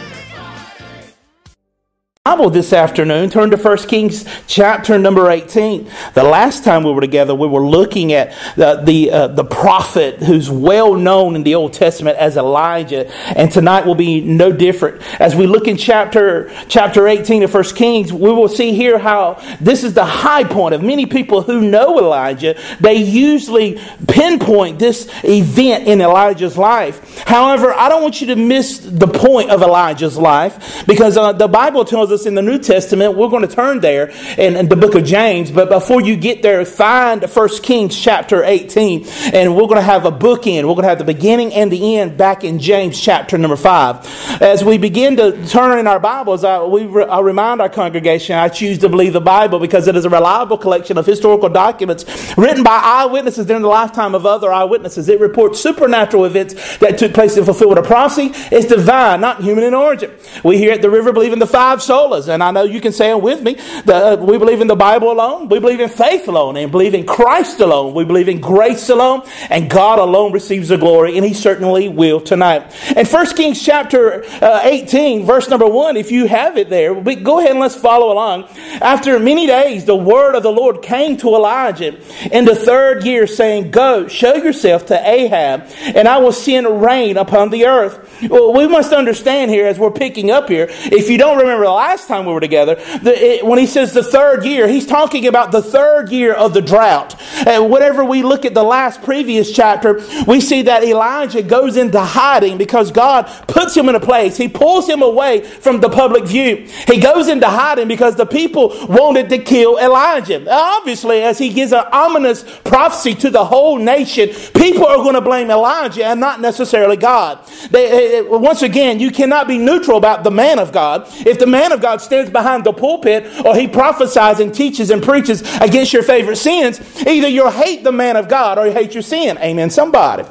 Bible 2.31 2.49
this 2.49 2.73
afternoon. 2.73 3.29
Turn 3.29 3.51
to 3.51 3.57
1 3.57 3.77
Kings 3.89 4.25
chapter 4.47 4.97
number 5.01 5.29
18. 5.29 5.91
The 6.15 6.23
last 6.23 6.63
time 6.63 6.85
we 6.85 6.93
were 6.93 7.01
together, 7.01 7.35
we 7.35 7.49
were 7.49 7.67
looking 7.67 8.13
at 8.13 8.33
the, 8.55 8.81
the, 8.85 9.11
uh, 9.11 9.27
the 9.27 9.43
prophet 9.43 10.23
who's 10.23 10.49
well 10.49 10.95
known 10.95 11.35
in 11.35 11.43
the 11.43 11.57
Old 11.57 11.73
Testament 11.73 12.19
as 12.19 12.37
Elijah. 12.37 13.11
And 13.37 13.51
tonight 13.51 13.85
will 13.85 13.97
be 13.97 14.21
no 14.21 14.53
different. 14.53 15.03
As 15.21 15.35
we 15.35 15.49
look 15.49 15.67
in 15.67 15.77
chapter, 15.77 16.53
chapter 16.69 17.09
18 17.09 17.43
of 17.43 17.53
1 17.53 17.65
Kings, 17.75 18.13
we 18.13 18.31
will 18.31 18.49
see 18.49 18.75
here 18.75 19.01
how 19.01 19.43
this 19.61 19.83
is 19.83 19.95
the 19.95 20.05
high 20.05 20.45
point 20.45 20.73
of 20.73 20.85
many 20.85 21.07
people 21.07 21.43
who 21.43 21.61
know 21.61 21.99
Elijah. 21.99 22.57
They 22.79 22.95
usually 22.95 23.81
pinpoint 24.07 24.79
this 24.79 25.11
event 25.25 25.89
in 25.89 26.01
Elijah's 26.01 26.57
life. 26.57 27.25
However, 27.27 27.73
I 27.73 27.89
don't 27.89 28.03
want 28.03 28.21
you 28.21 28.29
to 28.29 28.37
miss 28.37 28.79
the 28.79 29.09
point 29.09 29.51
of 29.51 29.63
Elijah's 29.63 30.17
life 30.17 30.87
because 30.87 31.17
uh, 31.17 31.33
the 31.33 31.49
Bible 31.49 31.85
tells 31.85 32.13
us 32.13 32.20
in 32.27 32.35
the 32.35 32.43
New 32.43 32.59
Testament. 32.59 33.17
We're 33.17 33.29
going 33.29 33.47
to 33.47 33.55
turn 33.55 33.81
there 33.81 34.11
in, 34.39 34.57
in 34.57 34.69
the 34.69 34.77
book 34.77 34.95
of 34.95 35.05
James. 35.05 35.51
But 35.51 35.69
before 35.69 36.01
you 36.01 36.17
get 36.17 36.43
there, 36.43 36.65
find 36.65 37.23
1 37.23 37.49
Kings 37.63 37.99
chapter 37.99 38.45
18. 38.45 39.07
And 39.33 39.57
we're 39.57 39.67
going 39.67 39.77
to 39.77 39.83
have 39.83 40.05
a 40.05 40.13
bookend. 40.13 40.65
We're 40.69 40.75
going 40.75 40.83
to 40.83 40.89
have 40.89 40.99
the 40.99 41.05
beginning 41.05 41.53
and 41.55 41.71
the 41.71 41.97
end 41.97 42.17
back 42.17 42.45
in 42.45 42.59
James 42.59 43.01
chapter 43.01 43.39
number 43.39 43.57
5. 43.57 44.43
As 44.43 44.65
we 44.65 44.79
begin 44.79 45.17
to 45.17 45.47
turn 45.47 45.79
in 45.79 45.87
our 45.87 46.01
Bibles, 46.01 46.45
I, 46.45 46.63
we 46.65 46.87
re, 46.87 47.05
I 47.05 47.21
remind 47.21 47.61
our 47.61 47.69
congregation 47.69 48.37
I 48.37 48.49
choose 48.49 48.79
to 48.79 48.89
believe 48.89 49.13
the 49.13 49.21
Bible 49.21 49.59
because 49.59 49.89
it 49.89 49.97
is 49.97 50.05
a 50.05 50.11
reliable 50.11 50.59
collection 50.59 50.99
of 50.99 51.07
historical 51.07 51.49
documents 51.49 52.05
written 52.37 52.63
by 52.63 52.81
eyewitnesses 52.83 53.47
during 53.47 53.63
the 53.63 53.69
lifetime 53.69 54.15
of 54.15 54.27
other 54.27 54.53
eyewitnesses. 54.53 55.09
It 55.09 55.21
reports 55.21 55.61
supernatural 55.61 56.25
events 56.25 56.79
that 56.79 56.99
took 56.99 57.15
place 57.15 57.37
in 57.37 57.45
fulfillment 57.45 57.79
of 57.79 57.87
prophecy. 57.87 58.31
It's 58.55 58.67
divine, 58.67 59.21
not 59.21 59.43
human 59.43 59.65
in 59.65 59.75
origin. 59.75 60.13
We 60.45 60.59
here 60.59 60.73
at 60.73 60.83
the 60.83 60.91
river 60.91 61.13
believe 61.13 61.33
in 61.33 61.39
the 61.39 61.47
five 61.47 61.81
solas 61.81 62.10
And 62.13 62.43
I 62.43 62.51
know 62.51 62.65
you 62.65 62.81
can 62.81 62.93
say 62.93 63.11
it 63.11 63.21
with 63.21 63.43
me. 63.43 63.55
The, 63.85 63.95
uh, 63.95 64.17
we 64.17 64.39
believe 64.39 64.61
in 64.61 64.67
the 64.67 64.77
Bible 64.77 65.11
alone. 65.11 65.49
We 65.49 65.59
believe 65.59 65.81
in 65.81 65.89
faith 65.89 66.29
alone 66.29 66.57
and 66.57 66.71
believe 66.71 66.95
in 66.95 67.07
Christ 67.07 67.61
alone. 67.61 67.95
We 67.95 68.05
believe 68.05 68.29
in 68.29 68.41
grace 68.41 68.89
alone 68.89 69.23
and 69.49 69.71
God 69.71 69.99
alone 69.99 70.33
receives 70.33 70.69
the 70.69 70.77
glory 70.77 71.17
and 71.17 71.25
he 71.25 71.35
certainly 71.35 71.89
will 71.89 72.21
tonight. 72.21 72.75
In 72.97 73.07
1 73.07 73.27
Kings 73.37 73.63
chapter 73.63 74.25
uh, 74.43 74.61
18 74.65 75.25
verse 75.27 75.49
number 75.49 75.67
1, 75.67 75.97
if 75.97 76.11
you 76.11 76.27
have 76.27 76.57
it 76.57 76.69
there, 76.69 76.95
go 76.95 77.39
ahead 77.39 77.53
and 77.53 77.61
let's 77.61 77.77
follow 77.77 78.13
along. 78.13 78.49
After 78.81 79.19
many 79.19 79.47
days, 79.47 79.85
the 79.85 79.97
word 79.97 80.35
of 80.35 80.43
the 80.43 80.53
Lord 80.53 80.83
came 80.83 81.17
to 81.19 81.29
Elijah 81.29 81.99
in 82.33 82.45
the 82.45 82.55
third 82.55 83.05
year 83.05 83.27
saying, 83.27 83.71
go, 83.71 84.09
show 84.09 84.35
yourself 84.35 84.87
to 84.87 85.09
Ahab 85.09 85.67
and 85.83 86.09
I 86.09 86.19
will 86.19 86.33
send 86.33 86.83
rain 86.83 87.17
upon 87.17 87.51
the 87.51 87.67
earth. 87.67 88.29
Well, 88.29 88.53
we 88.53 88.67
must 88.67 88.93
understand 88.93 89.51
here 89.51 89.67
as 89.67 89.79
we're 89.79 89.91
picking 89.91 90.31
up 90.31 90.49
here, 90.49 90.67
if 90.71 91.09
you 91.09 91.19
don't 91.19 91.39
remember 91.39 91.65
the 91.65 91.71
last 92.01 92.09
time 92.09 92.25
we 92.25 92.33
were 92.33 92.41
together, 92.41 92.77
the, 93.03 93.13
it, 93.13 93.45
when 93.45 93.59
he 93.59 93.67
says 93.67 93.93
the 93.93 94.03
third 94.03 94.45
year, 94.45 94.67
he's 94.67 94.87
talking 94.87 95.27
about 95.27 95.53
the 95.53 95.61
third 95.61 96.11
year 96.11 96.33
of 96.33 96.55
the 96.55 96.63
drought. 96.63 97.15
And 97.47 97.71
whenever 97.71 98.05
we 98.05 98.23
look 98.23 98.47
at 98.47 98.55
the 98.55 98.63
last 98.63 99.03
previous 99.03 99.53
chapter, 99.53 100.01
we 100.27 100.41
see 100.41 100.63
that 100.63 100.83
Elijah 100.83 101.43
goes 101.43 101.77
into 101.77 102.01
hiding 102.01 102.57
because 102.57 102.91
God 102.91 103.27
puts 103.47 103.77
him 103.77 103.91
in 103.91 103.95
a 103.95 104.01
place. 104.01 104.39
He 104.39 104.49
pulls 104.49 104.89
him 104.89 105.03
away 105.03 105.43
from 105.43 105.81
the 105.81 105.91
public 105.91 106.25
view. 106.25 106.67
He 106.87 107.01
goes 107.01 107.29
into 107.29 107.47
hiding 107.47 107.89
because 107.89 108.17
the 108.17 108.27
people 108.27 108.69
wanted 108.89 109.29
to 109.29 109.39
kill 109.39 109.79
Elijah. 109.79 110.51
Obviously, 110.51 111.21
as 111.21 111.39
he 111.39 111.51
gives 111.51 111.73
an 111.73 111.85
ominous 111.93 112.45
prophecy 112.65 113.15
to 113.17 113.31
the 113.31 113.45
whole 113.45 113.77
nation, 113.77 114.31
people 114.55 114.87
are 114.87 114.97
going 114.97 115.15
to 115.15 115.21
blame 115.21 115.51
Elijah 115.51 116.07
and 116.07 116.19
not 116.19 116.41
necessarily 116.41 116.97
God. 116.97 117.41
They, 117.71 117.91
eh, 117.91 118.19
eh, 118.19 118.23
once 118.23 118.63
again, 118.63 119.01
you 119.01 119.11
cannot 119.11 119.47
be 119.47 119.59
neutral 119.59 119.99
about 119.99 120.25
the 120.25 120.31
man 120.31 120.59
of 120.59 120.73
God. 120.73 121.07
If 121.27 121.39
the 121.39 121.47
man 121.47 121.73
of 121.73 121.80
God 121.81 122.01
stands 122.01 122.31
behind 122.31 122.65
the 122.65 122.73
pulpit 122.73 123.45
or 123.45 123.57
he 123.57 123.69
prophesies 123.69 124.41
and 124.41 124.55
teaches 124.55 124.91
and 124.91 125.03
preaches 125.03 125.43
against 125.61 125.93
your 125.93 126.03
favorite 126.03 126.37
sins, 126.37 126.81
either 127.07 127.29
you 127.29 127.49
hate 127.51 127.85
the 127.85 127.93
man 127.93 128.17
of 128.17 128.29
God 128.29 128.59
or 128.59 128.67
you 128.67 128.73
hate 128.73 128.95
your 128.95 129.03
sin. 129.03 129.39
Amen, 129.39 129.71
somebody. 129.71 130.25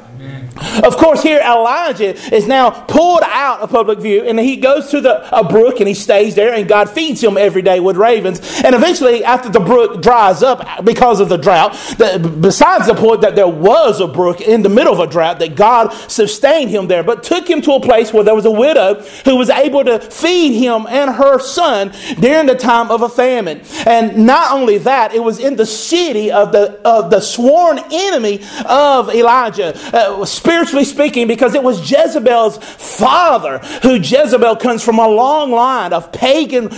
Of 0.82 0.96
course, 0.96 1.22
here 1.22 1.40
Elijah 1.40 2.14
is 2.34 2.46
now 2.46 2.70
pulled 2.70 3.22
out 3.24 3.60
of 3.60 3.70
public 3.70 3.98
view 3.98 4.24
and 4.24 4.38
he 4.38 4.56
goes 4.56 4.90
to 4.90 5.00
the, 5.00 5.36
a 5.36 5.42
brook 5.42 5.80
and 5.80 5.88
he 5.88 5.94
stays 5.94 6.34
there 6.34 6.52
and 6.52 6.68
God 6.68 6.90
feeds 6.90 7.22
him 7.22 7.38
every 7.38 7.62
day 7.62 7.80
with 7.80 7.96
ravens. 7.96 8.40
And 8.62 8.74
eventually, 8.74 9.24
after 9.24 9.48
the 9.48 9.60
brook 9.60 10.02
dries 10.02 10.42
up 10.42 10.84
because 10.84 11.20
of 11.20 11.28
the 11.28 11.38
drought, 11.38 11.72
the, 11.96 12.36
besides 12.40 12.86
the 12.86 12.94
point 12.94 13.22
that 13.22 13.34
there 13.34 13.48
was 13.48 14.00
a 14.00 14.06
brook 14.06 14.40
in 14.40 14.62
the 14.62 14.68
middle 14.68 14.92
of 14.92 15.00
a 15.00 15.10
drought, 15.10 15.38
that 15.38 15.54
God 15.54 15.92
sustained 16.10 16.70
him 16.70 16.88
there, 16.88 17.02
but 17.02 17.22
took 17.22 17.48
him 17.48 17.62
to 17.62 17.72
a 17.72 17.80
place 17.80 18.12
where 18.12 18.24
there 18.24 18.34
was 18.34 18.44
a 18.44 18.50
widow 18.50 19.02
who 19.24 19.36
was 19.36 19.48
able 19.48 19.84
to 19.84 19.98
feed 20.00 20.58
him 20.58 20.86
and 20.88 21.14
her 21.14 21.38
son 21.38 21.92
during 22.18 22.46
the 22.46 22.56
time 22.56 22.90
of 22.90 23.02
a 23.02 23.08
famine. 23.08 23.62
And 23.86 24.26
not 24.26 24.52
only 24.52 24.78
that, 24.78 25.14
it 25.14 25.22
was 25.22 25.38
in 25.38 25.56
the 25.56 25.66
city 25.66 26.30
of 26.30 26.52
the, 26.52 26.80
of 26.84 27.10
the 27.10 27.20
sworn 27.20 27.78
enemy 27.90 28.42
of 28.66 29.08
Elijah. 29.10 29.74
Uh, 29.96 30.09
Uh, 30.10 30.24
spiritually 30.24 30.84
speaking, 30.84 31.26
because 31.28 31.54
it 31.54 31.62
was 31.62 31.88
Jezebel's 31.88 32.58
father, 32.58 33.58
who 33.82 33.94
Jezebel 33.94 34.56
comes 34.56 34.82
from 34.82 34.98
a 34.98 35.06
long 35.06 35.52
line 35.52 35.92
of 35.92 36.12
pagan 36.12 36.68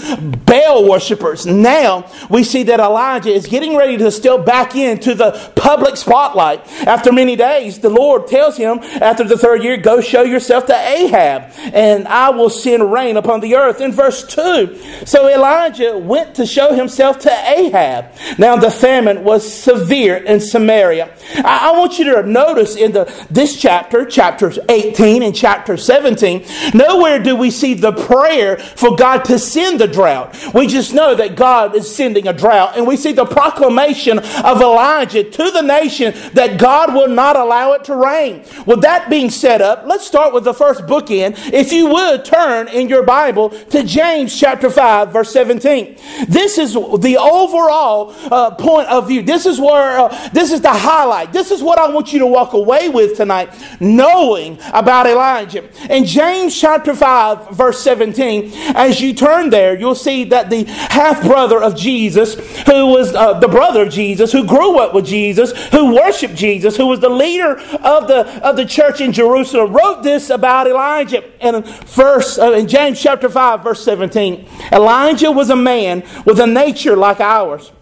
Baal 0.44 0.88
worshippers. 0.88 1.47
Now 1.47 2.10
we 2.28 2.44
see 2.44 2.62
that 2.65 2.78
Elijah 2.78 3.31
is 3.31 3.47
getting 3.47 3.76
ready 3.76 3.97
to 3.97 4.10
step 4.10 4.44
back 4.44 4.76
into 4.76 5.15
the 5.15 5.32
public 5.56 5.97
spotlight. 5.97 6.60
After 6.87 7.12
many 7.12 7.37
days, 7.37 7.78
the 7.78 7.88
Lord 7.88 8.26
tells 8.26 8.56
him 8.56 8.81
after 8.81 9.25
the 9.25 9.38
third 9.38 9.62
year, 9.62 9.76
Go 9.76 10.00
show 10.00 10.22
yourself 10.22 10.66
to 10.66 10.75
Ahab, 10.75 11.53
and 11.72 12.06
I 12.06 12.31
will 12.31 12.50
send 12.50 12.92
rain 12.92 13.16
upon 13.16 13.41
the 13.41 13.56
earth. 13.56 13.81
In 13.81 13.92
verse 13.92 14.25
2, 14.26 15.06
so 15.06 15.28
Elijah 15.28 15.98
went 15.98 16.34
to 16.37 16.47
show 16.47 16.75
himself 16.75 17.19
to 17.21 17.31
Ahab. 17.31 18.06
Now 18.38 18.56
the 18.56 18.71
famine 18.71 19.25
was 19.25 19.50
severe 19.50 20.16
in 20.16 20.41
Samaria. 20.41 21.15
I, 21.37 21.71
I 21.71 21.78
want 21.78 21.98
you 21.98 22.04
to 22.15 22.22
notice 22.22 22.76
in 22.76 22.92
the 22.92 23.22
this 23.31 23.60
chapter, 23.60 24.05
chapters 24.05 24.59
18 24.69 25.22
and 25.22 25.34
chapter 25.34 25.77
17, 25.77 26.44
nowhere 26.75 27.19
do 27.19 27.37
we 27.37 27.50
see 27.50 27.75
the 27.75 27.93
prayer 27.93 28.56
for 28.56 28.97
God 28.97 29.25
to 29.27 29.38
send 29.38 29.81
the 29.81 29.88
drought. 29.88 30.37
We 30.55 30.66
just 30.66 30.94
know 30.94 31.15
that 31.15 31.37
God 31.37 31.75
is 31.75 31.94
sending 31.94 32.28
a 32.28 32.33
drought. 32.33 32.77
And 32.77 32.87
we 32.87 32.97
see 32.97 33.12
the 33.12 33.27
proclamation 33.27 34.19
of 34.19 34.60
Elijah 34.60 35.25
to 35.25 35.50
the 35.50 35.62
nation 35.62 36.15
that 36.34 36.59
God 36.59 36.94
will 36.94 37.09
not 37.09 37.37
allow 37.37 37.72
it 37.72 37.84
to 37.84 37.97
rain. 37.97 38.44
With 38.66 38.83
that 38.83 39.10
being 39.10 39.31
set 39.31 39.60
up, 39.60 39.84
let's 39.87 40.06
start 40.06 40.33
with 40.33 40.44
the 40.44 40.54
first 40.54 40.83
bookend. 40.87 41.53
If 41.53 41.72
you 41.72 41.89
would 41.89 42.25
turn 42.25 42.69
in 42.69 42.89
your 42.89 43.03
Bible 43.03 43.50
to 43.50 43.83
James 43.83 44.39
chapter 44.39 44.71
5, 44.71 45.12
verse 45.12 45.33
17. 45.33 45.97
This 46.28 46.59
is 46.59 46.75
the 46.75 47.19
overall 47.21 48.15
uh, 48.33 48.54
point 48.54 48.89
of 48.89 49.09
view. 49.09 49.22
This 49.22 49.47
is 49.47 49.60
where, 49.60 49.99
uh, 49.99 50.28
this 50.31 50.53
is 50.53 50.60
the 50.60 50.72
highlight. 50.72 51.33
This 51.33 51.50
is 51.50 51.62
what 51.62 51.78
I 51.78 51.91
want 51.91 52.12
you 52.12 52.19
to 52.21 52.27
walk 52.27 52.53
away 52.53 52.89
with 52.89 53.11
tonight 53.12 53.32
tonight, 53.32 53.80
knowing 53.80 54.58
about 54.72 55.06
Elijah. 55.06 55.68
In 55.90 56.04
James 56.04 56.58
chapter 56.58 56.94
5, 56.94 57.50
verse 57.50 57.80
17, 57.80 58.50
as 58.74 59.00
you 59.00 59.14
turn 59.14 59.50
there, 59.50 59.78
you'll 59.78 59.94
see 59.94 60.24
that 60.24 60.50
the 60.50 60.64
half 60.64 61.22
brother 61.22 61.62
of 61.62 61.76
Jesus, 61.76 62.34
who 62.66 62.86
was 62.88 63.14
uh, 63.14 63.38
the 63.38 63.48
brother 63.48 63.82
of 63.82 63.92
Jesus, 63.92 64.32
who 64.32 64.44
grew 64.46 64.78
up 64.78 64.94
with 64.94 65.06
Jesus, 65.06 65.52
who 65.68 65.94
worshiped 65.94 66.34
Jesus, 66.34 66.76
who 66.76 66.86
was 66.86 67.00
the 67.00 67.08
leader 67.08 67.52
of 67.52 68.08
the, 68.08 68.40
of 68.46 68.56
the 68.56 68.64
church 68.66 69.00
in 69.00 69.12
Jerusalem, 69.12 69.72
wrote 69.72 70.03
this 70.03 70.30
about 70.30 70.66
Elijah. 70.66 71.22
In, 71.41 71.62
verse, 71.62 72.38
uh, 72.38 72.53
in 72.53 72.68
James 72.68 73.00
chapter 73.00 73.28
5, 73.28 73.62
verse 73.62 73.84
17, 73.84 74.48
Elijah 74.72 75.30
was 75.30 75.50
a 75.50 75.56
man 75.56 76.03
with 76.24 76.38
a 76.41 76.47
nature 76.47 76.97
like 76.97 77.20
ours 77.20 77.72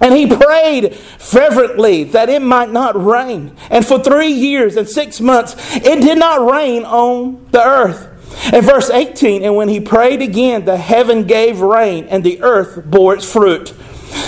and 0.00 0.14
he 0.14 0.26
prayed 0.26 0.94
fervently 0.94 2.04
that 2.04 2.28
it 2.28 2.42
might 2.42 2.70
not 2.70 3.02
rain. 3.02 3.56
And 3.70 3.84
for 3.84 3.98
three 3.98 4.32
years 4.32 4.76
and 4.76 4.88
six 4.88 5.20
months, 5.20 5.54
it 5.76 6.00
did 6.02 6.18
not 6.18 6.50
rain 6.50 6.84
on 6.84 7.46
the 7.50 7.64
earth. 7.64 8.12
In 8.52 8.62
verse 8.62 8.90
18, 8.90 9.42
and 9.42 9.56
when 9.56 9.68
he 9.68 9.80
prayed 9.80 10.20
again, 10.20 10.64
the 10.64 10.76
heaven 10.76 11.24
gave 11.24 11.60
rain, 11.60 12.06
and 12.08 12.22
the 12.22 12.42
earth 12.42 12.84
bore 12.84 13.14
its 13.14 13.30
fruit. 13.30 13.72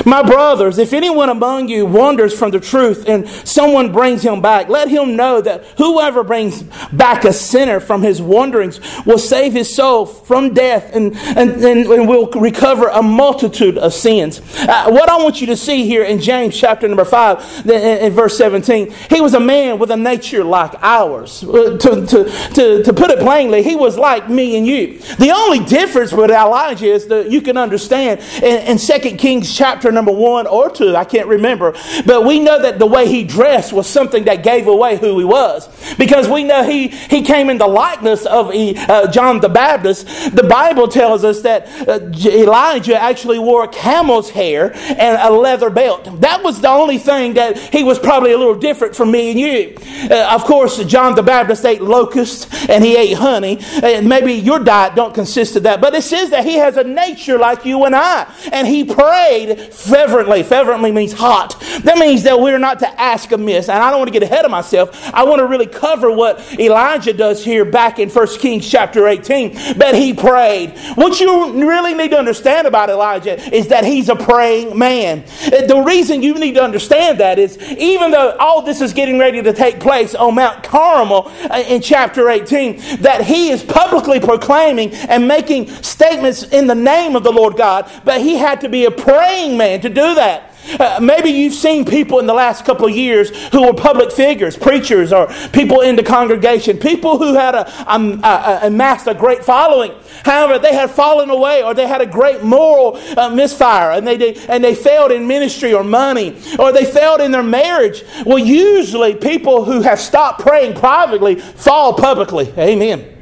My 0.04 0.22
brothers, 0.22 0.78
if 0.78 0.92
anyone 0.92 1.28
among 1.28 1.68
you 1.68 1.86
wanders 1.86 2.36
from 2.36 2.50
the 2.50 2.60
truth 2.60 3.08
and 3.08 3.28
someone 3.28 3.92
brings 3.92 4.22
him 4.22 4.40
back, 4.40 4.68
let 4.68 4.88
him 4.88 5.16
know 5.16 5.40
that 5.40 5.64
whoever 5.76 6.22
brings 6.22 6.62
back 6.92 7.24
a 7.24 7.32
sinner 7.32 7.80
from 7.80 8.02
his 8.02 8.22
wanderings 8.22 8.80
will 9.04 9.18
save 9.18 9.52
his 9.52 9.74
soul 9.74 10.06
from 10.06 10.54
death 10.54 10.94
and, 10.94 11.16
and, 11.16 11.62
and, 11.64 11.88
will 12.08 12.30
recover 12.32 12.88
a 12.88 13.02
multitude 13.02 13.76
of 13.78 13.92
sins. 13.92 14.40
Uh, 14.60 14.90
what 14.90 15.08
I 15.08 15.16
want 15.22 15.40
you 15.40 15.46
to 15.48 15.56
see 15.56 15.86
here 15.86 16.04
in 16.04 16.20
James 16.20 16.58
chapter 16.58 16.86
number 16.86 17.04
5, 17.04 17.66
in, 17.66 18.12
verse 18.12 18.36
17, 18.38 18.90
he 19.10 19.20
was 19.20 19.34
a 19.34 19.40
man 19.40 19.78
with 19.78 19.90
a 19.90 19.96
nature 19.96 20.44
like 20.44 20.74
ours. 20.80 21.44
Uh, 21.44 21.76
to, 21.78 22.06
to, 22.06 22.24
to, 22.54 22.82
to 22.82 22.92
put 22.92 23.10
it 23.10 23.18
plainly, 23.18 23.62
he 23.62 23.76
was 23.76 23.98
like 23.98 24.28
me 24.28 24.56
and 24.56 24.66
you. 24.66 24.98
The 25.18 25.32
only 25.34 25.64
difference 25.64 26.12
with 26.12 26.30
Elijah 26.30 26.86
is 26.86 27.06
that 27.08 27.30
you 27.30 27.40
can 27.40 27.56
understand 27.56 28.20
in, 28.42 28.78
in 28.78 28.78
2 28.78 29.16
Kings 29.16 29.54
chapter 29.54 29.77
number 29.84 30.12
1 30.12 30.46
or 30.46 30.70
2, 30.70 30.96
I 30.96 31.04
can't 31.04 31.28
remember, 31.28 31.72
but 32.04 32.24
we 32.24 32.40
know 32.40 32.60
that 32.62 32.78
the 32.78 32.86
way 32.86 33.08
he 33.08 33.24
dressed 33.24 33.72
was 33.72 33.86
something 33.86 34.24
that 34.24 34.42
gave 34.42 34.66
away 34.66 34.96
who 34.96 35.18
he 35.18 35.24
was. 35.24 35.68
Because 35.96 36.28
we 36.28 36.44
know 36.44 36.64
he, 36.64 36.88
he 36.88 37.22
came 37.22 37.50
in 37.50 37.58
the 37.58 37.66
likeness 37.66 38.26
of 38.26 38.50
uh, 38.50 39.10
John 39.10 39.40
the 39.40 39.48
Baptist. 39.48 40.06
The 40.34 40.42
Bible 40.42 40.88
tells 40.88 41.24
us 41.24 41.42
that 41.42 41.68
uh, 41.88 42.00
Elijah 42.28 43.00
actually 43.00 43.38
wore 43.38 43.66
camel's 43.68 44.30
hair 44.30 44.72
and 44.74 45.18
a 45.20 45.30
leather 45.30 45.70
belt. 45.70 46.20
That 46.20 46.42
was 46.42 46.60
the 46.60 46.68
only 46.68 46.98
thing 46.98 47.34
that 47.34 47.58
he 47.58 47.84
was 47.84 47.98
probably 47.98 48.32
a 48.32 48.38
little 48.38 48.58
different 48.58 48.94
from 48.94 49.10
me 49.10 49.30
and 49.30 49.40
you. 49.40 49.76
Uh, 50.10 50.34
of 50.34 50.44
course, 50.44 50.82
John 50.84 51.14
the 51.14 51.22
Baptist 51.22 51.64
ate 51.64 51.82
locusts 51.82 52.68
and 52.68 52.84
he 52.84 52.96
ate 52.96 53.14
honey. 53.14 53.58
And 53.82 54.08
maybe 54.08 54.34
your 54.34 54.58
diet 54.58 54.94
don't 54.94 55.14
consist 55.14 55.56
of 55.56 55.62
that, 55.64 55.80
but 55.80 55.94
it 55.94 56.02
says 56.02 56.30
that 56.30 56.44
he 56.44 56.54
has 56.56 56.76
a 56.76 56.84
nature 56.84 57.38
like 57.38 57.64
you 57.64 57.84
and 57.84 57.94
I. 57.94 58.32
And 58.52 58.66
he 58.66 58.84
prayed 58.84 59.57
fervently. 59.58 60.42
Fervently 60.42 60.92
means 60.92 61.12
hot. 61.12 61.60
That 61.84 61.98
means 61.98 62.22
that 62.24 62.40
we're 62.40 62.58
not 62.58 62.78
to 62.80 63.00
ask 63.00 63.30
amiss. 63.32 63.68
And 63.68 63.82
I 63.82 63.90
don't 63.90 64.00
want 64.00 64.08
to 64.08 64.18
get 64.18 64.22
ahead 64.22 64.44
of 64.44 64.50
myself. 64.50 64.90
I 65.14 65.24
want 65.24 65.40
to 65.40 65.46
really 65.46 65.66
cover 65.66 66.10
what 66.10 66.58
Elijah 66.58 67.12
does 67.12 67.44
here 67.44 67.64
back 67.64 67.98
in 67.98 68.08
1 68.08 68.26
Kings 68.38 68.68
chapter 68.68 69.06
18. 69.06 69.76
But 69.78 69.94
he 69.94 70.14
prayed. 70.14 70.76
What 70.94 71.20
you 71.20 71.66
really 71.68 71.94
need 71.94 72.10
to 72.10 72.18
understand 72.18 72.66
about 72.66 72.90
Elijah 72.90 73.38
is 73.54 73.68
that 73.68 73.84
he's 73.84 74.08
a 74.08 74.16
praying 74.16 74.78
man. 74.78 75.24
The 75.50 75.82
reason 75.84 76.22
you 76.22 76.34
need 76.34 76.54
to 76.54 76.62
understand 76.62 77.18
that 77.20 77.38
is 77.38 77.58
even 77.78 78.10
though 78.10 78.36
all 78.38 78.62
this 78.62 78.80
is 78.80 78.92
getting 78.92 79.18
ready 79.18 79.42
to 79.42 79.52
take 79.52 79.80
place 79.80 80.14
on 80.14 80.34
Mount 80.34 80.62
Carmel 80.62 81.30
uh, 81.50 81.62
in 81.66 81.80
chapter 81.80 82.28
18, 82.28 83.02
that 83.02 83.24
he 83.24 83.50
is 83.50 83.62
publicly 83.62 84.20
proclaiming 84.20 84.92
and 84.94 85.26
making 85.26 85.68
statements 85.82 86.42
in 86.44 86.66
the 86.66 86.74
name 86.74 87.16
of 87.16 87.24
the 87.24 87.32
Lord 87.32 87.56
God, 87.56 87.90
but 88.04 88.20
he 88.20 88.36
had 88.36 88.60
to 88.62 88.68
be 88.68 88.84
a 88.84 88.90
praying 88.90 89.47
man 89.56 89.80
to 89.80 89.88
do 89.88 90.14
that. 90.14 90.54
Uh, 90.78 90.98
maybe 91.00 91.30
you've 91.30 91.54
seen 91.54 91.84
people 91.84 92.18
in 92.18 92.26
the 92.26 92.34
last 92.34 92.64
couple 92.64 92.86
of 92.86 92.94
years 92.94 93.30
who 93.48 93.66
were 93.66 93.72
public 93.72 94.12
figures, 94.12 94.56
preachers, 94.56 95.12
or 95.12 95.26
people 95.52 95.80
in 95.80 95.96
the 95.96 96.02
congregation, 96.02 96.76
people 96.76 97.18
who 97.18 97.34
had 97.34 97.54
a, 97.54 98.66
amassed 98.66 99.06
a 99.06 99.14
great 99.14 99.44
following. 99.44 99.92
However, 100.24 100.58
they 100.58 100.74
had 100.74 100.90
fallen 100.90 101.30
away 101.30 101.62
or 101.62 101.74
they 101.74 101.86
had 101.86 102.00
a 102.00 102.06
great 102.06 102.42
moral 102.42 102.96
uh, 103.16 103.30
misfire 103.30 103.92
and 103.92 104.06
they, 104.06 104.34
and 104.48 104.62
they 104.62 104.74
failed 104.74 105.10
in 105.10 105.26
ministry 105.26 105.72
or 105.72 105.84
money 105.84 106.38
or 106.58 106.72
they 106.72 106.84
failed 106.84 107.20
in 107.20 107.30
their 107.30 107.42
marriage. 107.42 108.04
Well, 108.26 108.38
usually 108.38 109.14
people 109.14 109.64
who 109.64 109.80
have 109.82 110.00
stopped 110.00 110.40
praying 110.40 110.74
privately 110.74 111.36
fall 111.36 111.94
publicly. 111.94 112.52
Amen. 112.58 113.17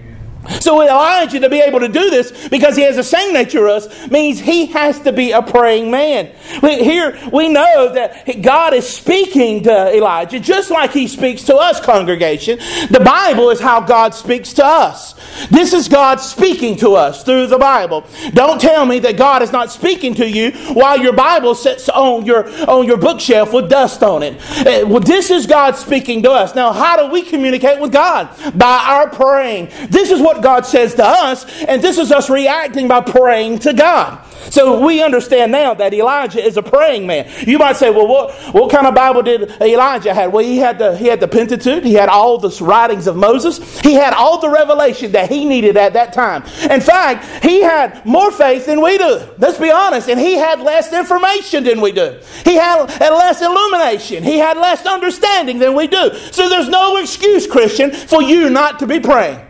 So 0.61 0.83
Elijah 0.83 1.41
to 1.41 1.49
be 1.49 1.61
able 1.61 1.81
to 1.81 1.89
do 1.89 2.11
this 2.11 2.49
because 2.49 2.77
he 2.77 2.83
has 2.83 2.97
the 2.97 3.05
same 3.05 3.33
nature 3.33 3.69
as 3.69 3.87
us 3.87 4.11
means 4.11 4.41
he 4.41 4.67
has 4.67 5.01
to 5.01 5.13
be 5.13 5.33
a 5.33 5.43
praying 5.43 5.91
man. 5.91 6.33
Here 6.61 7.19
we 7.33 7.49
know 7.49 7.93
that 7.93 8.43
God 8.43 8.75
is 8.75 8.89
speaking 8.89 9.63
to 9.65 9.95
Elijah 9.95 10.41
just 10.41 10.71
like 10.71 10.93
he 10.93 11.07
speaks 11.07 11.45
to 11.45 11.57
us, 11.57 11.81
congregation. 11.81 12.59
The 12.91 13.03
Bible 13.05 13.51
is 13.51 13.61
how 13.61 13.81
God 13.81 14.15
speaks 14.15 14.53
to 14.55 14.65
us. 14.65 15.15
This 15.49 15.73
is 15.73 15.89
God 15.89 16.21
speaking 16.21 16.77
to 16.79 16.95
us 16.95 17.23
through 17.23 17.47
the 17.49 17.59
Bible. 17.59 18.05
Don't 18.33 18.61
tell 18.61 18.87
me 18.87 18.99
that 19.01 19.17
God 19.17 19.43
is 19.43 19.53
not 19.53 19.71
speaking 19.71 20.15
to 20.17 20.29
you 20.29 20.53
while 20.73 20.99
your 20.99 21.13
Bible 21.13 21.55
sits 21.55 21.89
on 21.89 22.25
your 22.25 22.47
on 22.69 22.87
your 22.87 22.97
bookshelf 22.97 23.53
with 23.53 23.69
dust 23.69 24.03
on 24.03 24.23
it. 24.23 24.35
Uh, 24.67 24.87
well, 24.87 25.01
this 25.01 25.31
is 25.31 25.47
God 25.47 25.77
speaking 25.77 26.23
to 26.23 26.31
us. 26.31 26.55
Now, 26.55 26.73
how 26.73 26.97
do 26.97 27.13
we 27.13 27.23
communicate 27.23 27.81
with 27.81 27.93
God? 27.93 28.29
By 28.57 28.85
our 28.87 29.11
praying. 29.11 29.71
This 29.91 30.11
is 30.11 30.21
what 30.21 30.36
what 30.37 30.43
God 30.43 30.67
says 30.67 30.95
to 30.95 31.05
us, 31.05 31.47
and 31.63 31.83
this 31.83 31.99
is 31.99 32.13
us 32.13 32.29
reacting 32.31 32.89
by 32.89 33.01
praying 33.01 33.61
to 33.61 33.73
God. 33.73 34.23
So 34.51 34.85
we 34.85 35.03
understand 35.03 35.51
now 35.51 35.75
that 35.75 35.93
Elijah 35.93 36.41
is 36.41 36.57
a 36.57 36.63
praying 36.63 37.07
man. 37.07 37.29
You 37.47 37.59
might 37.59 37.77
say, 37.77 37.91
well, 37.91 38.07
what, 38.07 38.33
what 38.55 38.71
kind 38.71 38.87
of 38.87 38.95
Bible 38.95 39.23
did 39.23 39.51
Elijah 39.61 40.15
have? 40.15 40.33
Well, 40.33 40.45
he 40.45 40.59
had 40.59 40.79
the 40.79 40.97
he 40.97 41.07
had 41.07 41.19
the 41.19 41.27
Pentateuch, 41.27 41.83
he 41.83 41.95
had 41.95 42.09
all 42.09 42.39
the 42.39 42.51
writings 42.65 43.07
of 43.07 43.17
Moses, 43.17 43.81
he 43.81 43.95
had 43.95 44.13
all 44.13 44.41
the 44.41 44.49
revelation 44.49 45.13
that 45.13 45.31
he 45.31 45.45
needed 45.45 45.77
at 45.77 45.95
that 45.95 46.13
time. 46.13 46.45
In 46.71 46.81
fact, 46.81 47.45
he 47.45 47.63
had 47.63 48.05
more 48.07 48.31
faith 48.31 48.67
than 48.67 48.81
we 48.81 48.99
do. 48.99 49.21
Let's 49.39 49.59
be 49.59 49.71
honest, 49.71 50.09
and 50.09 50.21
he 50.21 50.35
had 50.35 50.61
less 50.61 50.93
information 50.93 51.65
than 51.65 51.81
we 51.81 51.93
do. 51.93 52.19
He 52.45 52.55
had 52.55 52.85
less 53.01 53.43
illumination. 53.43 54.23
He 54.23 54.39
had 54.39 54.57
less 54.59 54.87
understanding 54.87 55.59
than 55.59 55.75
we 55.75 55.89
do. 55.89 56.15
So 56.31 56.49
there's 56.49 56.69
no 56.69 56.99
excuse, 56.99 57.47
Christian, 57.47 57.91
for 57.91 58.23
you 58.23 58.49
not 58.51 58.79
to 58.79 58.87
be 58.87 59.01
praying. 59.01 59.46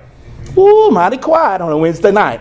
Ooh, 0.56 0.90
mighty 0.90 1.18
quiet 1.18 1.60
on 1.60 1.72
a 1.72 1.78
Wednesday 1.78 2.12
night. 2.12 2.40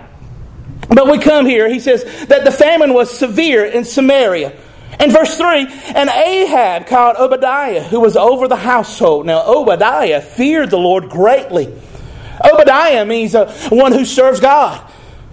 But 0.87 1.07
we 1.09 1.17
come 1.17 1.45
here, 1.45 1.67
he 1.69 1.79
says 1.79 2.03
that 2.27 2.45
the 2.45 2.51
famine 2.51 2.93
was 2.93 3.15
severe 3.17 3.65
in 3.65 3.85
Samaria. 3.85 4.53
In 4.99 5.11
verse 5.11 5.37
3, 5.37 5.67
and 5.95 6.09
Ahab 6.09 6.87
called 6.87 7.17
Obadiah, 7.17 7.83
who 7.83 7.99
was 7.99 8.15
over 8.15 8.47
the 8.47 8.55
household. 8.55 9.25
Now, 9.25 9.43
Obadiah 9.45 10.21
feared 10.21 10.69
the 10.69 10.77
Lord 10.77 11.09
greatly. 11.09 11.73
Obadiah 12.43 13.05
means 13.05 13.35
uh, 13.35 13.51
one 13.69 13.91
who 13.91 14.05
serves 14.05 14.39
God. 14.39 14.89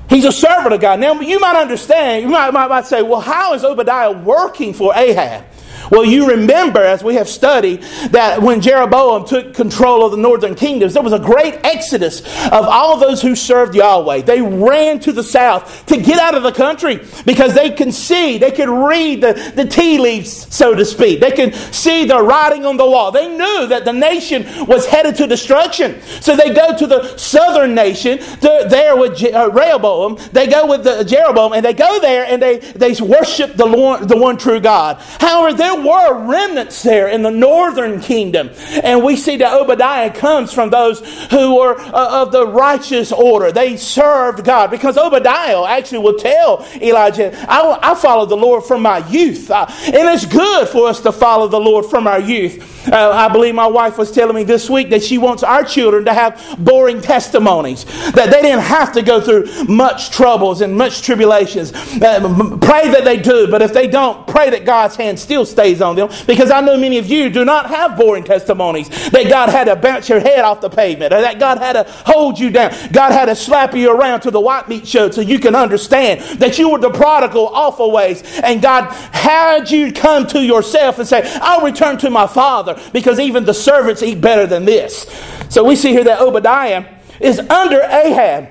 He's 0.08 0.24
a 0.24 0.32
servant 0.32 0.74
of 0.74 0.80
God. 0.80 1.00
Now, 1.00 1.20
you 1.20 1.38
might 1.38 1.60
understand, 1.60 2.22
you 2.22 2.28
might, 2.28 2.50
might, 2.50 2.68
might 2.68 2.86
say, 2.86 3.02
well, 3.02 3.20
how 3.20 3.54
is 3.54 3.64
Obadiah 3.64 4.12
working 4.12 4.74
for 4.74 4.94
Ahab? 4.94 5.44
Well, 5.92 6.06
you 6.06 6.30
remember, 6.30 6.80
as 6.80 7.04
we 7.04 7.16
have 7.16 7.28
studied, 7.28 7.82
that 8.12 8.40
when 8.40 8.62
Jeroboam 8.62 9.26
took 9.26 9.52
control 9.52 10.06
of 10.06 10.12
the 10.12 10.16
northern 10.16 10.54
kingdoms, 10.54 10.94
there 10.94 11.02
was 11.02 11.12
a 11.12 11.18
great 11.18 11.60
exodus 11.64 12.22
of 12.46 12.64
all 12.64 12.96
those 12.96 13.20
who 13.20 13.36
served 13.36 13.74
Yahweh. 13.74 14.22
They 14.22 14.40
ran 14.40 15.00
to 15.00 15.12
the 15.12 15.22
south 15.22 15.84
to 15.86 15.98
get 15.98 16.18
out 16.18 16.34
of 16.34 16.44
the 16.44 16.52
country 16.52 17.06
because 17.26 17.54
they 17.54 17.68
can 17.68 17.92
see, 17.92 18.38
they 18.38 18.52
could 18.52 18.70
read 18.70 19.20
the, 19.20 19.52
the 19.54 19.66
tea 19.66 19.98
leaves, 19.98 20.32
so 20.32 20.74
to 20.74 20.86
speak. 20.86 21.20
They 21.20 21.32
can 21.32 21.52
see 21.52 22.06
the 22.06 22.22
writing 22.22 22.64
on 22.64 22.78
the 22.78 22.86
wall. 22.86 23.12
They 23.12 23.28
knew 23.28 23.66
that 23.66 23.84
the 23.84 23.92
nation 23.92 24.46
was 24.66 24.86
headed 24.86 25.16
to 25.16 25.26
destruction. 25.26 26.00
So 26.22 26.34
they 26.34 26.54
go 26.54 26.74
to 26.74 26.86
the 26.86 27.18
southern 27.18 27.74
nation, 27.74 28.18
there 28.40 28.96
with 28.96 29.18
Je- 29.18 29.32
uh. 29.32 29.50
They 30.32 30.46
go 30.46 30.66
with 30.66 30.84
the 30.84 31.04
Jeroboam, 31.04 31.52
and 31.52 31.62
they 31.62 31.74
go 31.74 32.00
there 32.00 32.24
and 32.24 32.40
they, 32.40 32.60
they 32.60 32.94
worship 33.02 33.56
the, 33.56 33.66
Lord, 33.66 34.08
the 34.08 34.16
one 34.16 34.38
true 34.38 34.58
God. 34.58 34.96
However, 35.20 35.54
there 35.54 35.81
were 35.84 36.26
remnants 36.26 36.82
there 36.82 37.08
in 37.08 37.22
the 37.22 37.30
northern 37.30 38.00
kingdom. 38.00 38.50
And 38.82 39.04
we 39.04 39.16
see 39.16 39.36
that 39.36 39.52
Obadiah 39.52 40.12
comes 40.12 40.52
from 40.52 40.70
those 40.70 41.00
who 41.30 41.56
were 41.56 41.78
uh, 41.78 42.22
of 42.22 42.32
the 42.32 42.46
righteous 42.46 43.12
order. 43.12 43.52
They 43.52 43.76
served 43.76 44.44
God 44.44 44.70
because 44.70 44.96
Obadiah 44.96 45.64
actually 45.64 45.98
will 45.98 46.18
tell 46.18 46.66
Elijah, 46.80 47.34
I, 47.48 47.78
I 47.82 47.94
follow 47.94 48.26
the 48.26 48.36
Lord 48.36 48.64
from 48.64 48.82
my 48.82 49.06
youth. 49.08 49.50
Uh, 49.50 49.66
and 49.68 50.08
it's 50.08 50.26
good 50.26 50.68
for 50.68 50.88
us 50.88 51.00
to 51.00 51.12
follow 51.12 51.48
the 51.48 51.60
Lord 51.60 51.86
from 51.86 52.06
our 52.06 52.20
youth. 52.20 52.71
Uh, 52.90 53.10
I 53.10 53.28
believe 53.28 53.54
my 53.54 53.66
wife 53.66 53.98
was 53.98 54.10
telling 54.10 54.34
me 54.34 54.44
this 54.44 54.68
week 54.68 54.90
that 54.90 55.02
she 55.02 55.18
wants 55.18 55.42
our 55.42 55.64
children 55.64 56.04
to 56.06 56.12
have 56.12 56.56
boring 56.58 57.00
testimonies, 57.00 57.84
that 58.12 58.30
they 58.30 58.42
didn't 58.42 58.64
have 58.64 58.92
to 58.92 59.02
go 59.02 59.20
through 59.20 59.64
much 59.64 60.10
troubles 60.10 60.60
and 60.60 60.76
much 60.76 61.02
tribulations. 61.02 61.72
Uh, 61.72 62.58
pray 62.60 62.88
that 62.88 63.02
they 63.04 63.16
do, 63.18 63.48
but 63.48 63.62
if 63.62 63.72
they 63.72 63.86
don't, 63.86 64.26
pray 64.26 64.50
that 64.50 64.64
God's 64.64 64.96
hand 64.96 65.18
still 65.18 65.44
stays 65.44 65.80
on 65.80 65.96
them 65.96 66.08
because 66.26 66.50
I 66.50 66.60
know 66.60 66.76
many 66.76 66.98
of 66.98 67.06
you 67.06 67.30
do 67.30 67.44
not 67.44 67.68
have 67.68 67.96
boring 67.96 68.24
testimonies 68.24 68.88
that 69.10 69.28
God 69.28 69.48
had 69.48 69.64
to 69.64 69.76
bounce 69.76 70.08
your 70.08 70.20
head 70.20 70.40
off 70.40 70.60
the 70.60 70.70
pavement 70.70 71.12
or 71.12 71.20
that 71.20 71.38
God 71.38 71.58
had 71.58 71.74
to 71.74 71.84
hold 72.06 72.38
you 72.38 72.50
down. 72.50 72.72
God 72.92 73.12
had 73.12 73.26
to 73.26 73.36
slap 73.36 73.74
you 73.74 73.90
around 73.90 74.20
to 74.22 74.30
the 74.30 74.40
white 74.40 74.68
meat 74.68 74.86
show 74.86 75.10
so 75.10 75.20
you 75.20 75.38
can 75.38 75.54
understand 75.54 76.20
that 76.40 76.58
you 76.58 76.70
were 76.70 76.78
the 76.78 76.90
prodigal 76.90 77.48
awful 77.48 77.90
ways 77.92 78.22
and 78.40 78.60
God 78.62 78.92
had 78.92 79.70
you 79.70 79.92
come 79.92 80.26
to 80.28 80.42
yourself 80.42 80.98
and 80.98 81.06
say, 81.06 81.22
I'll 81.40 81.64
return 81.64 81.98
to 81.98 82.10
my 82.10 82.26
father 82.26 82.71
because 82.92 83.18
even 83.18 83.44
the 83.44 83.54
servants 83.54 84.02
eat 84.02 84.20
better 84.20 84.46
than 84.46 84.64
this. 84.64 85.06
So 85.48 85.64
we 85.64 85.76
see 85.76 85.90
here 85.90 86.04
that 86.04 86.20
Obadiah 86.20 86.86
is 87.20 87.38
under 87.38 87.80
Ahab. 87.82 88.48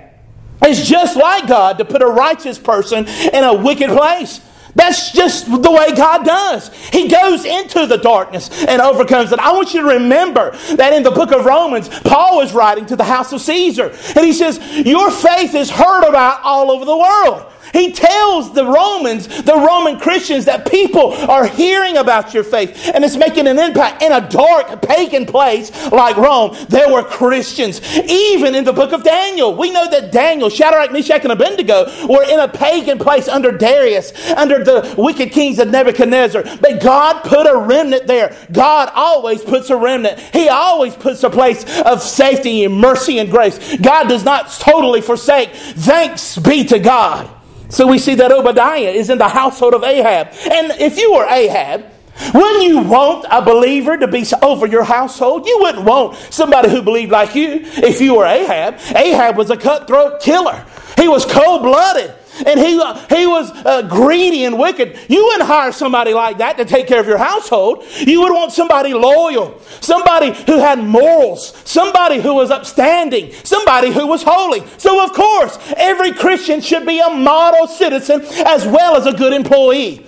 It's 0.64 0.88
just 0.88 1.18
like 1.18 1.48
God 1.48 1.80
to 1.80 1.86
put 1.86 2.02
a 2.02 2.08
righteous 2.08 2.60
person 2.60 3.08
in 3.08 3.44
a 3.44 3.54
wicked 3.54 3.90
place. 3.90 4.42
That's 4.76 5.12
just 5.12 5.48
the 5.48 5.72
way 5.72 5.94
God 5.96 6.26
does. 6.26 6.74
He 6.90 7.08
goes 7.08 7.44
into 7.46 7.88
the 7.88 7.98
darkness 7.98 8.50
and 8.66 8.82
overcomes 8.82 9.32
it. 9.32 9.40
I 9.40 9.52
want 9.52 9.74
you 9.74 9.82
to 9.82 9.88
remember 9.88 10.52
that 10.76 10.94
in 10.94 11.04
the 11.04 11.12
book 11.12 11.32
of 11.32 11.46
Romans, 11.46 11.90
Paul 11.90 12.42
is 12.42 12.54
writing 12.54 12.86
to 12.88 12.96
the 12.96 13.04
house 13.04 13.34
of 13.34 13.42
Caesar. 13.42 13.94
And 14.16 14.26
he 14.26 14.34
says, 14.34 14.60
Your 14.86 15.12
faith 15.12 15.56
is 15.56 15.70
heard 15.70 16.08
about 16.08 16.42
all 16.44 16.72
over 16.72 16.86
the 16.86 16.98
world. 16.98 17.52
He 17.74 17.92
tells 17.92 18.54
the 18.54 18.66
Romans, 18.66 19.28
the 19.44 19.56
Roman 19.56 20.00
Christians, 20.00 20.46
that 20.46 20.70
people 20.70 21.14
are 21.14 21.48
hearing 21.48 21.98
about 21.98 22.34
your 22.34 22.44
faith 22.44 22.92
and 22.94 23.04
it's 23.04 23.16
making 23.16 23.48
an 23.48 23.60
impact 23.60 24.02
in 24.04 24.12
a 24.12 24.28
dark 24.30 24.82
pagan 24.82 25.26
place 25.26 25.72
like 25.92 26.18
Rome. 26.18 26.56
There 26.70 26.92
were 26.92 27.04
Christians. 27.04 27.82
Even 27.98 28.56
in 28.56 28.64
the 28.64 28.74
book 28.74 28.92
of 28.92 29.04
Daniel, 29.04 29.56
we 29.56 29.72
know 29.72 29.90
that 29.90 30.12
Daniel, 30.12 30.50
Shadrach, 30.50 30.92
Meshach, 30.92 31.24
and 31.24 31.32
Abednego 31.32 31.86
were 32.08 32.24
in 32.24 32.40
a 32.40 32.48
pagan 32.48 33.00
place 33.00 33.28
under 33.28 33.52
Darius, 33.52 34.14
under 34.32 34.64
the 34.64 34.96
wicked 34.98 35.32
kings 35.32 35.60
of 35.60 35.70
Nebuchadnezzar. 35.70 36.44
But 36.60 36.82
God 36.82 37.24
put 37.24 37.48
a 37.48 37.58
remnant 37.58 38.08
there. 38.08 38.36
God 38.52 38.92
always 38.94 39.44
puts 39.44 39.70
a 39.70 39.78
remnant. 39.78 40.20
He 40.20 40.50
always 40.50 40.96
puts 40.96 41.24
a 41.24 41.30
place 41.30 41.64
of 41.82 42.02
safety 42.02 42.64
and 42.64 42.76
mercy 42.76 43.20
and 43.20 43.30
grace. 43.30 43.78
God 43.78 44.08
does 44.08 44.24
not 44.24 44.50
totally 44.52 45.02
forsake. 45.02 45.52
Thanks 45.52 46.38
be 46.38 46.64
to 46.66 46.80
God. 46.80 47.30
So 47.72 47.88
we 47.88 47.98
see 47.98 48.16
that 48.16 48.32
Obadiah 48.32 48.90
is 48.90 49.10
in 49.10 49.18
the 49.18 49.30
household 49.30 49.74
of 49.74 49.84
Ahab. 49.84 50.28
And 50.52 50.72
if 50.80 50.98
you 50.98 51.14
were 51.14 51.26
Ahab, 51.26 51.86
wouldn't 52.34 52.64
you 52.64 52.80
want 52.80 53.26
a 53.32 53.42
believer 53.42 53.98
to 53.98 54.08
be 54.08 54.26
over 54.42 54.68
your 54.68 54.84
household? 54.84 55.48
You 55.48 55.58
wouldn't 55.62 55.86
want 55.86 56.18
somebody 56.30 56.70
who 56.70 56.82
believed 56.82 57.12
like 57.12 57.34
you 57.34 57.62
if 57.64 58.02
you 58.02 58.16
were 58.18 58.26
Ahab. 58.26 58.76
Ahab 58.96 59.38
was 59.38 59.50
a 59.50 59.58
cutthroat 59.58 60.22
killer. 60.22 60.66
He 60.98 61.08
was 61.08 61.26
cold 61.26 61.64
blooded 61.64 62.14
and 62.46 62.60
he, 62.60 62.80
uh, 62.80 62.96
he 63.10 63.28
was 63.28 63.52
uh, 63.52 63.82
greedy 63.84 64.46
and 64.46 64.58
wicked, 64.58 64.98
you 65.10 65.26
wouldn't 65.26 65.48
hire 65.48 65.72
somebody 65.72 66.14
like 66.14 66.38
that 66.40 66.58
to 66.58 66.66
take 66.66 66.88
care 66.88 67.00
of 67.00 67.08
your 67.08 67.18
household. 67.18 67.84
You 68.00 68.22
would 68.22 68.34
want 68.34 68.52
somebody 68.52 68.94
loyal, 68.94 69.60
somebody 69.82 70.32
who 70.46 70.60
had 70.60 70.80
morals, 70.80 71.54
somebody 71.66 72.20
who 72.20 72.34
was 72.34 72.52
upstanding, 72.52 73.32
somebody 73.44 73.92
who 73.92 74.08
was 74.08 74.24
holy. 74.24 74.66
So, 74.78 75.04
of 75.04 75.14
course, 75.14 75.58
every 75.78 76.14
Christian 76.14 76.62
should 76.62 76.86
be 76.86 77.00
a 77.00 77.10
model 77.10 77.68
citizen 77.68 78.22
as 78.46 78.66
well 78.66 78.96
as 78.96 79.06
a 79.06 79.14
good 79.14 79.34
employee. 79.34 80.06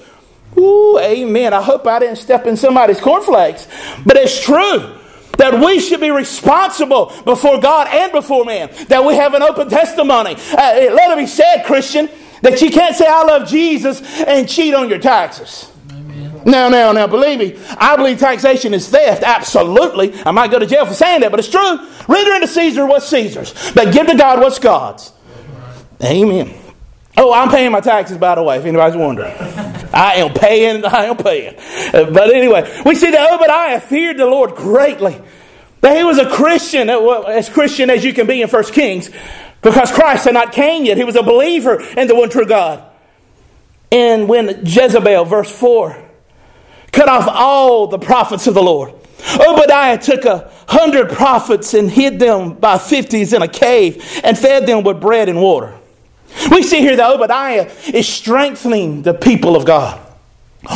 Ooh, 0.58 1.00
amen. 1.00 1.54
I 1.54 1.62
hope 1.62 1.88
I 1.88 2.00
didn't 2.00 2.18
step 2.18 2.46
in 2.46 2.56
somebody's 2.56 3.02
cornflakes, 3.02 3.68
but 4.06 4.18
it's 4.18 4.44
true 4.44 5.00
that 5.38 5.60
we 5.66 5.80
should 5.80 6.00
be 6.00 6.12
responsible 6.12 7.14
before 7.26 7.60
God 7.60 7.88
and 7.88 8.12
before 8.12 8.46
man, 8.46 8.70
that 8.88 9.04
we 9.04 9.16
have 9.16 9.34
an 9.34 9.42
open 9.42 9.70
testimony. 9.70 10.36
Uh, 10.36 10.94
let 10.94 11.12
it 11.12 11.18
be 11.18 11.28
said, 11.28 11.64
Christian, 11.66 12.10
that 12.42 12.62
you 12.62 12.70
can't 12.70 12.96
say, 12.96 13.06
I 13.08 13.24
love 13.24 13.48
Jesus 13.48 14.02
and 14.22 14.48
cheat 14.48 14.74
on 14.74 14.90
your 14.90 15.00
taxes. 15.00 15.72
Now, 16.46 16.68
now, 16.68 16.92
now, 16.92 17.08
believe 17.08 17.40
me, 17.40 17.60
I 17.78 17.96
believe 17.96 18.20
taxation 18.20 18.74
is 18.74 18.90
theft. 18.90 19.24
Absolutely. 19.24 20.14
I 20.26 20.32
might 20.32 20.52
go 20.52 20.60
to 20.60 20.66
jail 20.66 20.86
for 20.86 20.94
saying 20.94 21.22
that, 21.22 21.32
but 21.32 21.40
it's 21.40 21.50
true. 21.50 21.80
Render 22.08 22.32
unto 22.32 22.48
Caesar 22.48 22.86
what's 22.86 23.08
Caesar's, 23.08 23.72
but 23.74 23.94
give 23.94 24.08
to 24.08 24.16
God 24.16 24.40
what's 24.42 24.60
God's. 24.60 25.14
Amen. 26.04 26.54
Oh, 27.16 27.32
I'm 27.32 27.50
paying 27.50 27.72
my 27.72 27.80
taxes, 27.80 28.18
by 28.18 28.36
the 28.36 28.44
way, 28.44 28.58
if 28.58 28.66
anybody's 28.66 28.98
wondering. 28.98 29.34
I 29.94 30.16
am 30.16 30.34
paying, 30.34 30.84
I 30.86 31.06
am 31.06 31.18
paying. 31.18 31.56
Uh, 31.94 32.10
but 32.12 32.34
anyway, 32.34 32.82
we 32.86 32.96
see 32.96 33.12
that 33.12 33.34
Obadiah 33.34 33.80
feared 33.80 34.18
the 34.18 34.26
Lord 34.26 34.56
greatly. 34.56 35.22
That 35.82 35.98
he 35.98 36.04
was 36.04 36.18
a 36.18 36.30
Christian, 36.30 36.90
as 36.90 37.50
Christian 37.50 37.90
as 37.90 38.04
you 38.04 38.14
can 38.14 38.26
be 38.26 38.42
in 38.42 38.48
First 38.48 38.74
Kings, 38.74 39.10
because 39.62 39.92
Christ 39.92 40.26
had 40.26 40.34
not 40.34 40.54
came 40.54 40.86
yet. 40.86 40.98
He 40.98 41.04
was 41.04 41.16
a 41.16 41.24
believer 41.24 41.82
in 41.82 42.08
the 42.08 42.16
one 42.16 42.30
true 42.30 42.46
God. 42.46 42.84
And 43.92 44.28
when 44.28 44.66
Jezebel, 44.66 45.26
verse 45.26 45.52
4, 45.52 46.10
cut 46.92 47.10
off 47.10 47.28
all 47.28 47.88
the 47.88 48.00
prophets 48.00 48.48
of 48.48 48.54
the 48.54 48.64
Lord, 48.64 48.94
Obadiah 49.40 49.98
took 49.98 50.26
a 50.26 50.52
hundred 50.68 51.10
prophets 51.10 51.74
and 51.74 51.90
hid 51.90 52.20
them 52.20 52.54
by 52.54 52.78
fifties 52.78 53.34
in 53.34 53.42
a 53.42 53.48
cave 53.48 54.22
and 54.24 54.38
fed 54.38 54.66
them 54.66 54.84
with 54.84 55.00
bread 55.00 55.30
and 55.30 55.42
water. 55.42 55.78
We 56.52 56.64
see 56.64 56.80
here 56.80 56.96
that 56.96 57.12
Obadiah 57.12 57.72
is 57.94 58.08
strengthening 58.08 59.02
the 59.04 59.14
people 59.14 59.56
of 59.56 59.66
God. 59.66 60.00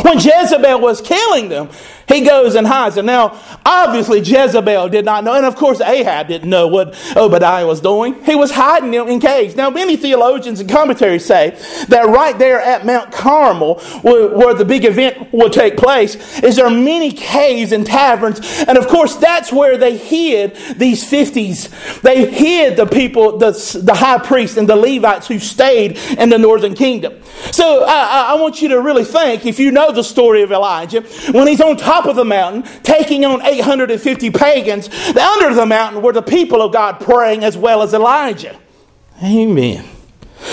When 0.02 0.18
Jezebel 0.18 0.82
was 0.82 1.02
killing 1.02 1.50
them, 1.50 1.70
he 2.08 2.22
goes 2.22 2.56
and 2.56 2.66
hides 2.66 2.96
And 2.98 3.06
Now, 3.06 3.38
obviously, 3.66 4.20
Jezebel 4.20 4.90
did 4.90 5.04
not 5.04 5.24
know, 5.24 5.34
and 5.34 5.46
of 5.46 5.56
course, 5.56 5.82
Ahab 5.82 6.30
didn't 6.30 6.50
know 6.50 6.68
what 6.68 6.96
Obadiah 7.18 7.68
was 7.68 7.82
doing. 7.82 8.24
He 8.24 8.34
was 8.34 8.52
hiding 8.52 8.94
in 8.94 9.20
caves. 9.20 9.56
Now, 9.56 9.70
many 9.70 9.98
theologians 9.98 10.62
and 10.62 10.70
commentaries 10.70 11.26
say 11.26 11.58
that 11.90 12.06
right 12.08 12.38
there 12.40 12.62
at 12.62 12.86
Mount 12.86 13.12
Carmel, 13.12 13.80
where, 14.02 14.54
the 14.54 14.66
big 14.66 14.86
event 14.86 15.34
will 15.34 15.50
take 15.50 15.76
place, 15.76 16.42
is 16.42 16.56
there 16.56 16.70
many 16.70 17.12
caves 17.12 17.72
and 17.74 17.86
taverns, 17.86 18.40
and 18.68 18.78
of 18.78 18.88
course, 18.88 19.18
that's 19.18 19.52
where 19.52 19.78
they 19.78 19.98
hid 19.98 20.56
these 20.78 21.04
50s. 21.04 22.02
They 22.02 22.32
hid 22.32 22.78
the 22.78 22.86
people, 22.86 23.38
the, 23.38 23.52
the 23.84 23.94
high 23.94 24.20
priests 24.20 24.58
and 24.58 24.68
the 24.68 24.76
Levites 24.76 25.28
who 25.28 25.40
stayed 25.40 25.98
in 26.18 26.30
the 26.30 26.38
northern 26.38 26.74
kingdom. 26.74 27.22
So, 27.52 27.84
I, 27.84 28.34
I 28.34 28.42
want 28.42 28.62
you 28.62 28.70
to 28.70 28.82
really 28.82 29.04
think, 29.04 29.46
if 29.46 29.60
you 29.60 29.72
know 29.72 29.92
the 29.92 30.04
story 30.04 30.42
of 30.42 30.52
Elijah, 30.52 31.02
when 31.32 31.48
he's 31.48 31.62
on 31.62 31.76
top 31.76 31.97
top 31.98 32.08
of 32.08 32.16
the 32.16 32.26
mountain, 32.26 32.64
taking 32.84 33.26
on 33.26 33.42
850 33.46 34.32
pagans. 34.32 34.90
Under 35.16 35.54
the 35.54 35.66
mountain 35.66 36.02
were 36.02 36.14
the 36.14 36.22
people 36.22 36.62
of 36.62 36.74
God 36.74 37.00
praying 37.00 37.44
as 37.44 37.58
well 37.58 37.82
as 37.82 37.94
Elijah. 37.94 38.58
Amen. 39.24 39.86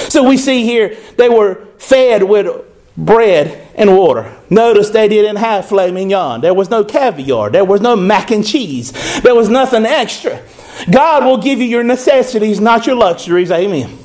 So 0.08 0.26
we 0.26 0.38
see 0.38 0.62
here 0.64 0.96
they 1.16 1.28
were 1.28 1.66
fed 1.78 2.22
with 2.22 2.64
bread 2.96 3.68
and 3.74 3.96
water. 3.96 4.34
Notice 4.48 4.90
they 4.90 5.08
didn't 5.08 5.36
have 5.36 5.68
filet 5.68 5.90
mignon. 5.90 6.40
There 6.40 6.54
was 6.54 6.70
no 6.70 6.84
caviar. 6.84 7.50
There 7.50 7.64
was 7.64 7.80
no 7.80 7.96
mac 7.96 8.30
and 8.30 8.46
cheese. 8.46 8.92
There 9.20 9.34
was 9.34 9.48
nothing 9.48 9.84
extra. 9.84 10.42
God 10.90 11.24
will 11.24 11.38
give 11.38 11.58
you 11.58 11.66
your 11.66 11.84
necessities, 11.84 12.60
not 12.60 12.86
your 12.86 12.96
luxuries. 12.96 13.50
Amen. 13.50 13.98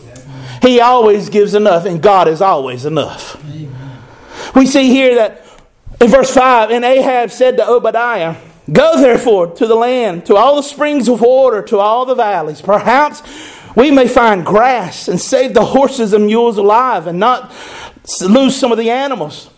He 0.62 0.82
always 0.82 1.30
gives 1.30 1.54
enough, 1.54 1.86
and 1.86 2.02
God 2.02 2.28
is 2.28 2.42
always 2.42 2.86
enough. 2.86 3.42
Amen. 3.46 4.02
We 4.56 4.66
see 4.66 4.90
here 4.90 5.16
that 5.16 5.46
in 6.02 6.08
verse 6.08 6.34
5, 6.34 6.72
and 6.72 6.86
Ahab 6.86 7.32
said 7.32 7.58
to 7.58 7.68
Obadiah, 7.68 8.36
Go 8.72 9.02
therefore 9.02 9.48
to 9.56 9.68
the 9.68 9.76
land, 9.76 10.26
to 10.28 10.36
all 10.36 10.56
the 10.56 10.64
springs 10.64 11.08
of 11.08 11.22
water, 11.22 11.62
to 11.64 11.80
all 11.80 12.06
the 12.06 12.16
valleys. 12.16 12.62
Perhaps 12.62 13.24
we 13.76 13.92
may 13.92 14.08
find 14.08 14.46
grass 14.46 15.08
and 15.08 15.20
save 15.20 15.54
the 15.54 15.66
horses 15.66 16.14
and 16.14 16.26
mules 16.26 16.58
alive 16.58 17.08
and 17.08 17.20
not 17.20 17.52
lose 18.22 18.56
some 18.56 18.72
of 18.72 18.78
the 18.78 18.90
animals. 18.90 19.50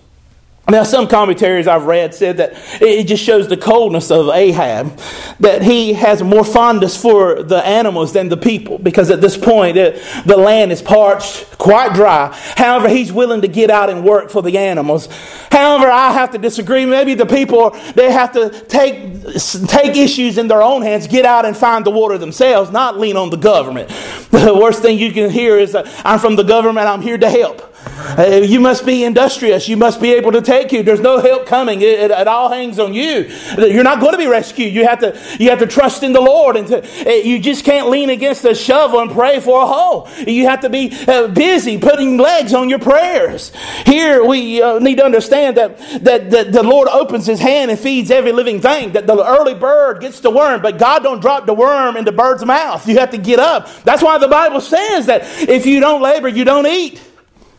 Now, 0.72 0.84
some 0.84 1.10
commentaries 1.10 1.68
I've 1.68 1.86
read 1.86 2.16
said 2.16 2.38
that 2.38 2.54
it 2.82 3.04
just 3.04 3.22
shows 3.22 3.50
the 3.50 3.58
coldness 3.58 4.10
of 4.10 4.30
Ahab, 4.30 4.98
that 5.42 5.62
he 5.62 5.92
has 5.94 6.24
more 6.24 6.46
fondness 6.46 7.00
for 7.00 7.44
the 7.44 7.58
animals 7.66 8.14
than 8.14 8.30
the 8.30 8.38
people, 8.38 8.78
because 8.78 9.12
at 9.12 9.20
this 9.20 9.36
point 9.36 9.76
it, 9.76 10.02
the 10.26 10.38
land 10.38 10.72
is 10.72 10.82
parched, 10.82 11.58
quite 11.58 11.94
dry. 11.94 12.34
However, 12.56 12.88
he's 12.88 13.12
willing 13.12 13.42
to 13.42 13.50
get 13.50 13.70
out 13.70 13.90
and 13.90 14.06
work 14.06 14.30
for 14.30 14.42
the 14.42 14.58
animals. 14.58 15.10
However, 15.52 15.92
I 15.92 16.14
have 16.14 16.32
to 16.32 16.38
disagree. 16.38 16.86
Maybe 16.86 17.16
the 17.16 17.26
people 17.26 17.72
they 17.94 18.10
have 18.10 18.32
to 18.32 18.50
take 18.50 19.24
take 19.68 19.98
issues 19.98 20.38
in 20.38 20.48
their 20.48 20.62
own 20.62 20.84
hands, 20.84 21.06
get 21.08 21.26
out 21.26 21.46
and 21.46 21.56
find 21.56 21.86
the 21.86 21.92
water 21.92 22.18
themselves, 22.18 22.72
not 22.72 22.98
lean 22.98 23.18
on 23.18 23.30
the 23.30 23.38
government. 23.38 23.92
The 24.42 24.56
worst 24.56 24.82
thing 24.82 24.98
you 24.98 25.12
can 25.12 25.30
hear 25.30 25.60
is, 25.60 25.76
"I'm 26.04 26.18
from 26.18 26.36
the 26.36 26.44
government. 26.44 26.88
I'm 26.88 27.02
here 27.02 27.18
to 27.18 27.30
help." 27.30 27.71
Uh, 28.18 28.42
you 28.44 28.60
must 28.60 28.86
be 28.86 29.04
industrious. 29.04 29.68
You 29.68 29.78
must 29.78 30.02
be 30.02 30.14
able 30.14 30.32
to 30.34 30.42
take 30.42 30.72
you. 30.72 30.84
There's 30.84 31.00
no 31.00 31.20
help 31.20 31.46
coming. 31.46 31.82
It, 31.82 32.00
it, 32.00 32.12
it, 32.12 32.28
all 32.28 32.50
hangs 32.50 32.80
on 32.80 32.94
you. 32.94 33.32
You're 33.58 33.84
not 33.84 34.00
going 34.00 34.12
to 34.12 34.18
be 34.18 34.28
rescued. 34.28 34.74
You 34.74 34.86
have 34.86 35.00
to, 35.00 35.20
you 35.40 35.50
have 35.50 35.60
to 35.60 35.68
trust 35.68 36.04
in 36.04 36.14
the 36.14 36.22
Lord. 36.22 36.58
And 36.58 36.68
to, 36.68 37.08
uh, 37.08 37.12
you 37.12 37.40
just 37.40 37.64
can't 37.64 37.90
lean 37.90 38.10
against 38.10 38.44
a 38.46 38.54
shovel 38.54 39.00
and 39.00 39.12
pray 39.12 39.40
for 39.40 39.62
a 39.62 39.66
hole. 39.66 40.10
You 40.28 40.48
have 40.48 40.62
to 40.62 40.70
be 40.70 40.92
uh, 41.08 41.28
busy 41.30 41.78
putting 41.78 42.18
legs 42.18 42.54
on 42.54 42.70
your 42.70 42.80
prayers. 42.80 43.52
Here 43.86 44.24
we 44.24 44.62
uh, 44.62 44.80
need 44.80 44.98
to 44.98 45.06
understand 45.06 45.58
that, 45.58 45.78
that, 46.04 46.32
that 46.32 46.52
the 46.52 46.64
Lord 46.64 46.88
opens 46.88 47.26
his 47.26 47.40
hand 47.40 47.72
and 47.72 47.80
feeds 47.80 48.12
every 48.12 48.32
living 48.32 48.62
thing. 48.62 48.94
That 48.94 49.08
the 49.08 49.26
early 49.26 49.54
bird 49.54 50.02
gets 50.02 50.20
the 50.20 50.32
worm, 50.32 50.62
but 50.62 50.78
God 50.78 51.04
don't 51.04 51.22
drop 51.22 51.46
the 51.46 51.54
worm 51.54 51.98
in 51.98 52.06
the 52.06 52.12
bird's 52.12 52.46
mouth. 52.46 52.88
You 52.88 53.00
have 53.00 53.12
to 53.12 53.18
get 53.18 53.40
up. 53.40 53.70
That's 53.84 54.04
why 54.04 54.18
the 54.18 54.28
Bible 54.28 54.62
says 54.62 55.06
that 55.06 55.22
if 55.48 55.66
you 55.66 55.80
don't 55.80 56.02
labor, 56.02 56.28
you 56.28 56.44
don't 56.44 56.68
eat. 56.68 57.02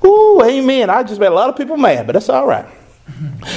Ooh, 0.04 0.42
amen. 0.42 0.90
I 0.90 1.02
just 1.02 1.20
made 1.20 1.28
a 1.28 1.34
lot 1.34 1.48
of 1.48 1.56
people 1.56 1.76
mad, 1.76 2.06
but 2.06 2.12
that's 2.12 2.28
all 2.28 2.46
right. 2.46 2.66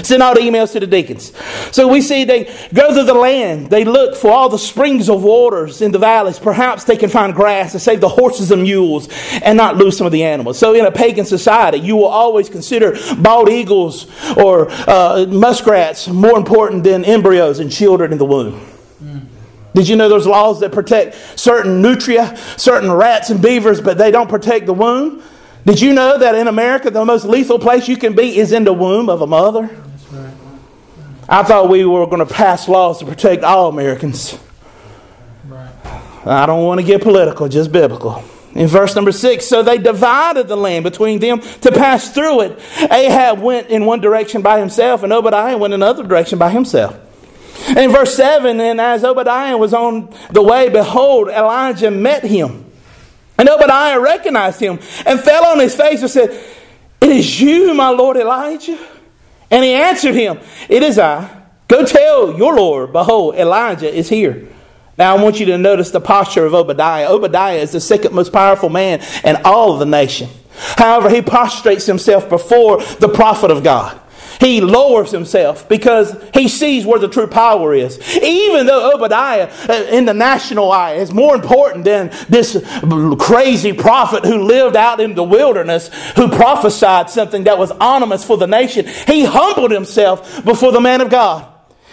Send 0.04 0.22
all 0.22 0.34
the 0.34 0.42
emails 0.42 0.74
to 0.74 0.80
the 0.80 0.88
deacons. 0.88 1.32
So 1.72 1.88
we 1.88 2.02
see 2.02 2.24
they 2.24 2.46
go 2.74 2.94
through 2.94 3.06
the 3.06 3.14
land. 3.14 3.70
They 3.70 3.86
look 3.86 4.16
for 4.16 4.32
all 4.32 4.50
the 4.50 4.58
springs 4.58 5.10
of 5.10 5.24
waters 5.24 5.82
in 5.82 5.92
the 5.92 6.00
valleys. 6.00 6.40
Perhaps 6.40 6.84
they 6.86 6.98
can 6.98 7.10
find 7.10 7.34
grass 7.34 7.72
to 7.72 7.80
save 7.80 8.02
the 8.02 8.10
horses 8.10 8.52
and 8.52 8.64
mules 8.64 9.08
and 9.44 9.56
not 9.58 9.78
lose 9.78 9.98
some 9.98 10.06
of 10.08 10.12
the 10.12 10.24
animals. 10.24 10.58
So 10.58 10.74
in 10.74 10.86
a 10.86 10.92
pagan 10.92 11.26
society, 11.26 11.78
you 11.80 11.96
will 11.96 12.08
always 12.08 12.50
consider 12.50 12.98
bald 13.18 13.50
eagles 13.50 14.08
or 14.36 14.68
uh, 14.70 15.26
muskrats 15.30 16.08
more 16.08 16.38
important 16.38 16.84
than 16.84 17.06
embryos 17.06 17.60
and 17.60 17.72
children 17.72 18.12
in 18.12 18.18
the 18.18 18.26
womb. 18.26 18.66
Did 19.76 19.90
you 19.90 19.98
know 19.98 20.08
there's 20.08 20.28
laws 20.28 20.62
that 20.62 20.72
protect 20.72 21.16
certain 21.38 21.82
nutria, 21.82 22.38
certain 22.58 22.92
rats 22.92 23.30
and 23.30 23.42
beavers, 23.42 23.82
but 23.82 23.98
they 23.98 24.10
don't 24.10 24.30
protect 24.30 24.66
the 24.66 24.74
womb? 24.74 25.22
Did 25.66 25.82
you 25.82 25.94
know 25.94 26.20
that 26.20 26.36
in 26.36 26.48
America, 26.48 26.92
the 26.92 27.04
most 27.04 27.26
lethal 27.26 27.58
place 27.58 27.88
you 27.88 27.98
can 27.98 28.14
be 28.14 28.38
is 28.38 28.52
in 28.52 28.64
the 28.66 28.74
womb 28.74 29.10
of 29.10 29.22
a 29.22 29.28
mother? 29.28 29.70
I 31.28 31.42
thought 31.42 31.70
we 31.70 31.84
were 31.86 32.06
going 32.06 32.26
to 32.26 32.32
pass 32.32 32.68
laws 32.68 33.00
to 33.00 33.06
protect 33.06 33.44
all 33.44 33.70
Americans. 33.70 34.38
I 36.24 36.46
don't 36.46 36.64
want 36.64 36.82
to 36.82 36.86
get 36.86 37.02
political, 37.02 37.48
just 37.48 37.72
biblical. 37.72 38.24
In 38.54 38.68
verse 38.68 38.96
number 38.96 39.12
six, 39.12 39.48
so 39.48 39.64
they 39.64 39.78
divided 39.78 40.48
the 40.48 40.56
land 40.56 40.84
between 40.84 41.20
them 41.20 41.42
to 41.42 41.72
pass 41.72 42.10
through 42.12 42.42
it. 42.42 42.60
Ahab 42.92 43.40
went 43.40 43.68
in 43.68 43.86
one 43.86 44.02
direction 44.02 44.42
by 44.42 44.60
himself, 44.60 45.04
and 45.04 45.12
Obadiah 45.12 45.58
went 45.58 45.74
another 45.74 46.04
direction 46.04 46.40
by 46.40 46.52
himself. 46.52 46.96
In 47.76 47.92
verse 47.92 48.16
7, 48.16 48.60
and 48.62 48.80
as 48.80 49.04
Obadiah 49.04 49.58
was 49.58 49.74
on 49.74 50.14
the 50.32 50.42
way, 50.42 50.70
behold, 50.70 51.30
Elijah 51.30 51.90
met 51.90 52.24
him. 52.24 52.65
And 53.38 53.50
Obadiah 53.50 54.00
recognized 54.00 54.60
him 54.60 54.80
and 55.06 55.20
fell 55.20 55.46
on 55.46 55.60
his 55.60 55.76
face 55.76 56.02
and 56.02 56.10
said, 56.10 56.30
It 57.02 57.10
is 57.10 57.42
you, 57.42 57.74
my 57.74 57.90
Lord 57.90 58.18
Elijah. 58.18 58.80
And 59.52 59.64
he 59.64 59.74
answered 59.74 60.16
him, 60.16 60.40
It 60.70 60.84
is 60.84 60.98
I. 60.98 61.44
Go 61.68 61.86
tell 61.86 62.38
your 62.38 62.56
Lord, 62.56 62.94
behold, 62.94 63.36
Elijah 63.36 63.94
is 63.94 64.08
here. 64.08 64.48
Now 64.98 65.16
I 65.16 65.22
want 65.22 65.40
you 65.40 65.48
to 65.48 65.58
notice 65.58 65.92
the 65.92 66.00
posture 66.00 66.46
of 66.46 66.54
Obadiah. 66.54 67.08
Obadiah 67.10 67.58
is 67.58 67.72
the 67.72 67.82
second 67.82 68.14
most 68.14 68.32
powerful 68.32 68.70
man 68.70 69.04
in 69.24 69.36
all 69.44 69.74
of 69.74 69.80
the 69.80 69.86
nation. 69.86 70.30
However, 70.78 71.10
he 71.10 71.22
prostrates 71.22 71.86
himself 71.86 72.30
before 72.30 72.82
the 73.00 73.10
prophet 73.10 73.52
of 73.52 73.64
God. 73.64 74.00
He 74.40 74.62
lowers 74.62 75.12
himself 75.12 75.68
because 75.70 76.16
he 76.34 76.48
sees 76.48 76.86
where 76.86 77.00
the 77.00 77.08
true 77.08 77.28
power 77.28 77.74
is. 77.74 78.00
Even 78.18 78.66
though 78.66 78.94
Obadiah, 78.94 79.52
uh, 79.70 79.74
in 79.92 80.06
the 80.06 80.14
national 80.14 80.72
eye, 80.72 80.94
is 80.94 81.14
more 81.14 81.36
important 81.36 81.86
than 81.86 82.12
this 82.30 82.64
crazy 83.20 83.74
prophet 83.74 84.26
who 84.26 84.44
lived 84.44 84.76
out 84.76 85.00
in 85.00 85.16
the 85.16 85.24
wilderness, 85.24 85.90
who 86.16 86.28
prophesied 86.28 87.10
something 87.10 87.46
that 87.46 87.58
was 87.58 87.72
ominous 87.72 88.24
for 88.24 88.38
the 88.38 88.48
nation, 88.48 88.86
he 89.08 89.26
humbled 89.26 89.72
himself 89.72 90.44
before 90.44 90.72
the 90.72 90.82
man 90.82 91.02
of 91.02 91.10
God. 91.10 91.52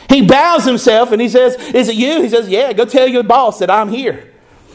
He 0.08 0.26
bows 0.26 0.64
himself 0.64 1.12
and 1.12 1.22
he 1.22 1.28
says, 1.28 1.54
Is 1.74 1.88
it 1.88 1.94
you? 1.94 2.22
He 2.22 2.28
says, 2.28 2.48
Yeah, 2.48 2.72
go 2.72 2.84
tell 2.84 3.08
your 3.08 3.22
boss 3.22 3.60
that 3.60 3.70
I'm 3.70 3.88
here. 3.88 4.30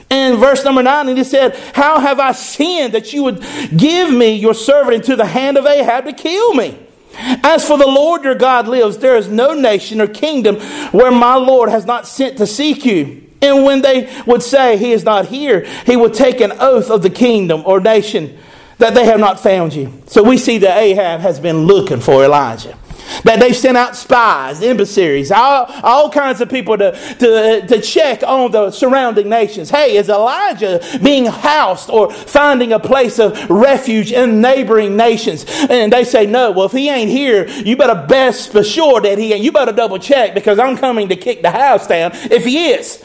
And 0.09 0.39
verse 0.39 0.63
number 0.63 0.81
nine, 0.81 1.09
and 1.09 1.17
he 1.17 1.23
said, 1.23 1.55
How 1.73 1.99
have 1.99 2.19
I 2.19 2.31
sinned 2.31 2.93
that 2.93 3.11
you 3.11 3.23
would 3.23 3.45
give 3.75 4.11
me 4.11 4.35
your 4.35 4.53
servant 4.53 4.95
into 4.95 5.15
the 5.15 5.25
hand 5.25 5.57
of 5.57 5.65
Ahab 5.65 6.05
to 6.05 6.13
kill 6.13 6.53
me? 6.53 6.86
As 7.17 7.67
for 7.67 7.77
the 7.77 7.87
Lord 7.87 8.23
your 8.23 8.35
God 8.35 8.67
lives, 8.67 8.97
there 8.97 9.15
is 9.15 9.27
no 9.27 9.53
nation 9.53 10.01
or 10.01 10.07
kingdom 10.07 10.57
where 10.91 11.11
my 11.11 11.35
Lord 11.35 11.69
has 11.69 11.85
not 11.85 12.07
sent 12.07 12.37
to 12.37 12.47
seek 12.47 12.85
you. 12.85 13.23
And 13.41 13.63
when 13.63 13.81
they 13.81 14.11
would 14.25 14.43
say, 14.43 14.77
He 14.77 14.91
is 14.91 15.03
not 15.03 15.27
here, 15.27 15.65
he 15.85 15.95
would 15.95 16.13
take 16.13 16.41
an 16.41 16.53
oath 16.59 16.89
of 16.89 17.03
the 17.03 17.09
kingdom 17.09 17.63
or 17.65 17.79
nation 17.79 18.37
that 18.77 18.93
they 18.93 19.05
have 19.05 19.19
not 19.19 19.39
found 19.39 19.73
you. 19.73 20.01
So 20.07 20.23
we 20.23 20.37
see 20.37 20.59
that 20.59 20.77
Ahab 20.77 21.21
has 21.21 21.39
been 21.39 21.65
looking 21.65 21.99
for 21.99 22.23
Elijah. 22.23 22.77
That 23.23 23.39
they've 23.39 23.55
sent 23.55 23.77
out 23.77 23.95
spies, 23.95 24.61
emissaries, 24.61 25.31
all, 25.31 25.65
all 25.83 26.09
kinds 26.09 26.41
of 26.41 26.49
people 26.49 26.77
to, 26.77 26.91
to, 26.91 27.65
to 27.67 27.81
check 27.81 28.23
on 28.23 28.51
the 28.51 28.71
surrounding 28.71 29.29
nations. 29.29 29.69
Hey, 29.69 29.97
is 29.97 30.09
Elijah 30.09 30.81
being 31.03 31.25
housed 31.25 31.89
or 31.89 32.11
finding 32.11 32.73
a 32.73 32.79
place 32.79 33.19
of 33.19 33.49
refuge 33.49 34.11
in 34.11 34.41
neighboring 34.41 34.95
nations? 34.95 35.45
And 35.69 35.91
they 35.91 36.03
say, 36.03 36.25
no, 36.25 36.51
well, 36.51 36.65
if 36.65 36.71
he 36.71 36.89
ain't 36.89 37.09
here, 37.09 37.47
you 37.47 37.77
better 37.77 38.05
best 38.07 38.51
for 38.51 38.63
sure 38.63 39.01
that 39.01 39.17
he 39.17 39.33
ain't. 39.33 39.43
You 39.43 39.51
better 39.51 39.71
double 39.71 39.99
check 39.99 40.33
because 40.33 40.59
I'm 40.59 40.77
coming 40.77 41.09
to 41.09 41.15
kick 41.15 41.41
the 41.41 41.51
house 41.51 41.87
down 41.87 42.11
if 42.13 42.45
he 42.45 42.69
is. 42.69 43.03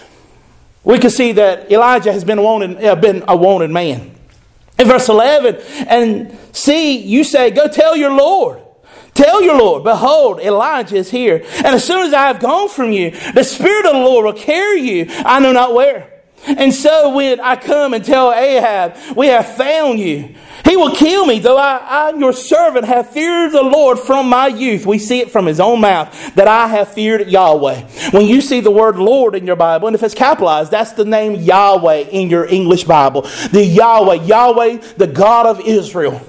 We 0.84 0.98
can 0.98 1.10
see 1.10 1.32
that 1.32 1.70
Elijah 1.70 2.12
has 2.12 2.24
been 2.24 2.42
wanted, 2.42 2.84
uh, 2.84 2.96
been 2.96 3.24
a 3.28 3.36
wanted 3.36 3.70
man. 3.70 4.14
In 4.78 4.88
verse 4.88 5.08
11, 5.08 5.56
and 5.86 6.36
see, 6.52 6.98
you 6.98 7.24
say, 7.24 7.50
go 7.50 7.68
tell 7.68 7.96
your 7.96 8.16
Lord. 8.16 8.60
Tell 9.14 9.42
your 9.42 9.58
Lord, 9.58 9.84
behold, 9.84 10.40
Elijah 10.40 10.96
is 10.96 11.10
here. 11.10 11.44
And 11.56 11.66
as 11.66 11.84
soon 11.84 12.06
as 12.06 12.14
I 12.14 12.28
have 12.28 12.40
gone 12.40 12.68
from 12.68 12.92
you, 12.92 13.10
the 13.34 13.44
Spirit 13.44 13.86
of 13.86 13.92
the 13.92 13.98
Lord 13.98 14.24
will 14.24 14.32
carry 14.32 14.80
you, 14.80 15.06
I 15.08 15.38
know 15.40 15.52
not 15.52 15.74
where. 15.74 16.08
And 16.46 16.74
so 16.74 17.14
when 17.14 17.38
I 17.40 17.56
come 17.56 17.94
and 17.94 18.04
tell 18.04 18.32
Ahab, 18.32 18.96
we 19.16 19.28
have 19.28 19.54
found 19.56 20.00
you, 20.00 20.34
he 20.64 20.76
will 20.76 20.94
kill 20.94 21.26
me, 21.26 21.38
though 21.38 21.56
I, 21.58 21.76
I, 21.76 22.10
your 22.16 22.32
servant, 22.32 22.86
have 22.86 23.10
feared 23.10 23.52
the 23.52 23.62
Lord 23.62 23.98
from 23.98 24.28
my 24.28 24.46
youth. 24.46 24.86
We 24.86 24.98
see 24.98 25.20
it 25.20 25.30
from 25.30 25.46
his 25.46 25.60
own 25.60 25.80
mouth 25.80 26.34
that 26.34 26.48
I 26.48 26.66
have 26.68 26.92
feared 26.92 27.28
Yahweh. 27.28 27.82
When 28.12 28.26
you 28.26 28.40
see 28.40 28.60
the 28.60 28.70
word 28.70 28.96
Lord 28.96 29.34
in 29.34 29.46
your 29.46 29.56
Bible, 29.56 29.88
and 29.88 29.94
if 29.94 30.02
it's 30.02 30.14
capitalized, 30.14 30.70
that's 30.70 30.92
the 30.92 31.04
name 31.04 31.34
Yahweh 31.34 32.08
in 32.10 32.30
your 32.30 32.46
English 32.46 32.84
Bible. 32.84 33.22
The 33.50 33.64
Yahweh, 33.64 34.24
Yahweh, 34.24 34.76
the 34.96 35.06
God 35.06 35.46
of 35.46 35.60
Israel. 35.60 36.20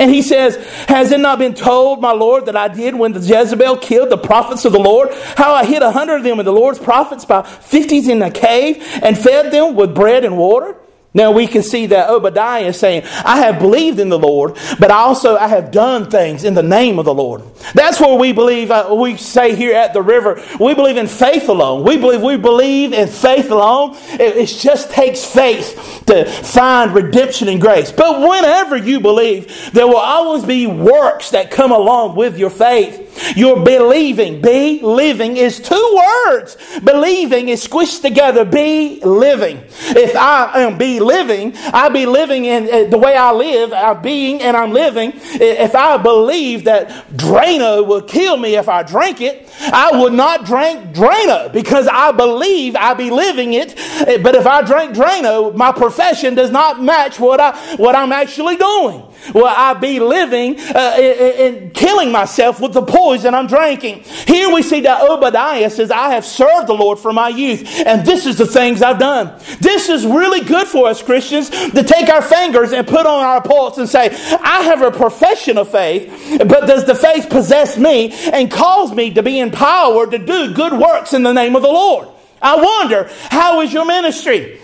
And 0.00 0.10
he 0.10 0.22
says, 0.22 0.56
Has 0.88 1.12
it 1.12 1.20
not 1.20 1.38
been 1.38 1.52
told, 1.52 2.00
my 2.00 2.12
Lord, 2.12 2.46
that 2.46 2.56
I 2.56 2.68
did 2.68 2.94
when 2.94 3.12
the 3.12 3.20
Jezebel 3.20 3.76
killed 3.76 4.08
the 4.08 4.16
prophets 4.16 4.64
of 4.64 4.72
the 4.72 4.80
Lord? 4.80 5.10
How 5.36 5.52
I 5.52 5.66
hid 5.66 5.82
a 5.82 5.92
hundred 5.92 6.16
of 6.16 6.22
them 6.24 6.38
of 6.38 6.46
the 6.46 6.52
Lord's 6.52 6.78
prophets 6.78 7.26
by 7.26 7.42
fifties 7.42 8.08
in 8.08 8.22
a 8.22 8.30
cave 8.30 8.82
and 9.02 9.16
fed 9.16 9.52
them 9.52 9.74
with 9.74 9.94
bread 9.94 10.24
and 10.24 10.38
water? 10.38 10.79
Now 11.12 11.32
we 11.32 11.48
can 11.48 11.64
see 11.64 11.86
that 11.86 12.08
Obadiah 12.08 12.66
is 12.66 12.78
saying, 12.78 13.02
I 13.24 13.38
have 13.38 13.58
believed 13.58 13.98
in 13.98 14.10
the 14.10 14.18
Lord, 14.18 14.56
but 14.78 14.92
also 14.92 15.36
I 15.36 15.48
have 15.48 15.72
done 15.72 16.08
things 16.08 16.44
in 16.44 16.54
the 16.54 16.62
name 16.62 17.00
of 17.00 17.04
the 17.04 17.14
Lord. 17.14 17.42
That's 17.74 18.00
where 18.00 18.16
we 18.16 18.32
believe, 18.32 18.70
uh, 18.70 18.94
we 18.96 19.16
say 19.16 19.56
here 19.56 19.74
at 19.74 19.92
the 19.92 20.02
river, 20.02 20.40
we 20.60 20.72
believe 20.74 20.96
in 20.96 21.08
faith 21.08 21.48
alone. 21.48 21.82
We 21.84 21.96
believe 21.96 22.22
we 22.22 22.36
believe 22.36 22.92
in 22.92 23.08
faith 23.08 23.50
alone. 23.50 23.96
It, 24.12 24.36
it 24.36 24.46
just 24.46 24.92
takes 24.92 25.24
faith 25.24 26.04
to 26.06 26.24
find 26.26 26.94
redemption 26.94 27.48
and 27.48 27.60
grace. 27.60 27.90
But 27.90 28.20
whenever 28.20 28.76
you 28.76 29.00
believe, 29.00 29.72
there 29.72 29.88
will 29.88 29.96
always 29.96 30.44
be 30.44 30.68
works 30.68 31.30
that 31.30 31.50
come 31.50 31.72
along 31.72 32.14
with 32.14 32.38
your 32.38 32.50
faith. 32.50 33.09
Your 33.36 33.62
believing, 33.64 34.40
be 34.40 34.80
living 34.80 35.36
is 35.36 35.60
two 35.60 36.02
words. 36.26 36.56
Believing 36.82 37.48
is 37.48 37.66
squished 37.66 38.02
together, 38.02 38.44
be 38.44 39.00
living. 39.02 39.62
If 39.88 40.16
I 40.16 40.62
am 40.62 40.78
be 40.78 41.00
living, 41.00 41.56
I 41.72 41.88
be 41.88 42.06
living 42.06 42.44
in 42.44 42.64
uh, 42.64 42.90
the 42.90 42.98
way 42.98 43.16
I 43.16 43.32
live, 43.32 43.72
I'm 43.72 44.02
being 44.02 44.40
and 44.42 44.56
I'm 44.56 44.72
living. 44.72 45.12
If 45.14 45.74
I 45.74 45.96
believe 45.96 46.64
that 46.64 46.88
Drano 47.12 47.86
will 47.86 48.02
kill 48.02 48.36
me 48.36 48.56
if 48.56 48.68
I 48.68 48.82
drink 48.82 49.20
it, 49.20 49.48
I 49.72 50.00
would 50.00 50.12
not 50.12 50.44
drink 50.44 50.94
Drano 50.94 51.52
because 51.52 51.86
I 51.88 52.12
believe 52.12 52.76
I 52.76 52.94
be 52.94 53.10
living 53.10 53.54
it. 53.54 53.74
But 54.22 54.34
if 54.34 54.46
I 54.46 54.62
drink 54.62 54.94
Drano, 54.94 55.54
my 55.54 55.72
profession 55.72 56.34
does 56.34 56.50
not 56.50 56.82
match 56.82 57.20
what 57.20 57.40
I 57.40 57.56
what 57.76 57.94
I'm 57.94 58.12
actually 58.12 58.56
doing. 58.56 59.09
Will 59.34 59.46
I 59.46 59.74
be 59.74 60.00
living 60.00 60.58
uh, 60.58 61.70
killing 61.74 62.10
myself 62.12 62.60
with 62.60 62.72
the 62.72 62.82
poison 62.82 63.34
I'm 63.34 63.46
drinking? 63.46 64.00
Here 64.26 64.52
we 64.52 64.62
see 64.62 64.80
that 64.80 65.08
Obadiah 65.08 65.70
says, 65.70 65.90
I 65.90 66.10
have 66.14 66.24
served 66.24 66.66
the 66.68 66.74
Lord 66.74 66.98
from 66.98 67.16
my 67.16 67.28
youth, 67.28 67.66
and 67.86 68.04
this 68.06 68.26
is 68.26 68.38
the 68.38 68.46
things 68.46 68.82
I've 68.82 68.98
done. 68.98 69.38
This 69.60 69.88
is 69.88 70.06
really 70.06 70.40
good 70.44 70.66
for 70.66 70.88
us 70.88 71.02
Christians 71.02 71.50
to 71.50 71.82
take 71.82 72.08
our 72.08 72.22
fingers 72.22 72.72
and 72.72 72.86
put 72.86 73.06
on 73.06 73.24
our 73.24 73.42
pulse 73.42 73.78
and 73.78 73.88
say, 73.88 74.08
I 74.42 74.62
have 74.62 74.82
a 74.82 74.90
profession 74.90 75.58
of 75.58 75.70
faith, 75.70 76.38
but 76.38 76.66
does 76.66 76.84
the 76.84 76.94
faith 76.94 77.28
possess 77.30 77.78
me 77.78 78.12
and 78.32 78.50
cause 78.50 78.92
me 78.92 79.12
to 79.14 79.22
be 79.22 79.38
empowered 79.38 80.10
to 80.12 80.18
do 80.18 80.54
good 80.54 80.72
works 80.72 81.12
in 81.12 81.22
the 81.22 81.32
name 81.32 81.56
of 81.56 81.62
the 81.62 81.68
Lord? 81.68 82.08
I 82.42 82.56
wonder, 82.56 83.10
how 83.30 83.60
is 83.60 83.72
your 83.72 83.84
ministry? 83.84 84.60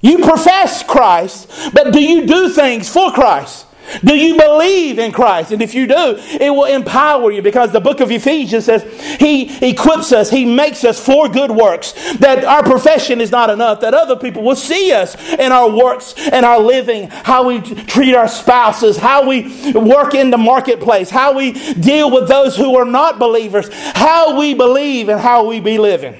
You 0.00 0.18
profess 0.18 0.82
Christ, 0.82 1.50
but 1.72 1.92
do 1.92 2.02
you 2.02 2.26
do 2.26 2.50
things 2.50 2.92
for 2.92 3.10
Christ? 3.12 3.66
Do 4.02 4.14
you 4.14 4.36
believe 4.36 4.98
in 4.98 5.12
Christ? 5.12 5.52
And 5.52 5.62
if 5.62 5.74
you 5.74 5.86
do, 5.86 6.16
it 6.18 6.50
will 6.50 6.64
empower 6.64 7.30
you 7.30 7.42
because 7.42 7.72
the 7.72 7.80
book 7.80 8.00
of 8.00 8.10
Ephesians 8.10 8.64
says 8.64 8.82
He 9.20 9.56
equips 9.66 10.12
us, 10.12 10.30
He 10.30 10.44
makes 10.44 10.84
us 10.84 11.04
for 11.04 11.28
good 11.28 11.50
works. 11.50 11.92
That 12.18 12.44
our 12.44 12.62
profession 12.62 13.20
is 13.20 13.30
not 13.30 13.50
enough, 13.50 13.80
that 13.80 13.94
other 13.94 14.16
people 14.16 14.42
will 14.42 14.56
see 14.56 14.92
us 14.92 15.14
in 15.34 15.52
our 15.52 15.70
works 15.70 16.14
and 16.16 16.44
our 16.44 16.60
living, 16.60 17.08
how 17.10 17.46
we 17.48 17.60
treat 17.60 18.14
our 18.14 18.28
spouses, 18.28 18.96
how 18.96 19.28
we 19.28 19.72
work 19.72 20.14
in 20.14 20.30
the 20.30 20.38
marketplace, 20.38 21.10
how 21.10 21.36
we 21.36 21.52
deal 21.74 22.10
with 22.10 22.28
those 22.28 22.56
who 22.56 22.76
are 22.76 22.84
not 22.84 23.18
believers, 23.18 23.68
how 23.72 24.38
we 24.38 24.54
believe 24.54 25.08
and 25.08 25.20
how 25.20 25.46
we 25.46 25.60
be 25.60 25.78
living. 25.78 26.16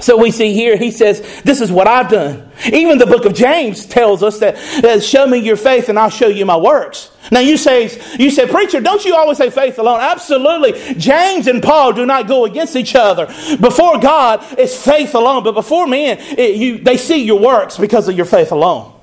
So 0.00 0.16
we 0.16 0.30
see 0.30 0.54
here, 0.54 0.76
he 0.76 0.92
says, 0.92 1.42
This 1.42 1.60
is 1.60 1.72
what 1.72 1.88
I've 1.88 2.08
done. 2.08 2.50
Even 2.72 2.98
the 2.98 3.06
book 3.06 3.24
of 3.24 3.34
James 3.34 3.84
tells 3.84 4.22
us 4.22 4.38
that, 4.38 4.54
that, 4.82 5.02
show 5.02 5.26
me 5.26 5.38
your 5.38 5.56
faith 5.56 5.88
and 5.88 5.98
I'll 5.98 6.10
show 6.10 6.28
you 6.28 6.46
my 6.46 6.56
works. 6.56 7.10
Now 7.32 7.40
you 7.40 7.56
say, 7.56 7.90
you 8.16 8.30
say, 8.30 8.48
preacher, 8.48 8.80
don't 8.80 9.04
you 9.04 9.14
always 9.16 9.38
say 9.38 9.50
faith 9.50 9.78
alone? 9.78 10.00
Absolutely. 10.00 10.94
James 10.94 11.46
and 11.46 11.62
Paul 11.62 11.92
do 11.92 12.06
not 12.06 12.28
go 12.28 12.44
against 12.44 12.76
each 12.76 12.94
other. 12.94 13.26
Before 13.60 13.98
God, 13.98 14.44
it's 14.56 14.82
faith 14.82 15.14
alone. 15.14 15.42
But 15.42 15.52
before 15.52 15.86
men, 15.86 16.18
it, 16.20 16.56
you, 16.56 16.78
they 16.78 16.96
see 16.96 17.24
your 17.24 17.40
works 17.40 17.76
because 17.76 18.08
of 18.08 18.16
your 18.16 18.26
faith 18.26 18.52
alone. 18.52 18.94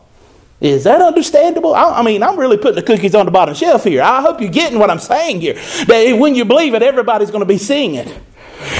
Is 0.62 0.86
that 0.86 1.02
understandable? 1.02 1.76
I, 1.76 2.00
I, 2.00 2.02
mean, 2.04 2.24
I'm 2.24 2.38
really 2.40 2.58
putting 2.58 2.76
the 2.76 2.82
cookies 2.82 3.14
on 3.16 3.26
the 3.26 3.32
bottom 3.32 3.54
shelf 3.54 3.84
here. 3.84 4.02
I 4.02 4.22
hope 4.22 4.40
you're 4.40 4.50
getting 4.50 4.80
what 4.80 4.90
I'm 4.90 5.00
saying 5.00 5.42
here. 5.42 5.56
That 5.88 6.18
when 6.18 6.36
you 6.36 6.46
believe 6.46 6.74
it, 6.74 6.82
everybody's 6.82 7.32
going 7.32 7.42
to 7.42 7.46
be 7.46 7.58
seeing 7.58 7.96
it. 7.96 8.08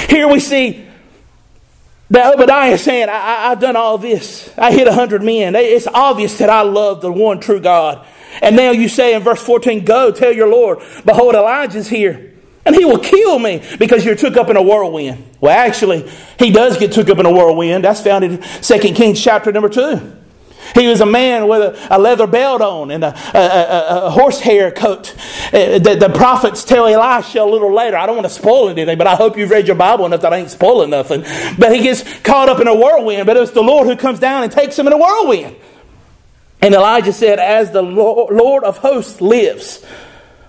Here 0.08 0.26
we 0.26 0.40
see 0.40 0.86
that 2.10 2.34
Obadiah 2.34 2.72
is 2.72 2.82
saying, 2.82 3.08
I, 3.08 3.48
have 3.48 3.60
done 3.60 3.76
all 3.76 3.98
this. 3.98 4.52
I 4.56 4.72
hit 4.72 4.86
a 4.86 4.92
hundred 4.92 5.22
men. 5.22 5.54
It's 5.56 5.86
obvious 5.86 6.38
that 6.38 6.50
I 6.50 6.62
love 6.62 7.00
the 7.00 7.10
one 7.10 7.40
true 7.40 7.60
God. 7.60 8.06
And 8.42 8.54
now 8.54 8.70
you 8.70 8.88
say 8.88 9.14
in 9.14 9.22
verse 9.22 9.42
14, 9.42 9.84
Go 9.84 10.12
tell 10.12 10.32
your 10.32 10.48
Lord, 10.48 10.78
behold, 11.04 11.34
Elijah's 11.34 11.88
here. 11.88 12.34
And 12.64 12.74
he 12.74 12.84
will 12.84 12.98
kill 12.98 13.38
me 13.38 13.62
because 13.78 14.04
you're 14.04 14.16
took 14.16 14.36
up 14.36 14.50
in 14.50 14.56
a 14.56 14.62
whirlwind. 14.62 15.24
Well, 15.40 15.56
actually, 15.56 16.10
he 16.38 16.50
does 16.50 16.78
get 16.78 16.92
took 16.92 17.08
up 17.08 17.18
in 17.18 17.26
a 17.26 17.30
whirlwind. 17.30 17.84
That's 17.84 18.02
found 18.02 18.24
in 18.24 18.42
2 18.42 18.78
Kings 18.78 19.22
chapter 19.22 19.52
number 19.52 19.68
2. 19.68 20.16
He 20.74 20.88
was 20.88 21.00
a 21.00 21.06
man 21.06 21.48
with 21.48 21.62
a, 21.62 21.96
a 21.96 21.98
leather 21.98 22.26
belt 22.26 22.60
on 22.60 22.90
and 22.90 23.04
a, 23.04 23.14
a, 23.34 24.06
a 24.06 24.10
horsehair 24.10 24.70
coat. 24.70 25.14
Uh, 25.52 25.78
the, 25.78 25.96
the, 25.98 26.08
prophets 26.08 26.64
tell 26.64 26.86
Elisha 26.86 27.42
a 27.42 27.44
little 27.44 27.72
later. 27.72 27.96
I 27.96 28.06
don't 28.06 28.16
want 28.16 28.26
to 28.26 28.34
spoil 28.34 28.68
anything, 28.68 28.98
but 28.98 29.06
I 29.06 29.14
hope 29.14 29.36
you've 29.36 29.50
read 29.50 29.66
your 29.66 29.76
Bible 29.76 30.06
enough 30.06 30.22
that 30.22 30.32
I 30.32 30.38
ain't 30.38 30.50
spoiling 30.50 30.90
nothing. 30.90 31.22
But 31.58 31.74
he 31.74 31.82
gets 31.82 32.18
caught 32.20 32.48
up 32.48 32.60
in 32.60 32.68
a 32.68 32.74
whirlwind, 32.74 33.26
but 33.26 33.36
it's 33.36 33.52
the 33.52 33.62
Lord 33.62 33.86
who 33.86 33.96
comes 33.96 34.18
down 34.18 34.42
and 34.42 34.52
takes 34.52 34.78
him 34.78 34.86
in 34.86 34.92
a 34.92 34.98
whirlwind. 34.98 35.56
And 36.60 36.74
Elijah 36.74 37.12
said, 37.12 37.38
As 37.38 37.70
the 37.70 37.82
Lord 37.82 38.64
of 38.64 38.78
hosts 38.78 39.20
lives, 39.20 39.84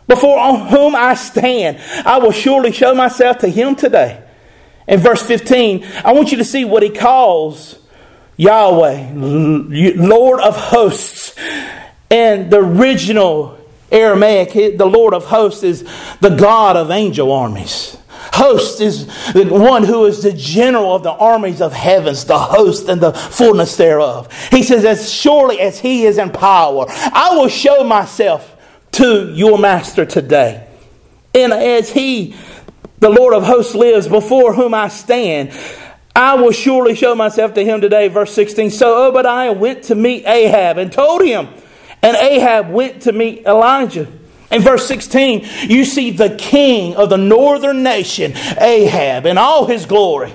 before 0.07 0.57
whom 0.57 0.95
I 0.95 1.15
stand, 1.15 1.79
I 2.05 2.19
will 2.19 2.31
surely 2.31 2.71
show 2.71 2.95
myself 2.95 3.39
to 3.39 3.47
him 3.47 3.75
today. 3.75 4.23
In 4.87 5.01
verse 5.01 5.21
15, 5.21 5.85
I 6.05 6.13
want 6.13 6.31
you 6.31 6.37
to 6.37 6.45
see 6.45 6.63
what 6.63 6.81
he 6.81 6.89
calls 6.89 7.77
Yahweh, 8.37 9.11
Lord 9.13 10.39
of 10.39 10.55
hosts. 10.55 11.35
And 12.09 12.49
the 12.49 12.59
original 12.59 13.59
Aramaic, 13.91 14.77
the 14.77 14.85
Lord 14.85 15.13
of 15.13 15.25
hosts 15.25 15.63
is 15.63 15.87
the 16.21 16.29
God 16.29 16.77
of 16.77 16.91
angel 16.91 17.31
armies. 17.31 17.97
Host 18.33 18.81
is 18.81 19.07
the 19.33 19.45
one 19.45 19.83
who 19.83 20.05
is 20.05 20.21
the 20.21 20.33
general 20.33 20.95
of 20.95 21.03
the 21.03 21.11
armies 21.11 21.61
of 21.61 21.73
heavens, 21.73 22.25
the 22.25 22.37
host 22.37 22.87
and 22.89 23.01
the 23.01 23.13
fullness 23.13 23.75
thereof. 23.77 24.31
He 24.51 24.63
says, 24.63 24.85
As 24.85 25.11
surely 25.11 25.59
as 25.59 25.79
he 25.79 26.05
is 26.05 26.17
in 26.17 26.31
power, 26.31 26.85
I 26.87 27.35
will 27.35 27.47
show 27.47 27.83
myself 27.83 28.55
to 28.93 29.33
your 29.33 29.57
master 29.57 30.05
today. 30.05 30.67
And 31.33 31.53
as 31.53 31.91
he, 31.91 32.35
the 32.99 33.09
Lord 33.09 33.33
of 33.33 33.43
hosts, 33.43 33.75
lives 33.75 34.07
before 34.07 34.53
whom 34.53 34.73
I 34.73 34.89
stand, 34.89 35.51
I 36.17 36.33
will 36.33 36.51
surely 36.51 36.95
show 36.95 37.13
myself 37.13 37.53
to 37.53 37.63
him 37.63 37.79
today. 37.79 38.07
Verse 38.07 38.33
16. 38.33 38.71
So 38.71 39.07
Obadiah 39.07 39.53
went 39.53 39.83
to 39.83 39.95
meet 39.95 40.25
Ahab 40.25 40.79
and 40.79 40.91
told 40.91 41.23
him, 41.23 41.47
and 42.01 42.17
Ahab 42.17 42.71
went 42.71 43.03
to 43.03 43.11
meet 43.11 43.45
Elijah. 43.45 44.07
In 44.49 44.63
verse 44.63 44.87
16, 44.87 45.45
you 45.69 45.85
see 45.85 46.09
the 46.09 46.35
king 46.35 46.95
of 46.95 47.11
the 47.11 47.17
northern 47.17 47.83
nation, 47.83 48.33
Ahab, 48.59 49.27
in 49.27 49.37
all 49.37 49.67
his 49.67 49.85
glory, 49.85 50.33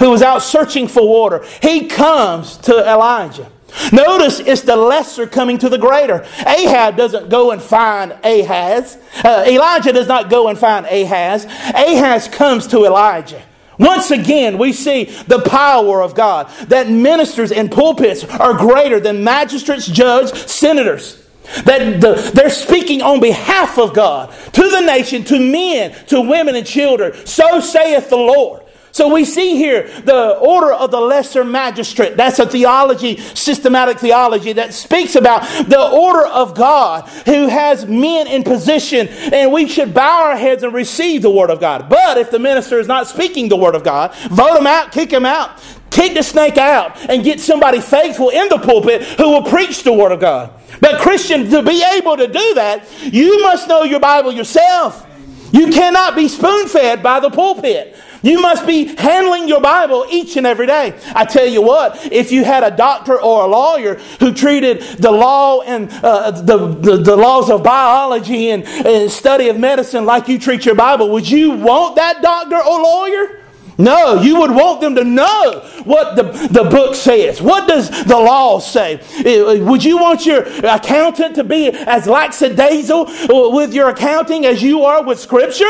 who 0.00 0.10
was 0.10 0.22
out 0.22 0.42
searching 0.42 0.88
for 0.88 1.06
water. 1.06 1.44
He 1.60 1.86
comes 1.86 2.56
to 2.58 2.78
Elijah. 2.78 3.48
Notice 3.92 4.40
it's 4.40 4.62
the 4.62 4.74
lesser 4.74 5.28
coming 5.28 5.56
to 5.58 5.68
the 5.68 5.78
greater. 5.78 6.26
Ahab 6.44 6.96
doesn't 6.96 7.28
go 7.28 7.52
and 7.52 7.62
find 7.62 8.12
Ahaz. 8.24 8.98
Uh, 9.22 9.44
Elijah 9.46 9.92
does 9.92 10.08
not 10.08 10.30
go 10.30 10.48
and 10.48 10.58
find 10.58 10.84
Ahaz. 10.86 11.44
Ahaz 11.44 12.26
comes 12.26 12.66
to 12.66 12.84
Elijah. 12.84 13.42
Once 13.78 14.10
again, 14.10 14.58
we 14.58 14.72
see 14.72 15.04
the 15.26 15.40
power 15.40 16.02
of 16.02 16.14
God 16.14 16.48
that 16.68 16.88
ministers 16.88 17.50
in 17.50 17.68
pulpits 17.68 18.24
are 18.24 18.54
greater 18.54 19.00
than 19.00 19.24
magistrates, 19.24 19.86
judges, 19.86 20.50
senators. 20.50 21.18
That 21.64 22.00
the, 22.00 22.30
they're 22.34 22.50
speaking 22.50 23.02
on 23.02 23.20
behalf 23.20 23.78
of 23.78 23.94
God 23.94 24.32
to 24.52 24.70
the 24.70 24.80
nation, 24.80 25.24
to 25.24 25.38
men, 25.38 25.92
to 26.06 26.20
women 26.20 26.54
and 26.54 26.66
children. 26.66 27.26
So 27.26 27.60
saith 27.60 28.10
the 28.10 28.16
Lord. 28.16 28.61
So 28.92 29.12
we 29.12 29.24
see 29.24 29.56
here 29.56 29.88
the 30.02 30.36
order 30.36 30.70
of 30.72 30.90
the 30.90 31.00
lesser 31.00 31.44
magistrate. 31.44 32.14
That's 32.16 32.38
a 32.38 32.46
theology, 32.46 33.16
systematic 33.16 33.98
theology 33.98 34.52
that 34.52 34.74
speaks 34.74 35.16
about 35.16 35.42
the 35.66 35.80
order 35.80 36.26
of 36.26 36.54
God 36.54 37.08
who 37.24 37.48
has 37.48 37.86
men 37.86 38.26
in 38.26 38.44
position 38.44 39.08
and 39.08 39.50
we 39.50 39.66
should 39.66 39.94
bow 39.94 40.24
our 40.24 40.36
heads 40.36 40.62
and 40.62 40.74
receive 40.74 41.22
the 41.22 41.30
word 41.30 41.48
of 41.48 41.58
God. 41.58 41.88
But 41.88 42.18
if 42.18 42.30
the 42.30 42.38
minister 42.38 42.78
is 42.78 42.86
not 42.86 43.06
speaking 43.06 43.48
the 43.48 43.56
word 43.56 43.74
of 43.74 43.82
God, 43.82 44.14
vote 44.30 44.58
him 44.58 44.66
out, 44.66 44.92
kick 44.92 45.10
him 45.10 45.24
out, 45.24 45.58
kick 45.90 46.12
the 46.12 46.22
snake 46.22 46.58
out 46.58 46.94
and 47.08 47.24
get 47.24 47.40
somebody 47.40 47.80
faithful 47.80 48.28
in 48.28 48.50
the 48.50 48.58
pulpit 48.58 49.02
who 49.02 49.30
will 49.30 49.44
preach 49.44 49.84
the 49.84 49.92
word 49.92 50.12
of 50.12 50.20
God. 50.20 50.52
But 50.80 51.00
Christian, 51.00 51.48
to 51.48 51.62
be 51.62 51.82
able 51.94 52.18
to 52.18 52.26
do 52.26 52.54
that, 52.54 52.86
you 53.02 53.42
must 53.42 53.68
know 53.68 53.84
your 53.84 54.00
Bible 54.00 54.32
yourself. 54.32 55.08
You 55.50 55.68
cannot 55.68 56.14
be 56.14 56.28
spoon 56.28 56.66
fed 56.66 57.02
by 57.02 57.20
the 57.20 57.30
pulpit. 57.30 57.96
You 58.22 58.40
must 58.40 58.66
be 58.66 58.94
handling 58.96 59.48
your 59.48 59.60
Bible 59.60 60.06
each 60.08 60.36
and 60.36 60.46
every 60.46 60.66
day. 60.66 60.98
I 61.14 61.24
tell 61.24 61.46
you 61.46 61.60
what, 61.60 62.12
if 62.12 62.30
you 62.30 62.44
had 62.44 62.62
a 62.62 62.74
doctor 62.74 63.20
or 63.20 63.44
a 63.44 63.46
lawyer 63.48 63.96
who 64.20 64.32
treated 64.32 64.80
the 64.98 65.10
law 65.10 65.60
and 65.62 65.90
uh, 66.02 66.30
the, 66.30 66.68
the, 66.68 66.96
the, 66.98 67.16
laws 67.16 67.50
of 67.50 67.62
biology 67.62 68.50
and, 68.50 68.64
and 68.64 69.10
study 69.10 69.48
of 69.48 69.58
medicine 69.58 70.06
like 70.06 70.28
you 70.28 70.38
treat 70.38 70.64
your 70.64 70.74
Bible, 70.76 71.10
would 71.10 71.28
you 71.28 71.50
want 71.52 71.96
that 71.96 72.22
doctor 72.22 72.56
or 72.56 72.80
lawyer? 72.80 73.40
No, 73.78 74.20
you 74.20 74.38
would 74.40 74.50
want 74.50 74.80
them 74.80 74.94
to 74.96 75.04
know 75.04 75.66
what 75.84 76.14
the, 76.14 76.24
the 76.48 76.64
book 76.64 76.94
says. 76.94 77.40
What 77.42 77.66
does 77.66 78.04
the 78.04 78.16
law 78.16 78.60
say? 78.60 79.00
Would 79.24 79.82
you 79.82 79.98
want 79.98 80.26
your 80.26 80.42
accountant 80.64 81.34
to 81.36 81.44
be 81.44 81.68
as 81.70 82.06
lackadaisical 82.06 83.06
with 83.52 83.74
your 83.74 83.88
accounting 83.88 84.44
as 84.46 84.62
you 84.62 84.82
are 84.82 85.02
with 85.02 85.18
Scripture? 85.18 85.64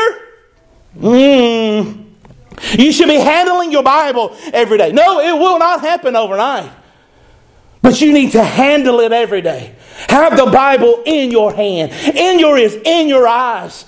Hmm. 0.99 2.02
You 2.77 2.91
should 2.91 3.07
be 3.07 3.19
handling 3.19 3.71
your 3.71 3.83
Bible 3.83 4.35
every 4.53 4.77
day. 4.77 4.91
No, 4.91 5.19
it 5.19 5.33
will 5.39 5.59
not 5.59 5.81
happen 5.81 6.15
overnight. 6.15 6.71
But 7.81 7.99
you 7.99 8.13
need 8.13 8.31
to 8.31 8.43
handle 8.43 9.01
it 9.01 9.11
every 9.11 9.41
day. 9.41 9.75
Have 10.07 10.37
the 10.37 10.45
Bible 10.45 11.03
in 11.05 11.31
your 11.31 11.53
hand, 11.53 11.91
in 12.15 12.39
your 12.39 12.57
ears, 12.57 12.75
in 12.75 13.09
your 13.09 13.27
eyes. 13.27 13.85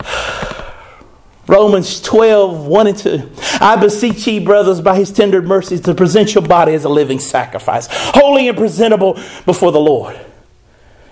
Romans 1.46 2.02
12, 2.02 2.66
1 2.66 2.86
and 2.88 2.98
2. 2.98 3.30
I 3.60 3.76
beseech 3.76 4.26
ye, 4.26 4.40
brothers, 4.40 4.80
by 4.80 4.96
his 4.96 5.10
tender 5.12 5.40
mercies, 5.40 5.80
to 5.82 5.94
present 5.94 6.34
your 6.34 6.46
body 6.46 6.74
as 6.74 6.84
a 6.84 6.88
living 6.88 7.20
sacrifice, 7.20 7.86
holy 7.90 8.48
and 8.48 8.58
presentable 8.58 9.14
before 9.46 9.72
the 9.72 9.80
Lord. 9.80 10.18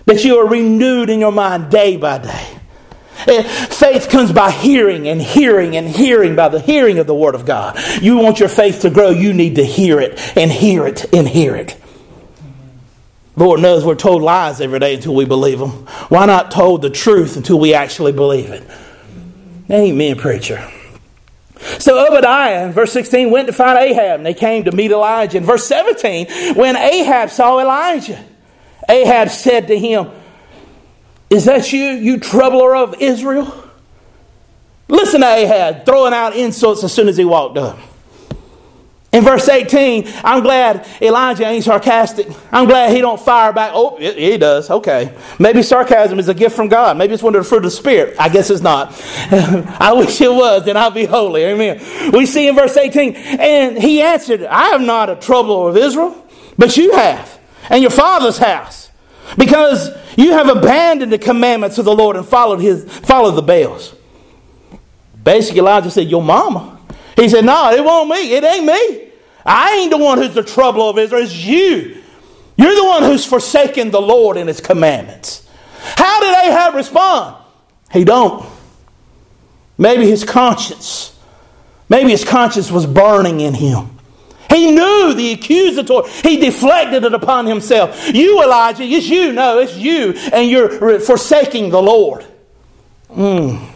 That 0.04 0.24
you 0.24 0.36
are 0.38 0.46
renewed 0.46 1.08
in 1.08 1.20
your 1.20 1.32
mind 1.32 1.70
day 1.70 1.96
by 1.96 2.18
day 2.18 2.55
Eh, 3.26 3.42
faith 3.42 4.08
comes 4.08 4.32
by 4.32 4.50
hearing 4.50 5.08
and 5.08 5.20
hearing 5.20 5.76
and 5.76 5.88
hearing 5.88 6.36
by 6.36 6.48
the 6.48 6.60
hearing 6.60 6.98
of 6.98 7.06
the 7.06 7.14
Word 7.14 7.34
of 7.34 7.46
God. 7.46 7.78
You 8.00 8.18
want 8.18 8.40
your 8.40 8.48
faith 8.48 8.82
to 8.82 8.90
grow, 8.90 9.10
you 9.10 9.32
need 9.32 9.56
to 9.56 9.64
hear 9.64 10.00
it 10.00 10.20
and 10.36 10.50
hear 10.50 10.86
it 10.86 11.12
and 11.14 11.26
hear 11.26 11.56
it. 11.56 11.76
Lord 13.36 13.60
knows 13.60 13.84
we're 13.84 13.96
told 13.96 14.22
lies 14.22 14.60
every 14.60 14.78
day 14.78 14.94
until 14.94 15.14
we 15.14 15.26
believe 15.26 15.58
them. 15.58 15.70
Why 16.08 16.24
not 16.24 16.50
told 16.50 16.82
the 16.82 16.90
truth 16.90 17.36
until 17.36 17.58
we 17.58 17.74
actually 17.74 18.12
believe 18.12 18.50
it? 18.50 18.66
Amen, 19.70 20.16
preacher. 20.16 20.70
So 21.78 22.06
Obadiah, 22.06 22.70
verse 22.70 22.92
16, 22.92 23.30
went 23.30 23.46
to 23.48 23.52
find 23.52 23.78
Ahab, 23.78 24.20
and 24.20 24.26
they 24.26 24.34
came 24.34 24.64
to 24.64 24.72
meet 24.72 24.90
Elijah. 24.90 25.38
In 25.38 25.44
verse 25.44 25.66
17, 25.66 26.54
when 26.54 26.76
Ahab 26.76 27.30
saw 27.30 27.58
Elijah, 27.58 28.22
Ahab 28.88 29.28
said 29.28 29.68
to 29.68 29.78
him, 29.78 30.10
is 31.30 31.44
that 31.46 31.72
you, 31.72 31.82
you 31.82 32.18
troubler 32.18 32.76
of 32.76 33.00
Israel? 33.00 33.64
Listen 34.88 35.20
to 35.22 35.26
Ahab 35.26 35.84
throwing 35.84 36.12
out 36.12 36.36
insults 36.36 36.84
as 36.84 36.92
soon 36.92 37.08
as 37.08 37.16
he 37.16 37.24
walked 37.24 37.58
up. 37.58 37.78
In 39.12 39.24
verse 39.24 39.48
18, 39.48 40.04
I'm 40.24 40.42
glad 40.42 40.86
Elijah 41.00 41.46
ain't 41.46 41.64
sarcastic. 41.64 42.28
I'm 42.52 42.66
glad 42.66 42.94
he 42.94 43.00
don't 43.00 43.18
fire 43.18 43.50
back. 43.50 43.70
Oh, 43.74 43.96
he 43.96 44.36
does. 44.36 44.68
Okay. 44.68 45.16
Maybe 45.38 45.62
sarcasm 45.62 46.18
is 46.18 46.28
a 46.28 46.34
gift 46.34 46.54
from 46.54 46.68
God. 46.68 46.98
Maybe 46.98 47.14
it's 47.14 47.22
one 47.22 47.34
of 47.34 47.42
the 47.42 47.48
fruit 47.48 47.58
of 47.58 47.64
the 47.64 47.70
Spirit. 47.70 48.16
I 48.18 48.28
guess 48.28 48.50
it's 48.50 48.60
not. 48.60 48.92
I 49.80 49.94
wish 49.94 50.20
it 50.20 50.30
was, 50.30 50.66
then 50.66 50.76
I'll 50.76 50.90
be 50.90 51.06
holy. 51.06 51.44
Amen. 51.44 52.12
We 52.12 52.26
see 52.26 52.46
in 52.46 52.54
verse 52.54 52.76
18, 52.76 53.16
and 53.16 53.78
he 53.78 54.02
answered, 54.02 54.44
I 54.44 54.70
am 54.70 54.84
not 54.84 55.08
a 55.08 55.16
troubler 55.16 55.70
of 55.70 55.78
Israel, 55.78 56.22
but 56.58 56.76
you 56.76 56.94
have, 56.94 57.40
and 57.70 57.80
your 57.80 57.92
father's 57.92 58.36
house. 58.36 58.75
Because 59.36 59.90
you 60.16 60.32
have 60.32 60.48
abandoned 60.48 61.12
the 61.12 61.18
commandments 61.18 61.78
of 61.78 61.84
the 61.84 61.94
Lord 61.94 62.16
and 62.16 62.26
followed 62.26 62.60
his 62.60 62.84
followed 62.84 63.32
the 63.32 63.42
Baals. 63.42 63.94
Basically, 65.22 65.58
Elijah 65.60 65.90
said, 65.90 66.08
Your 66.08 66.22
mama. 66.22 66.78
He 67.16 67.28
said, 67.28 67.44
No, 67.44 67.72
it 67.72 67.84
won't 67.84 68.08
me. 68.08 68.34
It 68.34 68.44
ain't 68.44 68.64
me. 68.64 69.10
I 69.44 69.76
ain't 69.76 69.90
the 69.90 69.98
one 69.98 70.18
who's 70.18 70.34
the 70.34 70.42
trouble 70.42 70.88
of 70.88 70.98
Israel. 70.98 71.22
It's 71.22 71.34
you. 71.34 72.02
You're 72.56 72.74
the 72.74 72.84
one 72.84 73.02
who's 73.02 73.24
forsaken 73.24 73.90
the 73.90 74.00
Lord 74.00 74.36
and 74.36 74.48
his 74.48 74.60
commandments. 74.60 75.48
How 75.78 76.20
did 76.20 76.46
Ahab 76.46 76.74
respond? 76.74 77.36
He 77.92 78.04
don't. 78.04 78.46
Maybe 79.78 80.08
his 80.08 80.24
conscience. 80.24 81.18
Maybe 81.88 82.10
his 82.10 82.24
conscience 82.24 82.70
was 82.70 82.86
burning 82.86 83.40
in 83.40 83.54
him. 83.54 83.95
He 84.50 84.70
knew 84.70 85.14
the 85.14 85.32
accusatory. 85.32 86.10
He 86.10 86.36
deflected 86.36 87.04
it 87.04 87.14
upon 87.14 87.46
himself. 87.46 88.12
You, 88.14 88.42
Elijah, 88.42 88.84
it's 88.84 89.08
you. 89.08 89.32
No, 89.32 89.58
it's 89.58 89.76
you. 89.76 90.14
And 90.32 90.50
you're 90.50 91.00
forsaking 91.00 91.70
the 91.70 91.82
Lord. 91.82 92.24
Mm. 93.10 93.66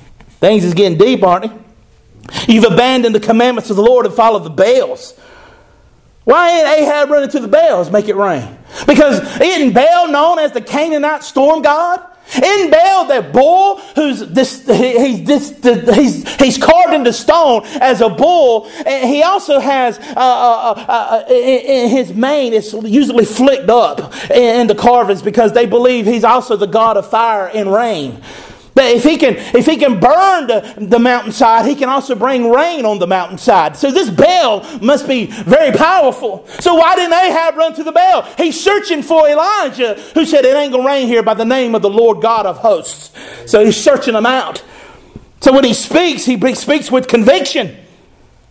Things 0.41 0.65
is 0.65 0.75
getting 0.75 0.99
deep, 0.99 1.23
aren't 1.23 1.51
they? 1.51 2.53
You've 2.53 2.65
abandoned 2.65 3.15
the 3.15 3.21
commandments 3.21 3.71
of 3.71 3.77
the 3.77 3.83
Lord 3.83 4.07
and 4.07 4.15
followed 4.15 4.45
the 4.45 4.51
Baals. 4.51 5.19
Why 6.25 6.51
ain't 6.51 6.79
Ahab 6.81 7.11
running 7.11 7.31
to 7.31 7.41
the 7.41 7.49
Baals 7.49 7.91
make 7.91 8.09
it 8.09 8.17
rain? 8.17 8.59
Because 8.87 9.21
isn't 9.41 9.73
Baal 9.73 10.09
known 10.09 10.39
as 10.39 10.53
the 10.53 10.61
Canaanite 10.61 11.25
storm 11.25 11.63
god? 11.63 12.07
In 12.35 12.71
Baal, 12.71 13.07
that 13.07 13.33
bull 13.33 13.79
who's 13.97 14.21
this, 14.21 14.67
he's, 14.67 15.25
this, 15.25 15.59
he's, 15.95 16.35
he's 16.37 16.59
carved 16.59 16.95
into 16.95 17.13
stone 17.13 17.63
as 17.81 18.01
a 18.01 18.09
bull. 18.09 18.71
And 18.87 19.09
he 19.09 19.23
also 19.23 19.59
has 19.59 19.99
uh, 19.99 20.03
uh, 20.17 20.75
uh, 20.77 20.85
uh 20.89 21.25
in 21.33 21.91
his 21.91 22.13
mane, 22.13 22.53
it's 22.53 22.73
usually 22.73 23.25
flicked 23.25 23.69
up 23.69 24.15
in 24.31 24.67
the 24.67 24.75
carvings 24.75 25.23
because 25.23 25.53
they 25.53 25.67
believe 25.67 26.07
he's 26.07 26.25
also 26.25 26.57
the 26.57 26.67
god 26.67 26.97
of 26.97 27.09
fire 27.09 27.49
and 27.49 27.73
rain. 27.73 28.23
But 28.75 28.85
if 28.93 29.03
he 29.03 29.17
can, 29.17 29.35
if 29.37 29.67
he 29.67 29.77
can 29.77 29.99
burn 29.99 30.47
the, 30.47 30.75
the 30.79 30.99
mountainside, 30.99 31.67
he 31.67 31.75
can 31.75 31.89
also 31.89 32.15
bring 32.15 32.51
rain 32.51 32.85
on 32.85 32.99
the 32.99 33.07
mountainside. 33.07 33.77
So 33.77 33.91
this 33.91 34.11
Baal 34.11 34.65
must 34.81 35.09
be 35.09 35.27
very 35.27 35.77
powerful. 35.77 36.47
So 36.61 36.75
why 36.75 36.95
didn't 36.95 37.13
Ahab 37.13 37.57
run 37.57 37.75
to 37.75 37.85
the 37.85 37.93
Baal? 37.93 38.23
He's 38.37 38.63
searching 38.63 39.03
for 39.03 39.29
Elijah, 39.29 39.95
who 40.15 40.25
said 40.25 40.45
it 40.45 40.57
ain't 40.57 40.73
gonna 40.73 40.87
rain 40.87 41.09
here 41.09 41.23
by 41.23 41.35
the 41.35 41.45
name 41.45 41.75
of 41.75 41.83
the 41.83 41.91
Lord 41.91 42.23
God 42.23 42.47
of 42.47 42.59
hosts. 42.59 43.11
So 43.51 43.65
he's 43.65 43.77
searching 43.77 44.15
him 44.15 44.27
out. 44.27 44.63
So 45.41 45.53
when 45.53 45.65
he 45.65 45.75
speaks, 45.75 46.25
he 46.25 46.55
speaks 46.55 46.91
with 46.91 47.09
conviction. 47.09 47.77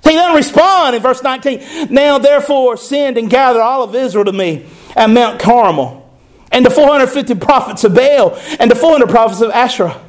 He 0.03 0.11
doesn't 0.13 0.35
respond 0.35 0.95
in 0.95 1.01
verse 1.01 1.23
19. 1.23 1.91
Now 1.91 2.17
therefore 2.17 2.77
send 2.77 3.17
and 3.17 3.29
gather 3.29 3.61
all 3.61 3.83
of 3.83 3.95
Israel 3.95 4.25
to 4.25 4.33
me 4.33 4.65
at 4.95 5.09
Mount 5.09 5.39
Carmel, 5.39 6.09
and 6.51 6.65
the 6.65 6.69
450 6.69 7.35
prophets 7.35 7.83
of 7.83 7.93
Baal, 7.93 8.37
and 8.59 8.69
the 8.69 8.75
400 8.75 9.07
prophets 9.09 9.41
of 9.41 9.51
Asherah 9.51 10.01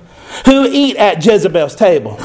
who 0.47 0.66
eat 0.66 0.97
at 0.97 1.25
Jezebel's 1.25 1.75
table. 1.77 2.16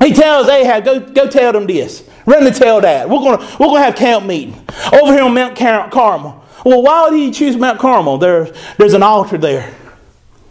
He 0.00 0.12
tells 0.12 0.48
Ahab, 0.48 0.84
go, 0.84 1.00
go 1.00 1.28
tell 1.28 1.52
them 1.52 1.66
this. 1.66 2.08
Run 2.26 2.44
to 2.44 2.50
tell 2.50 2.80
that. 2.80 3.08
We're 3.08 3.18
going 3.18 3.38
we're 3.58 3.66
gonna 3.66 3.82
have 3.82 3.96
camp 3.96 4.24
meeting 4.26 4.54
over 4.92 5.12
here 5.12 5.22
on 5.22 5.34
Mount 5.34 5.56
Car- 5.56 5.90
Carmel. 5.90 6.44
Well, 6.64 6.82
why 6.82 7.10
did 7.10 7.18
he 7.18 7.30
choose 7.30 7.56
Mount 7.56 7.78
Carmel? 7.78 8.18
There, 8.18 8.52
there's 8.78 8.94
an 8.94 9.02
altar 9.02 9.38
there. 9.38 9.74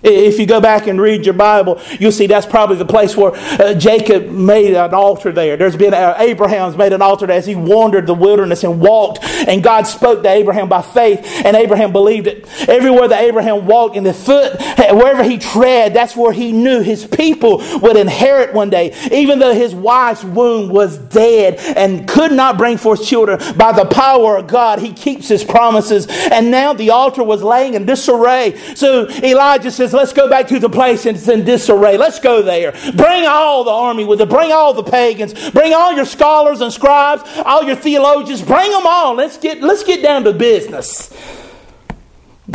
If 0.01 0.39
you 0.39 0.45
go 0.45 0.61
back 0.61 0.87
and 0.87 0.99
read 0.99 1.25
your 1.25 1.33
Bible, 1.33 1.81
you'll 1.99 2.13
see 2.13 2.27
that's 2.27 2.45
probably 2.45 2.77
the 2.77 2.85
place 2.85 3.17
where 3.17 3.33
uh, 3.35 3.73
Jacob 3.73 4.29
made 4.29 4.73
an 4.73 4.93
altar 4.93 5.31
there. 5.31 5.57
There's 5.57 5.75
been, 5.75 5.93
uh, 5.93 6.15
Abraham's 6.17 6.77
made 6.77 6.93
an 6.93 7.01
altar 7.01 7.29
as 7.29 7.45
he 7.45 7.55
wandered 7.55 8.07
the 8.07 8.13
wilderness 8.13 8.63
and 8.63 8.79
walked, 8.79 9.23
and 9.23 9.61
God 9.61 9.83
spoke 9.87 10.23
to 10.23 10.29
Abraham 10.29 10.69
by 10.69 10.81
faith, 10.81 11.19
and 11.43 11.55
Abraham 11.57 11.91
believed 11.91 12.27
it. 12.27 12.47
Everywhere 12.69 13.09
that 13.09 13.21
Abraham 13.21 13.65
walked 13.65 13.97
in 13.97 14.03
the 14.03 14.13
foot, 14.13 14.59
wherever 14.77 15.23
he 15.23 15.37
tread, 15.37 15.93
that's 15.93 16.15
where 16.15 16.31
he 16.31 16.51
knew 16.51 16.81
his 16.81 17.05
people 17.05 17.57
would 17.81 17.97
inherit 17.97 18.53
one 18.53 18.69
day. 18.69 18.95
Even 19.11 19.39
though 19.39 19.53
his 19.53 19.75
wife's 19.75 20.23
womb 20.23 20.69
was 20.69 20.97
dead 20.97 21.55
and 21.75 22.07
could 22.07 22.31
not 22.31 22.57
bring 22.57 22.77
forth 22.77 23.03
children, 23.03 23.39
by 23.57 23.73
the 23.73 23.85
power 23.85 24.37
of 24.37 24.47
God, 24.47 24.79
he 24.79 24.93
keeps 24.93 25.27
his 25.27 25.43
promises. 25.43 26.07
And 26.31 26.51
now 26.51 26.73
the 26.73 26.91
altar 26.91 27.23
was 27.23 27.43
laying 27.43 27.73
in 27.73 27.85
disarray. 27.85 28.55
So 28.75 29.09
Elijah 29.09 29.71
says, 29.71 29.88
says, 29.89 29.93
let's 29.93 30.13
go 30.13 30.29
back 30.29 30.47
to 30.47 30.59
the 30.59 30.69
place 30.69 31.05
and 31.05 31.17
it's 31.17 31.27
in 31.27 31.43
disarray. 31.43 31.97
Let's 31.97 32.19
go 32.19 32.41
there. 32.41 32.71
Bring 32.95 33.25
all 33.25 33.63
the 33.63 33.71
army 33.71 34.05
with 34.05 34.21
it. 34.21 34.29
Bring 34.29 34.51
all 34.51 34.73
the 34.73 34.83
pagans. 34.83 35.49
Bring 35.51 35.73
all 35.73 35.93
your 35.93 36.05
scholars 36.05 36.61
and 36.61 36.71
scribes, 36.71 37.23
all 37.45 37.63
your 37.63 37.75
theologians. 37.75 38.41
Bring 38.41 38.71
them 38.71 38.85
all. 38.85 39.15
Let's 39.15 39.37
get, 39.37 39.61
let's 39.61 39.83
get 39.83 40.01
down 40.01 40.23
to 40.23 40.33
business. 40.33 41.15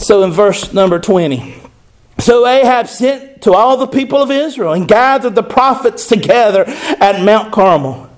So 0.00 0.22
in 0.22 0.32
verse 0.32 0.72
number 0.72 0.98
20. 0.98 1.62
So 2.18 2.46
Ahab 2.46 2.88
sent 2.88 3.42
to 3.42 3.52
all 3.52 3.76
the 3.76 3.86
people 3.86 4.22
of 4.22 4.30
Israel 4.30 4.72
and 4.72 4.88
gathered 4.88 5.34
the 5.34 5.42
prophets 5.42 6.06
together 6.06 6.64
at 6.66 7.22
Mount 7.24 7.52
Carmel. 7.52 8.10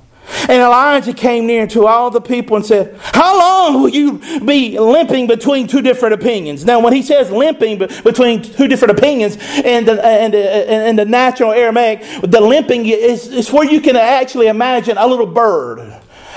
And 0.48 0.60
Elijah 0.62 1.12
came 1.12 1.46
near 1.46 1.66
to 1.68 1.86
all 1.86 2.10
the 2.10 2.20
people 2.20 2.56
and 2.56 2.66
said, 2.66 2.96
How 3.00 3.38
long 3.38 3.80
will 3.80 3.88
you 3.88 4.18
be 4.44 4.78
limping 4.78 5.26
between 5.26 5.66
two 5.66 5.82
different 5.82 6.14
opinions? 6.14 6.64
Now, 6.64 6.80
when 6.80 6.92
he 6.92 7.02
says 7.02 7.30
limping 7.30 7.78
between 7.78 8.42
two 8.42 8.66
different 8.68 8.98
opinions 8.98 9.36
in 9.36 9.84
the, 9.84 10.24
in 10.24 10.30
the, 10.32 10.88
in 10.88 10.96
the 10.96 11.04
natural 11.04 11.52
Aramaic, 11.52 12.00
the 12.22 12.40
limping 12.40 12.86
is, 12.86 13.28
is 13.28 13.52
where 13.52 13.70
you 13.70 13.80
can 13.80 13.96
actually 13.96 14.48
imagine 14.48 14.98
a 14.98 15.06
little 15.06 15.26
bird. 15.26 15.78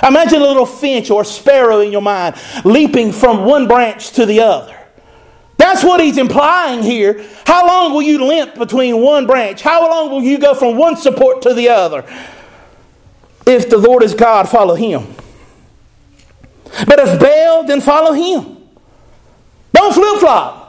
Imagine 0.07 0.41
a 0.41 0.45
little 0.45 0.65
finch 0.65 1.09
or 1.09 1.23
sparrow 1.23 1.79
in 1.79 1.91
your 1.91 2.01
mind 2.01 2.35
leaping 2.63 3.11
from 3.11 3.43
one 3.45 3.67
branch 3.67 4.11
to 4.11 4.25
the 4.25 4.39
other. 4.39 4.75
That's 5.57 5.83
what 5.83 5.99
he's 5.99 6.17
implying 6.17 6.83
here. 6.83 7.25
How 7.45 7.67
long 7.67 7.91
will 7.91 8.01
you 8.01 8.23
limp 8.23 8.55
between 8.55 9.01
one 9.01 9.27
branch? 9.27 9.61
How 9.61 9.89
long 9.89 10.09
will 10.09 10.23
you 10.23 10.39
go 10.39 10.53
from 10.53 10.77
one 10.77 10.95
support 10.95 11.41
to 11.41 11.53
the 11.53 11.69
other? 11.69 12.05
If 13.45 13.69
the 13.69 13.77
Lord 13.77 14.03
is 14.03 14.13
God, 14.13 14.47
follow 14.47 14.75
him. 14.75 15.07
But 16.85 16.99
if 16.99 17.19
Baal, 17.19 17.63
then 17.63 17.81
follow 17.81 18.13
him. 18.13 18.57
Don't 19.73 19.93
flip 19.93 20.19
flop. 20.19 20.59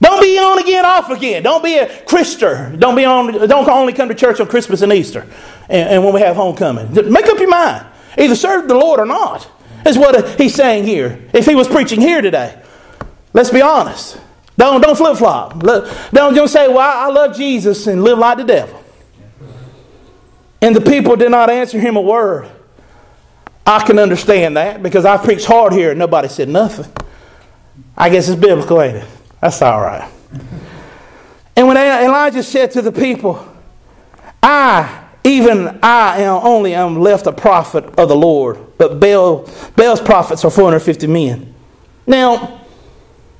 Don't 0.00 0.20
be 0.22 0.38
on 0.38 0.58
again, 0.58 0.84
off 0.86 1.10
again. 1.10 1.42
Don't 1.42 1.62
be 1.62 1.76
a 1.76 1.86
Chreaster. 2.04 2.78
Don't 2.78 2.96
be 2.96 3.04
on. 3.04 3.46
Don't 3.46 3.68
only 3.68 3.92
come 3.92 4.08
to 4.08 4.14
church 4.14 4.40
on 4.40 4.46
Christmas 4.46 4.80
and 4.80 4.92
Easter, 4.92 5.26
and, 5.68 5.88
and 5.90 6.04
when 6.04 6.14
we 6.14 6.20
have 6.20 6.36
homecoming. 6.36 6.92
Make 7.12 7.26
up 7.26 7.38
your 7.38 7.50
mind. 7.50 7.86
Either 8.16 8.34
serve 8.34 8.66
the 8.66 8.74
Lord 8.74 8.98
or 8.98 9.06
not. 9.06 9.48
Is 9.84 9.98
what 9.98 10.38
he's 10.38 10.54
saying 10.54 10.84
here. 10.84 11.22
If 11.32 11.46
he 11.46 11.54
was 11.54 11.68
preaching 11.68 12.00
here 12.00 12.20
today, 12.20 12.60
let's 13.32 13.50
be 13.50 13.62
honest. 13.62 14.18
Don't 14.56 14.80
don't 14.82 14.96
flip 14.96 15.16
flop. 15.16 15.58
Don't 15.60 16.34
don't 16.34 16.48
say, 16.48 16.68
"Well, 16.68 16.78
I 16.80 17.08
love 17.08 17.36
Jesus 17.36 17.86
and 17.86 18.02
live 18.02 18.18
like 18.18 18.38
the 18.38 18.44
devil." 18.44 18.79
And 20.62 20.76
the 20.76 20.80
people 20.80 21.16
did 21.16 21.30
not 21.30 21.50
answer 21.50 21.78
him 21.78 21.96
a 21.96 22.00
word. 22.00 22.50
I 23.66 23.84
can 23.84 23.98
understand 23.98 24.56
that 24.56 24.82
because 24.82 25.04
I 25.04 25.16
preached 25.16 25.46
hard 25.46 25.72
here 25.72 25.90
and 25.90 25.98
nobody 25.98 26.28
said 26.28 26.48
nothing. 26.48 26.90
I 27.96 28.10
guess 28.10 28.28
it's 28.28 28.40
biblical, 28.40 28.80
ain't 28.80 28.96
it? 28.96 29.08
That's 29.40 29.62
all 29.62 29.80
right. 29.80 30.10
And 31.56 31.68
when 31.68 31.76
Elijah 31.76 32.42
said 32.42 32.70
to 32.72 32.82
the 32.82 32.92
people, 32.92 33.46
I, 34.42 35.04
even 35.24 35.78
I 35.82 36.22
am 36.22 36.40
only 36.42 36.74
am 36.74 37.00
left 37.00 37.26
a 37.26 37.32
prophet 37.32 37.84
of 37.98 38.08
the 38.08 38.16
Lord, 38.16 38.58
but 38.78 39.00
Baal, 39.00 39.48
Baal's 39.76 40.00
prophets 40.00 40.44
are 40.44 40.50
450 40.50 41.06
men. 41.06 41.54
Now, 42.06 42.60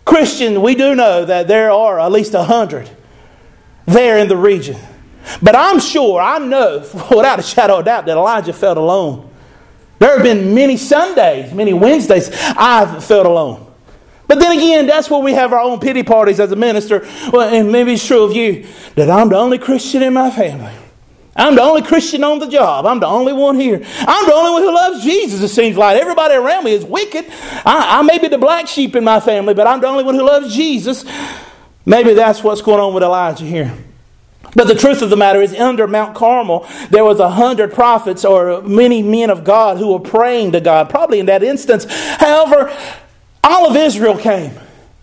Christian, 0.04 0.60
we 0.62 0.74
do 0.74 0.94
know 0.94 1.24
that 1.24 1.48
there 1.48 1.70
are 1.70 1.98
at 1.98 2.12
least 2.12 2.34
a 2.34 2.44
hundred 2.44 2.90
there 3.86 4.18
in 4.18 4.28
the 4.28 4.36
region. 4.36 4.76
But 5.40 5.56
I'm 5.56 5.80
sure, 5.80 6.20
I 6.20 6.38
know 6.38 6.78
without 7.10 7.38
a 7.38 7.42
shadow 7.42 7.78
of 7.78 7.84
doubt 7.84 8.06
that 8.06 8.16
Elijah 8.16 8.52
felt 8.52 8.76
alone. 8.76 9.30
There 9.98 10.14
have 10.14 10.22
been 10.22 10.54
many 10.54 10.76
Sundays, 10.76 11.52
many 11.52 11.74
Wednesdays, 11.74 12.30
I've 12.32 13.04
felt 13.04 13.26
alone. 13.26 13.66
But 14.26 14.38
then 14.38 14.56
again, 14.56 14.86
that's 14.86 15.10
where 15.10 15.20
we 15.20 15.32
have 15.32 15.52
our 15.52 15.60
own 15.60 15.80
pity 15.80 16.02
parties 16.02 16.38
as 16.40 16.52
a 16.52 16.56
minister. 16.56 17.06
Well, 17.32 17.52
and 17.52 17.70
maybe 17.72 17.94
it's 17.94 18.06
true 18.06 18.22
of 18.22 18.32
you 18.32 18.66
that 18.94 19.10
I'm 19.10 19.28
the 19.28 19.36
only 19.36 19.58
Christian 19.58 20.02
in 20.02 20.14
my 20.14 20.30
family. 20.30 20.72
I'm 21.34 21.54
the 21.54 21.62
only 21.62 21.82
Christian 21.82 22.22
on 22.24 22.38
the 22.38 22.46
job. 22.46 22.86
I'm 22.86 23.00
the 23.00 23.06
only 23.06 23.32
one 23.32 23.58
here. 23.58 23.84
I'm 23.98 24.26
the 24.26 24.34
only 24.34 24.52
one 24.52 24.62
who 24.62 24.74
loves 24.74 25.02
Jesus, 25.02 25.40
it 25.42 25.48
seems 25.48 25.76
like. 25.76 26.00
Everybody 26.00 26.34
around 26.34 26.64
me 26.64 26.72
is 26.72 26.84
wicked. 26.84 27.26
I, 27.28 27.98
I 27.98 28.02
may 28.02 28.18
be 28.18 28.28
the 28.28 28.38
black 28.38 28.68
sheep 28.68 28.96
in 28.96 29.04
my 29.04 29.20
family, 29.20 29.52
but 29.52 29.66
I'm 29.66 29.80
the 29.80 29.88
only 29.88 30.04
one 30.04 30.14
who 30.14 30.24
loves 30.24 30.54
Jesus. 30.54 31.04
Maybe 31.84 32.14
that's 32.14 32.42
what's 32.42 32.62
going 32.62 32.80
on 32.80 32.94
with 32.94 33.02
Elijah 33.02 33.44
here. 33.44 33.76
But 34.54 34.66
the 34.66 34.74
truth 34.74 35.02
of 35.02 35.10
the 35.10 35.16
matter 35.16 35.40
is, 35.40 35.54
under 35.54 35.86
Mount 35.86 36.14
Carmel, 36.14 36.66
there 36.90 37.04
was 37.04 37.20
a 37.20 37.30
hundred 37.30 37.72
prophets 37.72 38.24
or 38.24 38.62
many 38.62 39.02
men 39.02 39.30
of 39.30 39.44
God 39.44 39.78
who 39.78 39.92
were 39.92 40.00
praying 40.00 40.52
to 40.52 40.60
God, 40.60 40.90
probably 40.90 41.20
in 41.20 41.26
that 41.26 41.42
instance. 41.42 41.86
However, 41.88 42.76
all 43.44 43.70
of 43.70 43.76
Israel 43.76 44.18
came. 44.18 44.52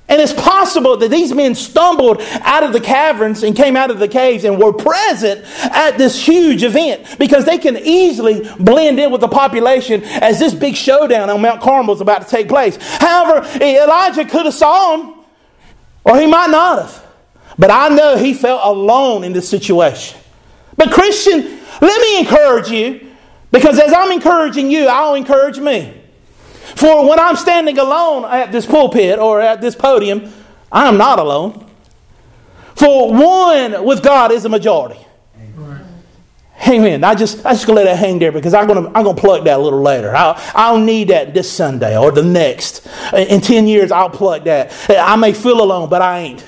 And 0.10 0.22
it's 0.22 0.34
possible 0.34 0.96
that 0.98 1.12
these 1.12 1.34
men 1.34 1.54
stumbled 1.54 2.22
out 2.42 2.64
of 2.64 2.72
the 2.72 2.80
caverns 2.80 3.44
and 3.44 3.54
came 3.54 3.76
out 3.76 3.92
of 3.92 4.00
the 4.00 4.08
caves 4.08 4.46
and 4.46 4.58
were 4.58 4.72
present 4.72 5.44
at 5.64 5.98
this 5.98 6.26
huge 6.26 6.64
event 6.64 7.18
because 7.20 7.44
they 7.44 7.58
can 7.58 7.76
easily 7.78 8.50
blend 8.58 9.00
in 9.00 9.12
with 9.12 9.20
the 9.20 9.28
population 9.28 10.02
as 10.06 10.40
this 10.40 10.54
big 10.54 10.76
showdown 10.76 11.30
on 11.30 11.42
Mount 11.42 11.62
Carmel 11.62 11.94
is 11.94 12.00
about 12.00 12.22
to 12.22 12.30
take 12.30 12.48
place. 12.48 12.78
However, 12.80 13.46
Elijah 13.62 14.24
could 14.24 14.46
have 14.46 14.54
saw 14.54 14.96
them, 14.96 15.14
or 16.06 16.18
he 16.18 16.26
might 16.26 16.50
not 16.50 16.84
have. 16.84 17.07
But 17.60 17.72
I 17.72 17.90
know 17.90 18.18
he 18.18 18.34
felt 18.34 18.62
alone 18.64 19.24
in 19.24 19.34
this 19.34 19.50
situation. 19.50 20.20
But, 20.76 20.92
Christian, 20.92 21.60
let 21.82 22.02
me 22.02 22.20
encourage 22.20 22.70
you 22.70 23.08
because 23.52 23.80
as 23.80 23.94
I'm 23.94 24.12
encouraging 24.12 24.70
you, 24.70 24.88
I'll 24.88 25.16
encourage 25.16 25.60
me. 25.60 25.94
For 26.76 27.08
when 27.10 27.20
I'm 27.20 27.36
standing 27.36 27.78
alone 27.80 28.26
at 28.26 28.52
this 28.52 28.66
pulpit 28.66 29.20
or 29.20 29.42
at 29.42 29.62
this 29.62 29.76
podium, 29.76 30.32
I 30.72 30.88
am 30.88 30.98
not 30.98 31.18
alone. 31.18 31.66
For 32.76 33.12
one 33.12 33.84
with 33.84 34.04
God 34.04 34.32
is 34.32 34.46
a 34.46 34.50
majority. 34.50 35.00
Amen. 36.68 37.04
I 37.04 37.16
just 37.16 37.46
I 37.46 37.54
just 37.54 37.66
gonna 37.66 37.78
let 37.78 37.86
that 37.86 37.98
hang 37.98 38.20
there 38.20 38.32
because 38.32 38.54
I'm 38.54 38.68
gonna 38.68 38.88
I'm 38.88 39.04
gonna 39.04 39.14
plug 39.14 39.46
that 39.46 39.58
a 39.58 39.62
little 39.62 39.82
later. 39.82 40.14
I'll 40.16 40.36
I'll 40.54 40.80
need 40.80 41.08
that 41.10 41.34
this 41.34 41.50
Sunday 41.50 41.98
or 41.98 42.12
the 42.12 42.24
next. 42.24 42.86
In 43.14 43.42
ten 43.42 43.68
years 43.68 43.92
I'll 43.92 44.10
plug 44.10 44.44
that. 44.46 44.74
I 44.90 45.16
may 45.16 45.34
feel 45.34 45.64
alone, 45.64 45.90
but 45.90 46.02
I 46.02 46.20
ain't. 46.20 46.44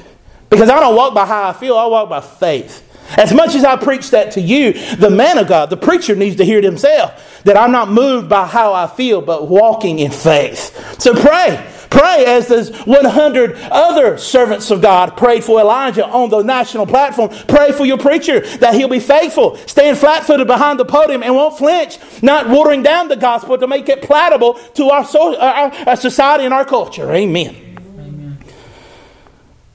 Because 0.49 0.69
I 0.69 0.79
don't 0.79 0.95
walk 0.95 1.13
by 1.13 1.25
how 1.25 1.49
I 1.49 1.53
feel, 1.53 1.77
I 1.77 1.85
walk 1.85 2.09
by 2.09 2.21
faith. 2.21 2.85
As 3.17 3.33
much 3.33 3.55
as 3.55 3.63
I 3.63 3.75
preach 3.75 4.11
that 4.11 4.33
to 4.33 4.41
you, 4.41 4.73
the 4.95 5.09
man 5.09 5.37
of 5.37 5.47
God, 5.47 5.69
the 5.69 5.77
preacher 5.77 6.15
needs 6.15 6.35
to 6.37 6.45
hear 6.45 6.59
it 6.59 6.63
himself 6.63 7.41
that 7.43 7.57
I'm 7.57 7.71
not 7.71 7.89
moved 7.89 8.29
by 8.29 8.45
how 8.45 8.73
I 8.73 8.87
feel, 8.87 9.21
but 9.21 9.47
walking 9.47 9.99
in 9.99 10.11
faith. 10.11 11.01
So 11.01 11.13
pray. 11.13 11.65
Pray 11.89 12.23
as 12.27 12.47
those 12.47 12.69
100 12.85 13.57
other 13.71 14.19
servants 14.19 14.69
of 14.69 14.79
God 14.79 15.17
prayed 15.17 15.43
for 15.43 15.59
Elijah 15.59 16.05
on 16.05 16.29
the 16.29 16.43
national 16.43 16.85
platform. 16.85 17.31
Pray 17.47 17.71
for 17.71 17.83
your 17.83 17.97
preacher 17.97 18.41
that 18.57 18.75
he'll 18.75 18.87
be 18.87 18.99
faithful, 18.99 19.57
stand 19.65 19.97
flat 19.97 20.23
footed 20.23 20.45
behind 20.45 20.79
the 20.79 20.85
podium 20.85 21.23
and 21.23 21.33
won't 21.33 21.57
flinch, 21.57 21.97
not 22.21 22.47
watering 22.47 22.83
down 22.83 23.07
the 23.07 23.15
gospel 23.15 23.57
to 23.57 23.65
make 23.65 23.89
it 23.89 24.03
palatable 24.03 24.53
to 24.75 24.89
our, 24.89 25.03
so, 25.03 25.33
uh, 25.33 25.71
our, 25.73 25.89
our 25.89 25.95
society 25.95 26.45
and 26.45 26.53
our 26.53 26.65
culture. 26.65 27.11
Amen. 27.11 27.68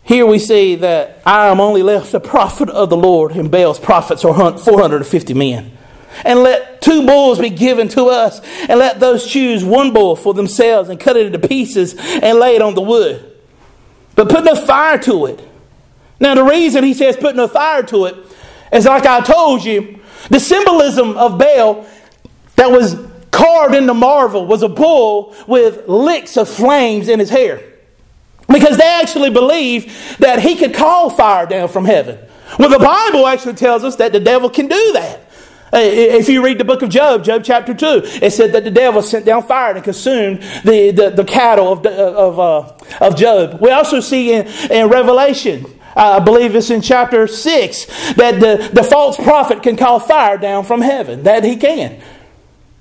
Here 0.04 0.26
we 0.26 0.38
see 0.38 0.74
that 0.76 1.22
I 1.24 1.48
am 1.48 1.60
only 1.60 1.82
left 1.82 2.12
a 2.12 2.20
prophet 2.20 2.68
of 2.68 2.90
the 2.90 2.96
Lord, 2.96 3.32
and 3.32 3.50
Baal's 3.50 3.78
prophets 3.78 4.22
are 4.24 4.58
450 4.58 5.32
men. 5.32 5.72
And 6.24 6.40
let 6.40 6.82
two 6.82 7.06
bulls 7.06 7.38
be 7.38 7.48
given 7.48 7.88
to 7.88 8.04
us, 8.04 8.40
and 8.68 8.78
let 8.78 9.00
those 9.00 9.26
choose 9.26 9.64
one 9.64 9.94
bull 9.94 10.14
for 10.14 10.34
themselves 10.34 10.90
and 10.90 11.00
cut 11.00 11.16
it 11.16 11.26
into 11.26 11.48
pieces 11.48 11.94
and 11.98 12.38
lay 12.38 12.54
it 12.54 12.62
on 12.62 12.74
the 12.74 12.82
wood. 12.82 13.32
But 14.14 14.28
put 14.28 14.44
no 14.44 14.54
fire 14.54 14.98
to 14.98 15.26
it. 15.26 15.40
Now, 16.20 16.34
the 16.34 16.44
reason 16.44 16.84
he 16.84 16.94
says 16.94 17.16
put 17.16 17.34
no 17.34 17.48
fire 17.48 17.82
to 17.84 18.04
it 18.04 18.16
is 18.72 18.84
like 18.84 19.06
I 19.06 19.20
told 19.22 19.64
you, 19.64 20.00
the 20.28 20.38
symbolism 20.38 21.16
of 21.16 21.38
Baal 21.38 21.86
that 22.56 22.70
was 22.70 22.94
carved 23.30 23.74
into 23.74 23.94
marble 23.94 24.46
was 24.46 24.62
a 24.62 24.68
bull 24.68 25.34
with 25.48 25.88
licks 25.88 26.36
of 26.36 26.48
flames 26.48 27.08
in 27.08 27.18
his 27.18 27.30
hair. 27.30 27.73
Because 28.48 28.76
they 28.76 28.86
actually 28.86 29.30
believe 29.30 30.16
that 30.18 30.40
he 30.40 30.56
could 30.56 30.74
call 30.74 31.10
fire 31.10 31.46
down 31.46 31.68
from 31.68 31.84
heaven. 31.84 32.18
Well, 32.58 32.68
the 32.68 32.78
Bible 32.78 33.26
actually 33.26 33.54
tells 33.54 33.84
us 33.84 33.96
that 33.96 34.12
the 34.12 34.20
devil 34.20 34.50
can 34.50 34.68
do 34.68 34.92
that. 34.92 35.20
If 35.76 36.28
you 36.28 36.44
read 36.44 36.58
the 36.58 36.64
book 36.64 36.82
of 36.82 36.90
Job, 36.90 37.24
Job 37.24 37.42
chapter 37.44 37.74
2, 37.74 38.02
it 38.22 38.32
said 38.32 38.52
that 38.52 38.62
the 38.62 38.70
devil 38.70 39.02
sent 39.02 39.24
down 39.24 39.42
fire 39.42 39.74
and 39.74 39.82
consumed 39.82 40.40
the, 40.64 40.92
the, 40.92 41.10
the 41.10 41.24
cattle 41.24 41.72
of, 41.72 41.84
of, 41.84 42.38
uh, 42.38 43.04
of 43.04 43.16
Job. 43.16 43.60
We 43.60 43.70
also 43.70 43.98
see 43.98 44.32
in, 44.32 44.46
in 44.70 44.88
Revelation, 44.88 45.66
I 45.96 46.20
believe 46.20 46.54
it's 46.54 46.70
in 46.70 46.80
chapter 46.80 47.26
6, 47.26 48.14
that 48.14 48.38
the, 48.38 48.70
the 48.72 48.84
false 48.84 49.16
prophet 49.16 49.62
can 49.64 49.76
call 49.76 49.98
fire 49.98 50.38
down 50.38 50.64
from 50.64 50.80
heaven. 50.80 51.24
That 51.24 51.42
he 51.42 51.56
can. 51.56 52.00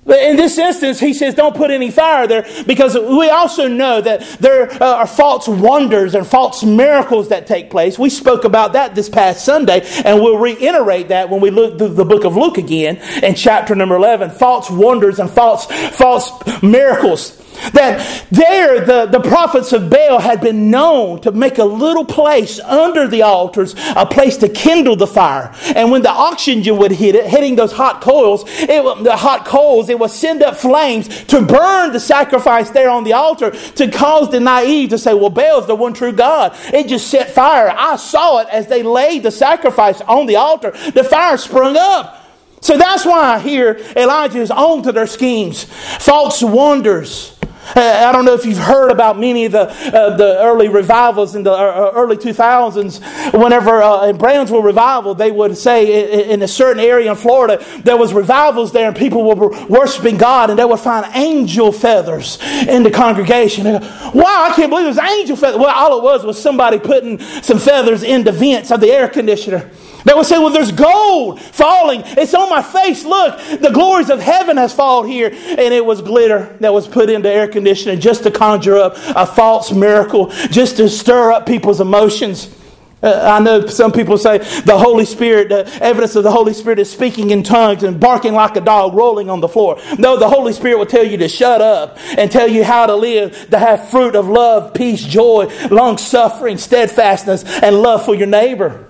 In 0.06 0.36
this 0.36 0.58
instance, 0.58 1.00
he 1.00 1.14
says, 1.14 1.34
don't 1.34 1.56
put 1.56 1.72
any 1.72 1.90
fire 1.90 2.28
there 2.28 2.46
because 2.68 2.96
we 2.96 3.30
also 3.30 3.70
know 3.70 4.02
that 4.02 4.22
there 4.42 4.70
uh, 4.84 4.98
are 4.98 5.08
false 5.08 5.48
wonders 5.48 6.14
and 6.14 6.28
false 6.28 6.62
miracles 6.62 7.30
that 7.30 7.48
take 7.48 7.70
place. 7.70 7.98
We 7.98 8.10
spoke 8.10 8.44
about 8.44 8.74
that 8.74 8.96
this 8.96 9.08
past 9.08 9.46
Sunday, 9.46 9.82
and 10.04 10.22
we'll 10.22 10.38
reiterate 10.38 11.08
that 11.08 11.30
when 11.30 11.40
we 11.40 11.52
look 11.52 11.78
through 11.78 11.94
the 11.94 12.04
book 12.04 12.26
of 12.26 12.36
Luke 12.36 12.58
again 12.58 12.98
in 13.24 13.36
chapter 13.36 13.76
number 13.76 13.96
11. 13.96 14.32
False 14.32 14.70
wonders 14.70 15.20
and 15.20 15.30
false, 15.30 15.68
false 15.96 16.32
miracles 16.62 17.40
that 17.74 18.28
there, 18.32 18.82
the, 18.82 19.06
the 19.06 19.20
prophets 19.20 19.74
of 19.74 19.90
Baal 19.90 20.20
had 20.20 20.42
been 20.42 20.70
known 20.70 21.22
to 21.22 21.32
make 21.32 21.58
a 21.58 21.64
little 21.64 22.06
place 22.06 22.60
under 22.60 23.08
the 23.08 23.22
altars, 23.22 23.76
a 23.96 24.06
place 24.06 24.38
to 24.38 24.50
kindle 24.50 24.96
the 24.96 25.08
fire. 25.08 25.54
And 25.76 25.92
when 25.92 26.02
the 26.02 26.10
oxygen 26.10 26.78
would 26.78 26.92
hit 26.92 27.16
it, 27.16 27.26
hitting 27.26 27.56
those 27.56 27.72
hot 27.72 28.02
coals, 28.02 28.44
it, 28.48 29.04
the 29.04 29.16
hot 29.16 29.46
coals, 29.46 29.90
it 29.90 30.00
would 30.00 30.12
send 30.12 30.44
up 30.44 30.56
flames 30.56 31.24
to 31.26 31.42
burn 31.42 31.92
the 31.92 32.00
sacrifice 32.00 32.70
there 32.72 32.90
on 32.90 33.04
the 33.04 33.14
altar 33.14 33.52
to 33.52 33.90
cause 33.90 34.32
the 34.32 34.40
naive 34.40 34.90
to 34.90 34.98
say, 34.98 35.14
well, 35.14 35.30
Baal's 35.30 35.68
the 35.68 35.76
one 35.76 35.94
true 35.94 36.12
God. 36.14 36.54
It 36.74 36.88
just 36.88 37.08
set 37.08 37.32
fire. 37.32 37.74
I 37.76 37.96
saw 37.96 38.40
it 38.40 38.48
as 38.50 38.68
they 38.68 38.84
laid 38.84 39.24
the 39.24 39.32
sacrifice 39.32 40.02
on 40.02 40.26
the 40.26 40.36
altar. 40.38 40.72
The 40.72 41.04
fire 41.04 41.38
sprung 41.38 41.78
up. 41.78 42.20
So 42.62 42.78
that's 42.78 43.06
why 43.06 43.40
here 43.40 43.78
Elijah 43.96 44.40
is 44.40 44.50
on 44.50 44.84
to 44.84 44.94
their 44.94 45.06
schemes. 45.06 45.66
False 45.66 46.42
wonders 46.42 47.33
I 47.76 48.12
don't 48.12 48.26
know 48.26 48.34
if 48.34 48.46
you've 48.46 48.58
heard 48.58 48.92
about 48.92 49.18
many 49.18 49.46
of 49.46 49.54
the, 49.54 49.70
uh, 49.70 50.16
the 50.18 50.38
early 50.40 50.68
revivals 50.68 51.36
in 51.36 51.44
the 51.44 51.52
uh, 51.52 51.56
uh 51.56 51.92
early 51.96 52.18
2000s. 52.18 53.34
Whenever 53.34 53.82
uh, 53.82 54.08
in 54.08 54.18
Brownsville 54.18 54.62
revival, 54.62 55.16
they 55.16 55.32
would 55.32 55.58
say 55.58 56.30
in, 56.32 56.42
a 56.42 56.48
certain 56.48 56.84
area 56.84 57.10
in 57.10 57.16
Florida, 57.16 57.64
there 57.80 57.98
was 57.98 58.14
revivals 58.14 58.72
there 58.72 58.88
and 58.88 58.96
people 58.96 59.24
were 59.24 59.50
worshiping 59.68 60.18
God 60.18 60.50
and 60.50 60.60
they 60.60 60.66
would 60.66 60.80
find 60.80 61.06
angel 61.16 61.72
feathers 61.72 62.38
in 62.68 62.84
the 62.84 62.92
congregation. 62.92 63.64
Go, 63.64 63.80
wow, 64.14 64.48
I 64.50 64.54
can't 64.56 64.70
believe 64.70 64.86
there's 64.86 64.98
angel 64.98 65.36
feathers. 65.36 65.60
Well, 65.60 65.74
all 65.74 65.98
it 66.00 66.04
was 66.04 66.26
was 66.26 66.42
somebody 66.42 66.80
putting 66.80 67.20
some 67.20 67.60
feathers 67.60 68.04
in 68.04 68.24
the 68.24 68.32
vents 68.32 68.72
of 68.72 68.82
the 68.82 68.92
air 68.92 69.08
conditioner. 69.08 69.72
They 70.04 70.14
would 70.14 70.26
say, 70.26 70.38
Well, 70.38 70.52
there's 70.52 70.72
gold 70.72 71.42
falling. 71.42 72.04
It's 72.06 72.34
on 72.34 72.50
my 72.50 72.62
face. 72.62 73.06
Look, 73.06 73.38
the 73.60 73.72
glories 73.74 74.10
of 74.10 74.20
heaven 74.20 74.58
has 74.58 74.74
fallen 74.74 75.10
here. 75.10 75.30
And 75.30 75.74
it 75.74 75.86
was 75.86 76.02
glitter 76.02 76.56
that 76.60 76.74
was 76.74 76.88
put 76.88 77.10
into 77.10 77.30
air 77.30 77.48
conditioning 77.48 78.00
just 78.00 78.24
to 78.24 78.32
conjure 78.32 78.78
up 78.78 78.96
a 79.16 79.26
false 79.26 79.72
miracle, 79.72 80.28
just 80.50 80.78
to 80.78 80.90
stir 80.90 81.32
up 81.32 81.46
people's 81.46 81.82
emotions. 81.82 82.54
Uh, 83.02 83.38
I 83.38 83.44
know 83.44 83.68
some 83.68 83.92
people 83.92 84.18
say 84.18 84.38
the 84.62 84.78
Holy 84.78 85.04
Spirit, 85.04 85.50
the 85.50 85.68
evidence 85.84 86.16
of 86.16 86.24
the 86.24 86.32
Holy 86.32 86.54
Spirit 86.54 86.80
is 86.80 86.90
speaking 86.90 87.32
in 87.32 87.44
tongues 87.44 87.84
and 87.84 88.00
barking 88.00 88.34
like 88.34 88.56
a 88.56 88.62
dog 88.62 88.94
rolling 88.94 89.30
on 89.30 89.42
the 89.42 89.50
floor. 89.50 89.78
No, 90.00 90.18
the 90.18 90.30
Holy 90.30 90.54
Spirit 90.54 90.78
will 90.78 90.86
tell 90.86 91.06
you 91.06 91.18
to 91.18 91.28
shut 91.28 91.60
up 91.60 91.98
and 92.18 92.32
tell 92.32 92.48
you 92.48 92.64
how 92.64 92.86
to 92.86 92.96
live, 92.96 93.50
to 93.50 93.60
have 93.60 93.90
fruit 93.90 94.16
of 94.16 94.30
love, 94.30 94.74
peace, 94.74 95.04
joy, 95.04 95.50
long 95.70 95.98
suffering, 95.98 96.58
steadfastness, 96.58 97.44
and 97.44 97.82
love 97.82 98.06
for 98.06 98.16
your 98.16 98.28
neighbor. 98.28 98.88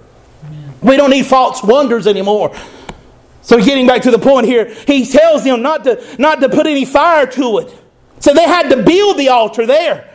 We 0.83 0.97
don't 0.97 1.09
need 1.09 1.25
false 1.25 1.63
wonders 1.63 2.07
anymore. 2.07 2.55
So 3.41 3.59
getting 3.59 3.87
back 3.87 4.03
to 4.03 4.11
the 4.11 4.19
point 4.19 4.45
here, 4.47 4.73
he 4.87 5.05
tells 5.05 5.43
them 5.43 5.61
not 5.61 5.83
to, 5.83 6.01
not 6.17 6.39
to 6.41 6.49
put 6.49 6.65
any 6.65 6.85
fire 6.85 7.27
to 7.27 7.59
it. 7.59 7.77
So 8.19 8.33
they 8.33 8.45
had 8.45 8.69
to 8.69 8.83
build 8.83 9.17
the 9.17 9.29
altar 9.29 9.65
there 9.65 10.09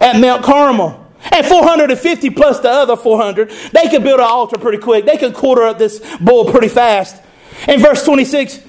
at 0.00 0.20
Mount 0.20 0.44
Carmel. 0.44 1.06
And 1.32 1.44
450 1.44 2.30
plus 2.30 2.60
the 2.60 2.70
other 2.70 2.96
400, 2.96 3.50
they 3.72 3.88
could 3.88 4.04
build 4.04 4.20
an 4.20 4.26
altar 4.26 4.56
pretty 4.58 4.78
quick. 4.78 5.04
They 5.04 5.16
could 5.16 5.34
quarter 5.34 5.64
up 5.64 5.78
this 5.78 5.98
bull 6.18 6.50
pretty 6.50 6.68
fast. 6.68 7.20
In 7.66 7.80
verse 7.80 8.04
26, 8.04 8.62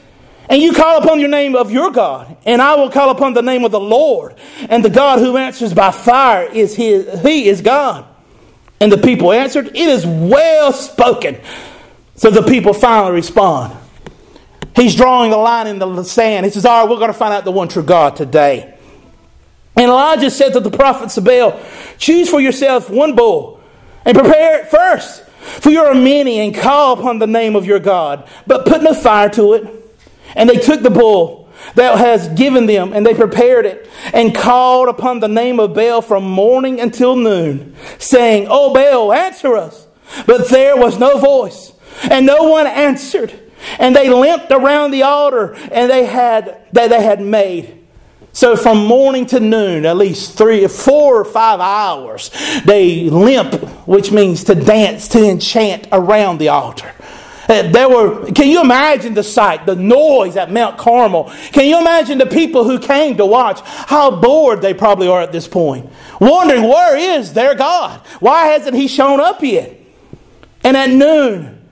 and 0.49 0.59
you 0.59 0.73
call 0.73 0.97
upon 0.97 1.19
your 1.19 1.29
name 1.29 1.55
of 1.55 1.71
your 1.71 1.91
God, 1.91 2.35
and 2.43 2.59
I 2.59 2.73
will 2.73 2.89
call 2.89 3.11
upon 3.11 3.33
the 3.33 3.43
name 3.43 3.63
of 3.63 3.71
the 3.71 3.79
Lord. 3.79 4.33
And 4.67 4.83
the 4.83 4.89
God 4.89 5.19
who 5.19 5.37
answers 5.37 5.75
by 5.75 5.91
fire 5.91 6.49
is 6.51 6.75
his, 6.75 7.21
he 7.21 7.47
is 7.47 7.61
God. 7.61 8.07
And 8.81 8.91
the 8.91 8.97
people 8.97 9.31
answered, 9.31 9.67
It 9.67 9.75
is 9.75 10.05
well 10.05 10.71
spoken. 10.71 11.39
So 12.15 12.29
the 12.29 12.43
people 12.43 12.73
finally 12.73 13.13
respond. 13.13 13.77
He's 14.75 14.95
drawing 14.95 15.31
the 15.31 15.37
line 15.37 15.67
in 15.67 15.79
the 15.79 16.03
sand. 16.03 16.45
He 16.45 16.51
says, 16.51 16.65
All 16.65 16.81
right, 16.81 16.89
we're 16.89 16.97
going 16.97 17.11
to 17.11 17.17
find 17.17 17.33
out 17.33 17.45
the 17.45 17.51
one 17.51 17.67
true 17.67 17.83
God 17.83 18.15
today. 18.15 18.75
And 19.75 19.85
Elijah 19.85 20.29
said 20.29 20.53
to 20.53 20.59
the 20.59 20.71
prophets 20.71 21.17
of 21.17 21.23
Baal, 21.23 21.59
Choose 21.97 22.29
for 22.29 22.41
yourself 22.41 22.89
one 22.89 23.15
bull 23.15 23.61
and 24.05 24.17
prepare 24.17 24.61
it 24.61 24.67
first, 24.67 25.23
for 25.23 25.69
you 25.69 25.79
are 25.79 25.93
many, 25.93 26.39
and 26.39 26.53
call 26.53 26.99
upon 26.99 27.19
the 27.19 27.27
name 27.27 27.55
of 27.55 27.65
your 27.65 27.79
God, 27.79 28.27
but 28.45 28.65
put 28.65 28.83
no 28.83 28.93
fire 28.93 29.29
to 29.29 29.53
it. 29.53 29.95
And 30.35 30.49
they 30.49 30.57
took 30.57 30.81
the 30.81 30.89
bull 30.89 31.38
thou 31.75 31.95
hast 31.95 32.35
given 32.35 32.65
them, 32.65 32.93
and 32.93 33.05
they 33.05 33.13
prepared 33.13 33.65
it, 33.65 33.89
and 34.13 34.35
called 34.35 34.89
upon 34.89 35.19
the 35.19 35.27
name 35.27 35.59
of 35.59 35.73
Baal 35.73 36.01
from 36.01 36.23
morning 36.23 36.79
until 36.79 37.15
noon, 37.15 37.75
saying, 37.97 38.47
O 38.49 38.73
Baal, 38.73 39.13
answer 39.13 39.55
us. 39.55 39.87
But 40.25 40.49
there 40.49 40.75
was 40.75 40.99
no 40.99 41.17
voice, 41.19 41.73
and 42.09 42.25
no 42.25 42.43
one 42.43 42.67
answered. 42.67 43.33
And 43.77 43.95
they 43.95 44.09
limped 44.09 44.51
around 44.51 44.91
the 44.91 45.03
altar, 45.03 45.53
and 45.71 45.91
they 45.91 46.05
had 46.05 46.65
that 46.71 46.89
they 46.89 47.03
had 47.03 47.21
made. 47.21 47.79
So 48.31 48.55
from 48.55 48.85
morning 48.85 49.25
to 49.27 49.39
noon, 49.39 49.85
at 49.85 49.97
least 49.97 50.37
three, 50.37 50.65
four 50.67 51.19
or 51.19 51.25
five 51.25 51.59
hours, 51.59 52.31
they 52.63 53.09
limp, 53.09 53.55
which 53.87 54.11
means 54.11 54.43
to 54.45 54.55
dance, 54.55 55.07
to 55.09 55.27
enchant 55.27 55.87
around 55.91 56.37
the 56.37 56.49
altar. 56.49 56.93
There 57.49 57.89
were, 57.89 58.31
can 58.31 58.47
you 58.47 58.61
imagine 58.61 59.15
the 59.15 59.23
sight, 59.23 59.65
the 59.65 59.75
noise 59.75 60.37
at 60.37 60.51
Mount 60.51 60.77
Carmel? 60.77 61.33
Can 61.51 61.65
you 61.65 61.79
imagine 61.79 62.19
the 62.19 62.27
people 62.27 62.63
who 62.63 62.77
came 62.77 63.17
to 63.17 63.25
watch? 63.25 63.61
How 63.63 64.11
bored 64.11 64.61
they 64.61 64.75
probably 64.75 65.07
are 65.07 65.21
at 65.21 65.31
this 65.31 65.47
point. 65.47 65.89
Wondering, 66.21 66.61
where 66.61 66.95
is 66.95 67.33
their 67.33 67.55
God? 67.55 68.01
Why 68.19 68.49
hasn't 68.49 68.75
he 68.75 68.87
shown 68.87 69.19
up 69.19 69.41
yet? 69.41 69.75
And 70.63 70.77
at 70.77 70.91
noon, 70.91 71.67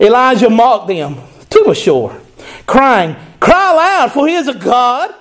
Elijah 0.00 0.48
mocked 0.48 0.88
them 0.88 1.16
to 1.50 1.64
the 1.66 1.74
shore, 1.74 2.18
crying, 2.66 3.14
Cry 3.40 3.72
loud, 3.72 4.12
for 4.12 4.26
he 4.26 4.34
is 4.34 4.48
a 4.48 4.54
God. 4.54 5.14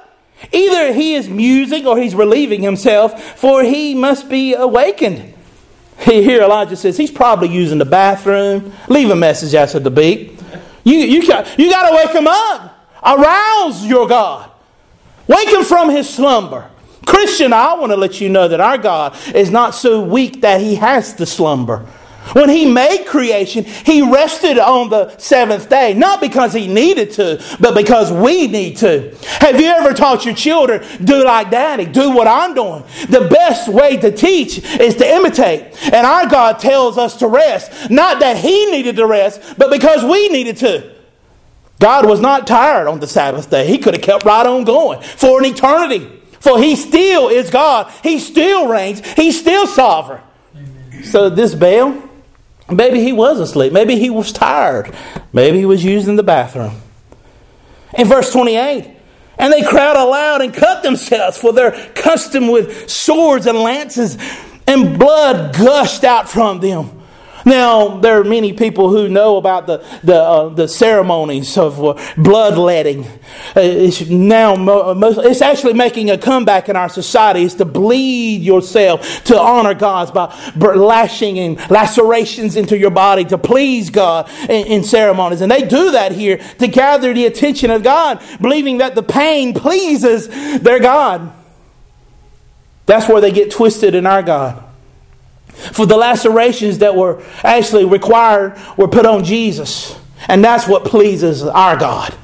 Either 0.54 0.94
he 0.94 1.16
is 1.16 1.28
musing 1.28 1.86
or 1.86 1.98
he's 1.98 2.16
relieving 2.16 2.62
himself, 2.62 3.38
for 3.38 3.64
he 3.64 3.96
must 3.96 4.30
be 4.30 4.54
awakened. 4.54 5.34
Here 6.04 6.42
Elijah 6.42 6.76
says 6.76 6.98
he's 6.98 7.12
probably 7.12 7.50
using 7.50 7.78
the 7.78 7.86
bathroom. 7.86 8.74
Leave 8.88 9.10
a 9.10 9.16
message 9.16 9.54
after 9.54 9.80
the 9.80 9.92
beep. 9.92 10.40
You, 10.84 10.96
you, 10.96 11.22
you 11.22 11.28
got 11.28 11.90
to 11.90 11.96
wake 11.96 12.16
him 12.16 12.28
up. 12.28 12.88
Arouse 13.04 13.86
your 13.86 14.08
God. 14.08 14.50
Wake 15.28 15.50
him 15.50 15.64
from 15.64 15.90
his 15.90 16.10
slumber. 16.10 16.70
Christian, 17.06 17.54
I 17.54 17.74
want 17.76 17.92
to 17.92 17.98
let 17.98 18.22
you 18.22 18.30
know 18.30 18.48
that 18.48 18.62
our 18.62 18.78
God 18.78 19.18
is 19.36 19.52
not 19.52 19.76
so 19.76 20.02
weak 20.02 20.42
that 20.42 20.62
he 20.62 20.76
has 20.76 21.14
to 21.16 21.26
slumber. 21.26 21.86
When 22.34 22.50
he 22.50 22.72
made 22.72 23.06
creation, 23.06 23.64
he 23.64 24.02
rested 24.02 24.58
on 24.58 24.90
the 24.90 25.18
seventh 25.18 25.70
day, 25.70 25.94
not 25.94 26.22
because 26.22 26.54
he 26.54 26.68
needed 26.68 27.12
to, 27.14 27.44
but 27.60 27.76
because 27.76 28.12
we 28.12 28.48
need 28.48 28.78
to. 28.78 29.16
Have 29.40 29.60
you 29.60 29.68
ever 29.68 29.94
taught 29.94 30.26
your 30.26 30.36
children, 30.36 30.86
do 31.04 31.24
like 31.24 31.52
daddy, 31.52 31.86
do 31.86 32.12
what 32.12 32.28
I'm 32.28 32.54
doing? 32.54 32.84
The 33.10 33.28
best 33.30 33.68
way 33.68 33.98
to 33.98 34.12
teach 34.12 34.60
is 34.80 34.96
to 34.96 35.08
imitate. 35.08 35.76
And 35.94 36.06
our 36.06 36.28
God 36.28 36.60
tells 36.60 36.98
us 36.98 37.18
to 37.18 37.28
rest, 37.28 37.90
not 37.90 38.20
that 38.20 38.38
he 38.38 38.72
needed 38.72 38.96
to 38.98 39.06
rest, 39.06 39.56
but 39.58 39.72
because 39.72 40.04
we 40.04 40.30
needed 40.30 40.58
to. 40.58 40.96
God 41.80 42.06
was 42.06 42.20
not 42.20 42.46
tired 42.46 42.88
on 42.88 43.00
the 43.00 43.08
Sabbath 43.08 43.50
day. 43.50 43.66
He 43.66 43.78
could 43.78 43.94
have 43.94 44.04
kept 44.04 44.26
right 44.26 44.46
on 44.46 44.66
going 44.66 45.02
for 45.02 45.40
an 45.40 45.46
eternity. 45.46 46.20
For 46.40 46.58
he 46.60 46.76
still 46.76 47.30
is 47.30 47.50
God. 47.50 47.92
He 48.04 48.20
still 48.20 48.68
reigns. 48.68 49.06
He's 49.14 49.40
still 49.40 49.68
sovereign. 49.68 50.22
Amen. 50.56 51.04
So 51.04 51.30
this 51.30 51.54
Baal, 51.54 52.09
maybe 52.72 53.00
he 53.00 53.14
was 53.14 53.40
asleep. 53.40 53.74
Maybe 53.74 53.98
he 53.98 54.10
was 54.10 54.32
tired. 54.32 54.96
Maybe 55.34 55.60
he 55.60 55.66
was 55.66 55.84
using 55.84 56.16
the 56.16 56.24
bathroom. 56.24 56.82
In 57.98 58.08
verse 58.08 58.32
28, 58.32 58.96
and 59.38 59.54
they 59.54 59.64
cried 59.64 59.96
aloud 59.96 60.42
and 60.42 60.54
cut 60.54 60.84
themselves, 60.84 61.38
for 61.38 61.54
their 61.54 61.72
custom 61.94 62.50
with 62.50 62.90
swords 62.90 63.46
and 63.46 63.58
lances, 63.58 64.18
and 64.68 65.00
blood 65.00 65.56
gushed 65.56 66.04
out 66.04 66.30
from 66.30 66.60
them. 66.60 66.99
Now, 67.50 67.98
there 67.98 68.22
are 68.22 68.24
many 68.24 68.54
people 68.54 68.90
who 68.90 69.10
know 69.10 69.38
about 69.38 69.66
the, 69.66 69.84
the, 70.04 70.22
uh, 70.22 70.50
the 70.50 70.68
ceremonies 70.68 71.58
of 71.58 71.84
uh, 71.84 72.00
bloodletting. 72.16 73.06
Uh, 73.06 73.62
it's 73.62 74.08
now 74.08 74.56
most, 74.56 75.18
it's 75.18 75.42
actually 75.42 75.74
making 75.74 76.12
a 76.12 76.18
comeback 76.20 76.70
in 76.70 76.76
our 76.76 76.90
society. 76.90 77.42
It's 77.42 77.56
to 77.56 77.66
bleed 77.66 78.44
yourself 78.44 79.24
to 79.24 79.40
honor 79.40 79.74
God 79.74 80.14
by 80.14 80.32
lashing 80.76 81.40
and 81.40 81.58
lacerations 81.72 82.56
into 82.56 82.78
your 82.78 82.92
body 82.92 83.26
to 83.26 83.38
please 83.40 83.90
God 83.90 84.30
in, 84.44 84.68
in 84.68 84.84
ceremonies. 84.84 85.42
And 85.42 85.52
they 85.52 85.64
do 85.64 85.90
that 85.94 86.12
here 86.12 86.38
to 86.60 86.68
gather 86.68 87.16
the 87.16 87.26
attention 87.26 87.72
of 87.72 87.82
God, 87.82 88.22
believing 88.40 88.78
that 88.78 88.94
the 88.94 89.02
pain 89.02 89.56
pleases 89.56 90.28
their 90.60 90.80
God. 90.80 91.34
That's 92.86 93.10
where 93.10 93.22
they 93.22 93.32
get 93.32 93.50
twisted 93.50 93.96
in 93.96 94.06
our 94.06 94.22
God. 94.22 94.69
For 95.60 95.86
the 95.86 95.98
lacerations 95.98 96.80
that 96.80 96.96
were 96.96 97.24
actually 97.44 97.86
required 97.86 98.60
were 98.78 98.88
put 98.88 99.06
on 99.06 99.24
Jesus. 99.24 100.00
And 100.28 100.44
that's 100.44 100.68
what 100.68 100.86
pleases 100.86 101.44
our 101.44 101.78
God. 101.78 102.16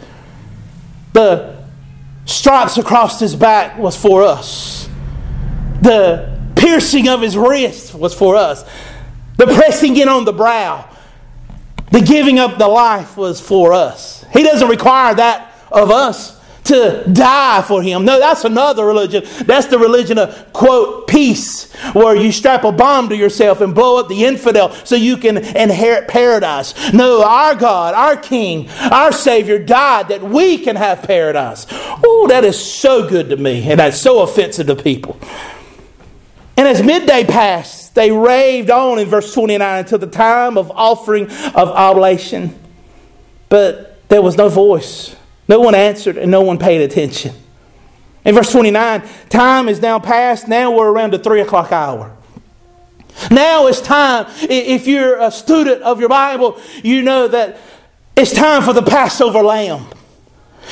The 1.13 1.63
stripes 2.25 2.77
across 2.77 3.19
his 3.19 3.35
back 3.35 3.77
was 3.77 3.95
for 3.95 4.23
us. 4.23 4.89
The 5.81 6.39
piercing 6.55 7.07
of 7.07 7.21
his 7.21 7.37
wrist 7.37 7.93
was 7.93 8.13
for 8.13 8.35
us. 8.35 8.63
The 9.37 9.45
pressing 9.45 9.97
in 9.97 10.07
on 10.07 10.25
the 10.25 10.33
brow, 10.33 10.89
the 11.91 12.01
giving 12.01 12.39
up 12.39 12.57
the 12.57 12.67
life 12.67 13.17
was 13.17 13.39
for 13.41 13.73
us. 13.73 14.25
He 14.33 14.43
doesn't 14.43 14.67
require 14.67 15.13
that 15.15 15.53
of 15.71 15.91
us 15.91 16.39
to 16.65 17.03
die 17.11 17.61
for 17.61 17.81
him. 17.81 18.05
No, 18.05 18.19
that's 18.19 18.43
another 18.43 18.85
religion. 18.85 19.23
That's 19.45 19.67
the 19.67 19.79
religion 19.79 20.17
of, 20.17 20.51
quote, 20.51 21.07
peace, 21.07 21.71
where 21.93 22.15
you 22.15 22.31
strap 22.31 22.63
a 22.63 22.71
bomb 22.71 23.09
to 23.09 23.15
yourself 23.15 23.61
and 23.61 23.73
blow 23.73 23.99
up 23.99 24.07
the 24.07 24.25
infidel 24.25 24.71
so 24.71 24.95
you 24.95 25.17
can 25.17 25.37
inherit 25.37 26.07
paradise. 26.07 26.93
No, 26.93 27.23
our 27.23 27.55
God, 27.55 27.93
our 27.93 28.17
King, 28.17 28.69
our 28.91 29.11
Savior 29.11 29.59
died 29.59 30.09
that 30.09 30.23
we 30.23 30.57
can 30.57 30.75
have 30.75 31.03
paradise. 31.03 31.67
Oh, 31.69 32.25
that 32.29 32.43
is 32.43 32.59
so 32.59 33.07
good 33.07 33.29
to 33.29 33.37
me, 33.37 33.69
and 33.69 33.79
that's 33.79 34.01
so 34.01 34.21
offensive 34.21 34.67
to 34.67 34.75
people. 34.75 35.19
And 36.57 36.67
as 36.67 36.81
midday 36.81 37.25
passed, 37.25 37.93
they 37.95 38.11
raved 38.11 38.71
on 38.71 38.97
in 38.97 39.07
verse 39.07 39.33
29 39.33 39.79
until 39.79 39.99
the 39.99 40.07
time 40.07 40.57
of 40.57 40.71
offering 40.71 41.25
of 41.25 41.69
oblation. 41.69 42.57
But 43.49 44.07
there 44.09 44.21
was 44.21 44.37
no 44.37 44.49
voice 44.49 45.14
no 45.47 45.59
one 45.59 45.75
answered 45.75 46.17
and 46.17 46.31
no 46.31 46.41
one 46.41 46.57
paid 46.57 46.81
attention. 46.81 47.35
In 48.23 48.33
verse 48.33 48.51
29, 48.51 49.03
time 49.29 49.69
is 49.69 49.81
now 49.81 49.99
past. 49.99 50.47
Now 50.47 50.71
we're 50.71 50.91
around 50.91 51.13
the 51.13 51.19
3 51.19 51.41
o'clock 51.41 51.71
hour. 51.71 52.15
Now 53.29 53.67
it's 53.67 53.81
time. 53.81 54.25
If 54.41 54.87
you're 54.87 55.21
a 55.21 55.31
student 55.31 55.83
of 55.83 55.99
your 55.99 56.09
Bible, 56.09 56.59
you 56.83 57.01
know 57.01 57.27
that 57.27 57.57
it's 58.15 58.33
time 58.33 58.63
for 58.63 58.73
the 58.73 58.81
Passover 58.81 59.41
lamb. 59.41 59.85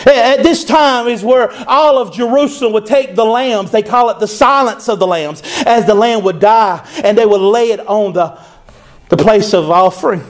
At 0.08 0.42
this 0.42 0.66
time 0.66 1.08
is 1.08 1.24
where 1.24 1.52
all 1.68 2.00
of 2.00 2.14
Jerusalem 2.14 2.74
would 2.74 2.88
take 2.88 3.16
the 3.16 3.24
lambs. 3.24 3.72
They 3.72 3.84
call 3.84 4.10
it 4.10 4.20
the 4.20 4.28
silence 4.28 4.90
of 4.90 4.98
the 4.98 5.08
lambs, 5.08 5.44
as 5.66 5.86
the 5.86 5.94
lamb 5.94 6.24
would 6.24 6.40
die, 6.40 6.86
and 7.04 7.16
they 7.16 7.26
would 7.26 7.42
lay 7.42 7.72
it 7.72 7.80
on 7.82 8.14
the, 8.14 8.40
the 9.10 9.18
place 9.18 9.54
of 9.54 9.70
offering. 9.70 10.24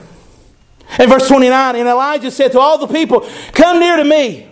In 1.00 1.10
verse 1.10 1.28
29, 1.28 1.76
and 1.76 1.88
Elijah 1.88 2.32
said 2.32 2.52
to 2.52 2.60
all 2.60 2.78
the 2.78 2.88
people, 2.88 3.28
Come 3.54 3.80
near 3.80 3.98
to 3.98 4.04
me. 4.04 4.48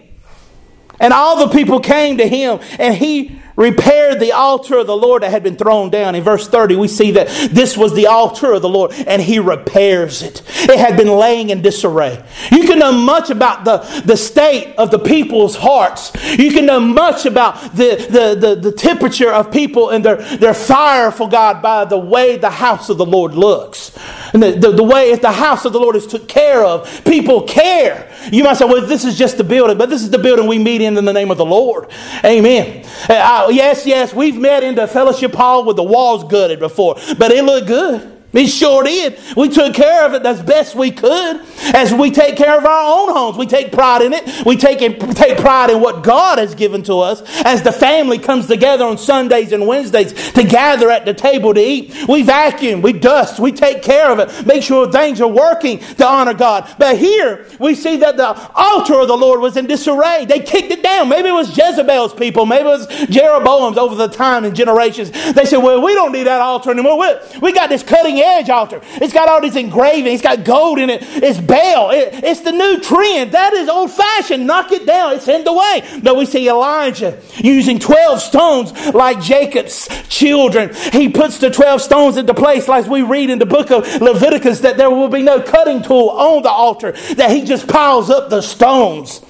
And 1.00 1.14
all 1.14 1.48
the 1.48 1.54
people 1.54 1.80
came 1.80 2.18
to 2.18 2.28
him, 2.28 2.60
and 2.78 2.94
he 2.94 3.41
repaired 3.56 4.20
the 4.20 4.32
altar 4.32 4.78
of 4.78 4.88
the 4.88 4.96
Lord 4.96 5.24
that 5.24 5.32
had 5.32 5.44
been 5.44 5.56
thrown 5.56 5.90
down. 5.90 6.16
In 6.16 6.24
verse 6.24 6.48
30, 6.48 6.76
we 6.76 6.88
see 6.88 7.12
that 7.12 7.28
this 7.52 7.78
was 7.78 7.94
the 7.94 8.08
altar 8.08 8.54
of 8.54 8.62
the 8.62 8.70
Lord, 8.70 8.92
and 8.94 9.22
he 9.22 9.40
repairs 9.40 10.22
it. 10.22 10.42
It 10.48 10.80
had 10.80 10.98
been 10.98 11.10
laying 11.10 11.50
in 11.50 11.62
disarray. 11.62 12.24
You 12.52 12.64
can 12.66 12.80
know 12.80 12.92
much 12.92 13.30
about 13.30 13.66
the, 13.66 13.78
the 14.06 14.18
state 14.18 14.76
of 14.78 14.92
the 14.92 15.00
people's 15.00 15.56
hearts. 15.56 16.12
You 16.38 16.52
can 16.52 16.66
know 16.66 16.80
much 16.80 17.26
about 17.26 17.76
the, 17.76 17.96
the, 18.10 18.48
the, 18.48 18.56
the 18.56 18.72
temperature 18.72 19.32
of 19.32 19.52
people 19.52 19.90
and 19.90 20.04
their, 20.04 20.18
their 20.38 20.54
fire 20.54 21.12
for 21.12 21.30
God 21.30 21.62
by 21.62 21.86
the 21.86 21.98
way 21.98 22.38
the 22.38 22.50
house 22.50 22.90
of 22.90 22.98
the 22.98 23.06
Lord 23.06 23.34
looks. 23.34 23.98
And 24.34 24.42
the, 24.42 24.52
the, 24.52 24.72
the 24.72 24.84
way 24.84 25.12
if 25.12 25.22
the 25.22 25.32
house 25.32 25.66
of 25.66 25.74
the 25.74 25.80
Lord 25.80 25.96
is 25.96 26.08
took 26.08 26.28
care 26.28 26.64
of, 26.64 27.04
people 27.06 27.44
care. 27.44 28.12
You 28.32 28.44
might 28.44 28.58
say, 28.58 28.66
well, 28.66 28.86
this 28.86 29.04
is 29.04 29.18
just 29.18 29.38
the 29.38 29.44
building, 29.44 29.78
but 29.78 29.90
this 29.90 30.02
is 30.02 30.10
the 30.10 30.20
building 30.20 30.48
we 30.48 30.60
meet 30.60 30.82
in 30.82 30.98
in 30.98 31.06
the 31.06 31.14
name 31.14 31.32
of 31.32 31.38
the 31.38 31.46
Lord. 31.46 31.90
Amen. 32.24 32.86
Uh, 33.10 33.14
I, 33.14 33.41
yes, 33.50 33.86
yes, 33.86 34.14
we've 34.14 34.38
met 34.38 34.64
in 34.64 34.76
the 34.76 34.88
fellowship 34.88 35.34
hall 35.34 35.64
with 35.66 35.76
the 35.76 35.84
walls 35.84 36.24
gutted 36.24 36.60
before, 36.60 36.96
but 37.18 37.32
it 37.32 37.44
looked 37.44 37.68
good. 37.68 38.21
We 38.34 38.48
sure 38.48 38.84
did. 38.84 39.20
We 39.36 39.50
took 39.50 39.74
care 39.74 40.06
of 40.06 40.14
it 40.14 40.26
as 40.26 40.42
best 40.42 40.74
we 40.74 40.92
could. 40.92 41.42
As 41.74 41.94
we 41.94 42.12
take 42.12 42.38
care 42.38 42.58
of 42.58 42.66
our 42.66 42.84
own 42.84 43.14
homes, 43.14 43.38
we 43.38 43.46
take 43.46 43.72
pride 43.72 44.02
in 44.02 44.14
it. 44.14 44.46
We 44.46 44.56
take, 44.56 44.80
take 45.16 45.38
pride 45.38 45.70
in 45.70 45.82
what 45.82 46.04
God 46.04 46.38
has 46.38 46.56
given 46.56 46.82
to 46.84 47.00
us. 47.00 47.22
As 47.44 47.62
the 47.62 47.72
family 47.72 48.18
comes 48.18 48.48
together 48.48 48.86
on 48.86 48.98
Sundays 48.98 49.52
and 49.52 49.68
Wednesdays 49.68 50.32
to 50.32 50.44
gather 50.44 50.90
at 50.90 51.06
the 51.06 51.14
table 51.14 51.54
to 51.54 51.60
eat, 51.60 51.94
we 52.08 52.22
vacuum, 52.22 52.82
we 52.82 52.94
dust, 52.94 53.40
we 53.40 53.52
take 53.52 53.82
care 53.82 54.12
of 54.12 54.20
it, 54.20 54.46
make 54.46 54.64
sure 54.64 54.90
things 54.90 55.20
are 55.20 55.28
working 55.28 55.80
to 55.80 56.08
honor 56.08 56.34
God. 56.34 56.74
But 56.78 56.98
here 56.98 57.48
we 57.60 57.76
see 57.76 57.98
that 57.98 58.16
the 58.16 58.28
altar 58.56 59.00
of 59.00 59.08
the 59.08 59.18
Lord 59.18 59.42
was 59.42 59.58
in 59.58 59.68
disarray. 59.68 60.26
They 60.26 60.40
kicked 60.40 60.72
it 60.72 60.84
down. 60.84 61.10
Maybe 61.10 61.30
it 61.30 61.34
was 61.34 61.56
Jezebel's 61.56 62.14
people, 62.14 62.46
maybe 62.46 62.70
it 62.70 62.78
was 62.80 62.88
Jeroboam's 63.10 63.78
over 63.78 63.96
the 63.96 64.08
time 64.08 64.46
and 64.46 64.56
generations. 64.56 65.12
They 65.34 65.46
said, 65.46 65.58
Well, 65.58 65.82
we 65.82 65.94
don't 65.94 66.12
need 66.12 66.24
that 66.24 66.42
altar 66.42 66.72
anymore. 66.72 66.98
We, 66.98 67.40
we 67.42 67.54
got 67.54 67.70
this 67.70 67.84
cutting 67.84 68.21
edge 68.24 68.50
altar. 68.50 68.82
It's 68.96 69.14
got 69.14 69.30
all 69.30 69.42
these 69.42 69.56
engraving. 69.56 70.14
It's 70.14 70.22
got 70.22 70.44
gold 70.44 70.80
in 70.80 70.90
it. 70.90 71.02
It's 71.04 71.40
Baal. 71.40 71.92
It, 71.92 72.24
it's 72.24 72.42
the 72.42 72.52
new 72.52 72.80
trend. 72.80 73.32
That 73.32 73.54
is 73.54 73.70
old 73.70 73.92
fashioned. 73.92 74.48
Knock 74.48 74.72
it 74.72 74.86
down. 74.86 75.16
It's 75.16 75.28
in 75.28 75.44
the 75.44 75.54
way. 75.54 76.00
No, 76.02 76.16
we 76.16 76.26
see 76.26 76.48
Elijah 76.50 77.20
using 77.38 77.80
12 77.80 78.22
stones 78.22 78.94
like 78.94 79.22
Jacob's 79.22 79.88
children. 80.08 80.74
He 80.92 81.10
puts 81.10 81.40
the 81.40 81.50
12 81.50 81.82
stones 81.82 82.18
into 82.18 82.34
place 82.34 82.68
like 82.68 82.88
we 82.88 83.02
read 83.02 83.30
in 83.30 83.40
the 83.40 83.46
book 83.46 83.72
of 83.72 84.02
Leviticus 84.02 84.62
that 84.62 84.78
there 84.78 84.90
will 84.90 85.10
be 85.10 85.22
no 85.22 85.42
cutting 85.42 85.82
tool 85.82 86.10
on 86.10 86.44
the 86.44 86.50
altar, 86.50 86.92
that 87.16 87.32
he 87.32 87.44
just 87.44 87.68
piles 87.68 88.10
up 88.10 88.30
the 88.30 88.42
stones. 88.42 89.22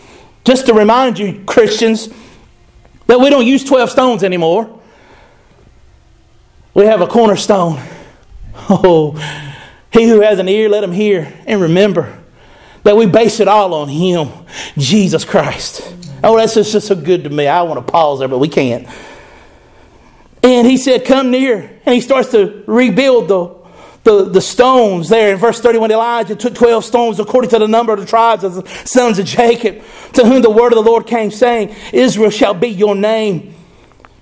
Just 0.44 0.66
to 0.68 0.74
remind 0.74 1.20
you, 1.20 1.44
Christians, 1.46 2.10
that 3.08 3.20
we 3.20 3.30
don't 3.30 3.46
use 3.46 3.64
12 3.64 3.90
stones 3.90 4.24
anymore. 4.24 4.80
We 6.74 6.86
have 6.86 7.02
a 7.02 7.08
cornerstone. 7.08 7.80
Oh, 8.70 9.14
he 9.92 10.08
who 10.08 10.22
has 10.22 10.40
an 10.40 10.48
ear, 10.48 10.70
let 10.70 10.84
him 10.84 10.92
hear. 10.92 11.32
And 11.46 11.62
remember 11.62 12.22
that 12.84 12.96
we 12.96 13.06
base 13.06 13.40
it 13.40 13.48
all 13.48 13.74
on 13.74 13.90
him, 13.90 14.30
Jesus 14.78 15.26
Christ. 15.26 15.94
Oh, 16.24 16.38
that's 16.38 16.54
just, 16.54 16.72
just 16.72 16.88
so 16.88 16.96
good 16.96 17.24
to 17.26 17.30
me. 17.30 17.48
I 17.48 17.62
want 17.64 17.86
to 17.86 17.92
pause 17.92 18.20
there, 18.20 18.28
but 18.28 18.40
we 18.40 18.48
can't. 18.48 18.88
And 20.44 20.68
he 20.68 20.78
said, 20.78 21.06
Come 21.06 21.32
near. 21.32 21.80
And 21.86 21.96
he 21.96 22.02
starts 22.02 22.32
to 22.32 22.64
rebuild 22.68 23.28
the, 23.28 23.56
the, 24.04 24.30
the 24.30 24.42
stones 24.42 25.10
there. 25.10 25.34
In 25.34 25.38
verse 25.38 25.60
31, 25.60 25.92
Elijah 25.92 26.36
took 26.36 26.56
12 26.56 26.86
stones 26.86 27.20
according 27.20 27.50
to 27.52 27.60
the 27.60 27.68
number 27.68 27.94
of 27.94 28.00
the 28.00 28.06
tribes 28.06 28.44
of 28.44 28.56
the 28.56 28.68
sons 28.86 29.20
of 29.20 29.26
Jacob, 29.26 29.84
to 30.14 30.26
whom 30.26 30.42
the 30.42 30.50
word 30.50 30.74
of 30.74 30.84
the 30.84 30.90
Lord 30.90 31.06
came, 31.06 31.32
saying, 31.32 31.76
Israel 31.94 32.32
shall 32.32 32.54
be 32.54 32.70
your 32.70 32.96
name. 32.96 33.56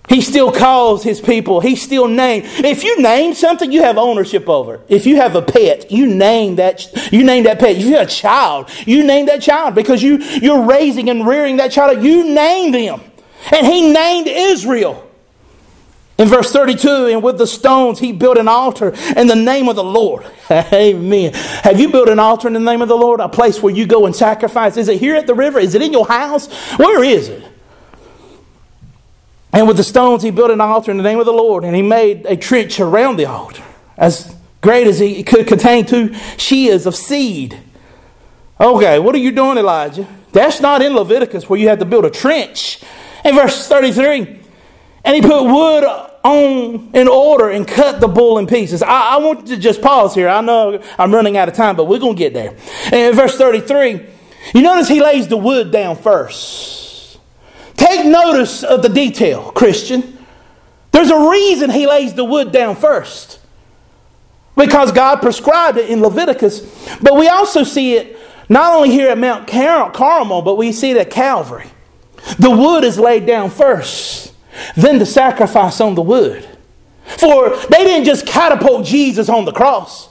He 0.10 0.22
still 0.22 0.52
calls 0.52 1.04
his 1.04 1.22
people. 1.22 1.62
He 1.62 1.76
still 1.76 2.08
names. 2.08 2.48
If 2.60 2.84
you 2.84 3.00
name 3.00 3.36
something, 3.36 3.72
you 3.72 3.84
have 3.84 3.98
ownership 3.98 4.50
over. 4.50 4.82
If 4.90 5.06
you 5.06 5.18
have 5.18 5.36
a 5.36 5.42
pet, 5.42 5.92
you 5.92 6.08
name 6.08 6.56
that. 6.56 7.12
You 7.14 7.24
name 7.24 7.44
that 7.44 7.60
pet. 7.60 7.78
If 7.78 7.86
you 7.86 7.96
have 7.96 8.08
a 8.08 8.10
child, 8.10 8.70
you 8.88 9.06
name 9.06 9.28
that 9.28 9.42
child 9.42 9.76
because 9.76 10.02
you 10.02 10.18
you're 10.18 10.64
raising 10.64 11.12
and 11.12 11.28
rearing 11.28 11.58
that 11.58 11.72
child. 11.72 12.04
You 12.04 12.34
name 12.34 12.72
them, 12.72 13.02
and 13.52 13.68
he 13.68 13.94
named 13.94 14.28
Israel. 14.28 15.06
In 16.18 16.28
verse 16.28 16.52
32, 16.52 17.08
and 17.08 17.24
with 17.24 17.38
the 17.38 17.48
stones 17.48 17.98
he 17.98 18.12
built 18.12 18.38
an 18.38 18.50
altar 18.50 18.94
in 19.16 19.28
the 19.28 19.38
name 19.38 19.70
of 19.70 19.78
the 19.78 19.84
Lord. 19.86 20.30
Amen. 20.52 21.32
Have 21.34 21.80
you 21.80 21.90
built 21.90 22.10
an 22.10 22.20
altar 22.20 22.50
in 22.50 22.54
the 22.54 22.60
name 22.60 22.82
of 22.82 22.90
the 22.90 22.98
Lord? 22.98 23.22
A 23.22 23.30
place 23.30 23.64
where 23.64 23.74
you 23.74 23.86
go 23.86 24.06
and 24.06 24.14
sacrifice? 24.14 24.76
Is 24.76 24.90
it 24.90 25.00
here 25.00 25.16
at 25.16 25.28
the 25.28 25.34
river? 25.34 25.60
Is 25.60 25.76
it 25.76 25.82
in 25.82 25.94
your 25.94 26.06
house? 26.06 26.52
Where 26.78 27.06
is 27.06 27.30
it? 27.30 27.49
And 29.52 29.68
with 29.68 29.78
the 29.78 29.84
stones 29.84 30.24
he 30.24 30.32
built 30.32 30.52
an 30.52 30.62
altar 30.62 30.92
in 30.92 30.98
the 30.98 31.04
name 31.04 31.20
of 31.20 31.26
the 31.26 31.34
Lord, 31.34 31.64
and 31.64 31.76
he 31.76 31.82
made 31.82 32.26
a 32.26 32.38
trench 32.38 32.80
around 32.80 33.18
the 33.18 33.26
altar, 33.26 33.64
as 33.98 34.36
great 34.62 34.88
as 34.88 35.00
he 35.00 35.24
could 35.24 35.48
contain 35.48 35.86
two 35.86 36.14
shears 36.38 36.86
of 36.86 36.96
seed. 36.96 37.60
Okay, 38.60 39.00
what 39.00 39.16
are 39.16 39.20
you 39.20 39.32
doing, 39.32 39.58
Elijah? 39.58 40.08
That's 40.32 40.62
not 40.62 40.82
in 40.82 40.94
Leviticus 40.94 41.50
where 41.50 41.60
you 41.60 41.68
had 41.68 41.80
to 41.80 41.86
build 41.86 42.06
a 42.06 42.10
trench. 42.10 42.82
In 43.26 43.36
verse 43.36 43.68
33, 43.68 44.40
and 45.04 45.16
he 45.16 45.22
put 45.22 45.44
wood 45.44 45.84
on 46.24 46.92
in 46.94 47.08
order 47.08 47.50
and 47.50 47.68
cut 47.68 48.00
the 48.00 48.08
bull 48.08 48.38
in 48.38 48.48
pieces. 48.48 48.84
I, 48.84 49.16
I 49.16 49.18
want 49.18 49.48
to 49.48 49.58
just 49.58 49.82
pause 49.82 50.14
here. 50.14 50.30
I 50.30 50.42
know 50.42 50.82
I'm 50.98 51.14
running 51.14 51.38
out 51.38 51.48
of 51.48 51.56
time, 51.56 51.76
but 51.76 51.86
we're 51.86 52.00
going 52.00 52.16
to 52.16 52.20
get 52.20 52.34
there. 52.34 52.56
And 52.86 52.96
in 52.96 53.16
verse 53.16 53.38
33, 53.38 54.06
you 54.54 54.62
notice 54.62 54.88
he 54.88 55.02
lays 55.02 55.28
the 55.28 55.38
wood 55.38 55.72
down 55.72 55.96
first. 55.96 56.89
Take 57.80 58.06
notice 58.06 58.64
of 58.64 58.82
the 58.82 58.90
detail, 58.90 59.52
Christian. 59.52 60.18
There's 60.92 61.10
a 61.10 61.30
reason 61.30 61.70
he 61.70 61.88
lays 61.88 62.14
the 62.14 62.26
wood 62.26 62.52
down 62.52 62.76
first. 62.76 63.40
Because 64.56 64.92
God 64.92 65.22
prescribed 65.22 65.78
it 65.78 65.90
in 65.90 66.02
Leviticus. 66.02 66.60
But 67.02 67.16
we 67.16 67.28
also 67.28 67.64
see 67.64 67.96
it 67.96 68.18
not 68.50 68.76
only 68.76 68.90
here 68.90 69.10
at 69.10 69.18
Mount 69.18 69.48
Car- 69.48 69.92
Carmel, 69.92 70.42
but 70.42 70.56
we 70.56 70.72
see 70.72 70.92
it 70.92 70.98
at 70.98 71.10
Calvary. 71.10 71.68
The 72.38 72.52
wood 72.52 72.84
is 72.84 73.00
laid 73.00 73.26
down 73.26 73.50
first 73.50 74.30
then 74.76 75.00
the 75.00 75.06
sacrifice 75.06 75.82
on 75.82 75.96
the 75.96 76.02
wood. 76.02 76.48
For 77.06 77.50
they 77.50 77.84
didn't 77.84 78.06
just 78.06 78.28
catapult 78.28 78.86
Jesus 78.86 79.30
on 79.30 79.46
the 79.46 79.52
cross. 79.52 80.09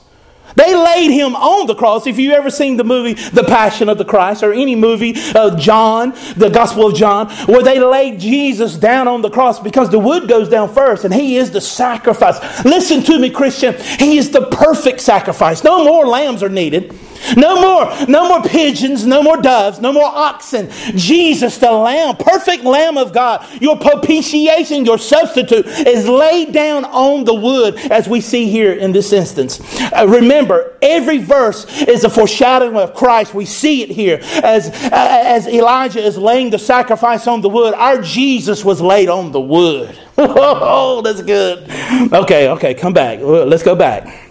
They 0.55 0.75
laid 0.75 1.11
him 1.11 1.35
on 1.35 1.67
the 1.67 1.75
cross. 1.75 2.07
If 2.07 2.17
you've 2.17 2.33
ever 2.33 2.49
seen 2.49 2.77
the 2.77 2.83
movie 2.83 3.13
The 3.13 3.43
Passion 3.43 3.89
of 3.89 3.97
the 3.97 4.05
Christ 4.05 4.43
or 4.43 4.53
any 4.53 4.75
movie 4.75 5.15
of 5.35 5.59
John, 5.59 6.13
the 6.35 6.49
Gospel 6.49 6.87
of 6.87 6.95
John, 6.95 7.29
where 7.45 7.63
they 7.63 7.79
laid 7.79 8.19
Jesus 8.19 8.77
down 8.77 9.07
on 9.07 9.21
the 9.21 9.29
cross 9.29 9.59
because 9.59 9.89
the 9.89 9.99
wood 9.99 10.27
goes 10.27 10.49
down 10.49 10.73
first 10.73 11.05
and 11.05 11.13
he 11.13 11.37
is 11.37 11.51
the 11.51 11.61
sacrifice. 11.61 12.39
Listen 12.65 13.03
to 13.03 13.19
me, 13.19 13.29
Christian. 13.29 13.75
He 13.99 14.17
is 14.17 14.31
the 14.31 14.47
perfect 14.47 15.01
sacrifice. 15.01 15.63
No 15.63 15.83
more 15.83 16.05
lambs 16.05 16.43
are 16.43 16.49
needed. 16.49 16.95
No 17.35 17.61
more, 17.61 18.07
no 18.07 18.27
more 18.27 18.43
pigeons, 18.43 19.05
no 19.05 19.21
more 19.21 19.41
doves, 19.41 19.79
no 19.79 19.93
more 19.93 20.05
oxen. 20.05 20.69
Jesus, 20.95 21.57
the 21.57 21.71
Lamb, 21.71 22.15
perfect 22.17 22.63
Lamb 22.63 22.97
of 22.97 23.13
God, 23.13 23.45
your 23.61 23.77
propitiation, 23.77 24.85
your 24.85 24.97
substitute, 24.97 25.65
is 25.65 26.07
laid 26.07 26.53
down 26.53 26.85
on 26.85 27.23
the 27.25 27.33
wood, 27.33 27.77
as 27.91 28.07
we 28.07 28.21
see 28.21 28.49
here 28.49 28.73
in 28.73 28.91
this 28.91 29.13
instance. 29.13 29.59
Uh, 29.91 30.07
remember, 30.07 30.77
every 30.81 31.17
verse 31.17 31.65
is 31.81 32.03
a 32.03 32.09
foreshadowing 32.09 32.75
of 32.75 32.93
Christ. 32.93 33.33
We 33.33 33.45
see 33.45 33.83
it 33.83 33.89
here 33.89 34.19
as, 34.43 34.69
uh, 34.69 34.89
as 34.91 35.47
Elijah 35.47 36.01
is 36.01 36.17
laying 36.17 36.49
the 36.49 36.59
sacrifice 36.59 37.27
on 37.27 37.41
the 37.41 37.49
wood. 37.49 37.73
Our 37.73 38.01
Jesus 38.01 38.63
was 38.65 38.81
laid 38.81 39.09
on 39.09 39.31
the 39.31 39.41
wood. 39.41 39.97
oh, 40.17 41.01
that's 41.01 41.21
good. 41.21 41.69
Okay, 42.13 42.49
okay, 42.49 42.73
come 42.73 42.93
back. 42.93 43.19
Let's 43.21 43.63
go 43.63 43.75
back. 43.75 44.28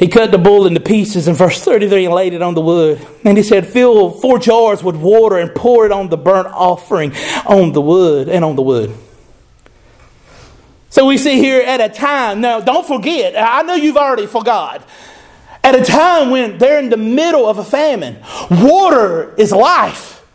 He 0.00 0.08
cut 0.08 0.30
the 0.30 0.38
bull 0.38 0.66
into 0.66 0.80
pieces 0.80 1.28
in 1.28 1.34
verse 1.34 1.62
33 1.62 2.06
and 2.06 2.14
laid 2.14 2.32
it 2.32 2.40
on 2.40 2.54
the 2.54 2.62
wood. 2.62 3.06
And 3.22 3.36
he 3.36 3.44
said, 3.44 3.66
Fill 3.66 4.10
four 4.10 4.38
jars 4.38 4.82
with 4.82 4.96
water 4.96 5.36
and 5.36 5.54
pour 5.54 5.84
it 5.84 5.92
on 5.92 6.08
the 6.08 6.16
burnt 6.16 6.48
offering 6.48 7.12
on 7.44 7.72
the 7.72 7.82
wood 7.82 8.26
and 8.26 8.42
on 8.42 8.56
the 8.56 8.62
wood. 8.62 8.96
So 10.88 11.04
we 11.04 11.18
see 11.18 11.36
here 11.36 11.60
at 11.60 11.82
a 11.82 11.90
time, 11.90 12.40
now 12.40 12.60
don't 12.60 12.86
forget, 12.86 13.34
I 13.36 13.60
know 13.60 13.74
you've 13.74 13.98
already 13.98 14.26
forgot. 14.26 14.88
At 15.62 15.74
a 15.74 15.84
time 15.84 16.30
when 16.30 16.56
they're 16.56 16.78
in 16.78 16.88
the 16.88 16.96
middle 16.96 17.46
of 17.46 17.58
a 17.58 17.64
famine, 17.64 18.16
water 18.50 19.34
is 19.34 19.52
life. 19.52 20.26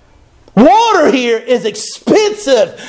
Water 0.56 1.12
here 1.12 1.40
is 1.40 1.66
expensive. 1.66 2.80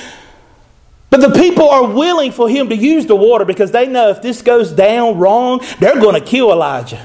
But 1.11 1.21
the 1.21 1.31
people 1.31 1.69
are 1.69 1.87
willing 1.87 2.33
for 2.33 2.49
him 2.49 2.69
to 2.69 2.77
use 2.77 3.07
the 3.07 3.17
water 3.17 3.45
because 3.45 3.71
they 3.71 3.87
know 3.87 4.11
if 4.11 4.23
this 4.23 4.43
goes 4.43 4.73
down 4.73 5.19
wrong, 5.19 5.61
they're 5.79 6.01
going 6.01 6.21
to 6.21 6.27
kill 6.27 6.51
Elijah. 6.51 7.05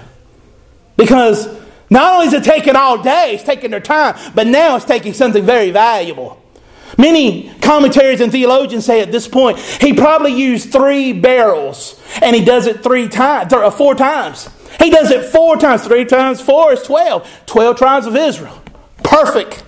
Because 0.98 1.48
not 1.90 2.16
only 2.16 2.28
is 2.28 2.34
it 2.34 2.44
taking 2.44 2.76
all 2.76 3.02
day, 3.02 3.34
it's 3.36 3.44
taking 3.44 3.72
their 3.72 3.80
time, 3.80 4.18
but 4.34 4.48
now 4.48 4.76
it's 4.76 4.86
taking 4.86 5.14
something 5.14 5.46
very 5.46 5.72
valuable. 5.72 6.42
Many 6.98 7.54
commentaries 7.62 8.22
and 8.22 8.32
theologians 8.32 8.86
say 8.86 9.02
at 9.02 9.12
this 9.12 9.28
point 9.28 9.58
he 9.60 9.94
probably 9.94 10.34
used 10.34 10.72
three 10.72 11.14
barrels 11.14 12.02
and 12.22 12.36
he 12.36 12.44
does 12.44 12.68
it 12.68 12.84
three 12.84 13.08
times, 13.08 13.54
or 13.54 13.64
uh, 13.64 13.72
four 13.72 13.96
times. 13.96 14.50
He 14.80 14.90
does 14.90 15.12
it 15.12 15.26
four 15.26 15.58
times. 15.58 15.86
Three 15.86 16.06
times 16.06 16.42
four 16.42 16.74
is 16.74 16.82
12. 16.84 17.44
12 17.46 17.78
tribes 17.78 18.08
of 18.08 18.16
Israel. 18.16 18.62
Perfect. 19.04 19.64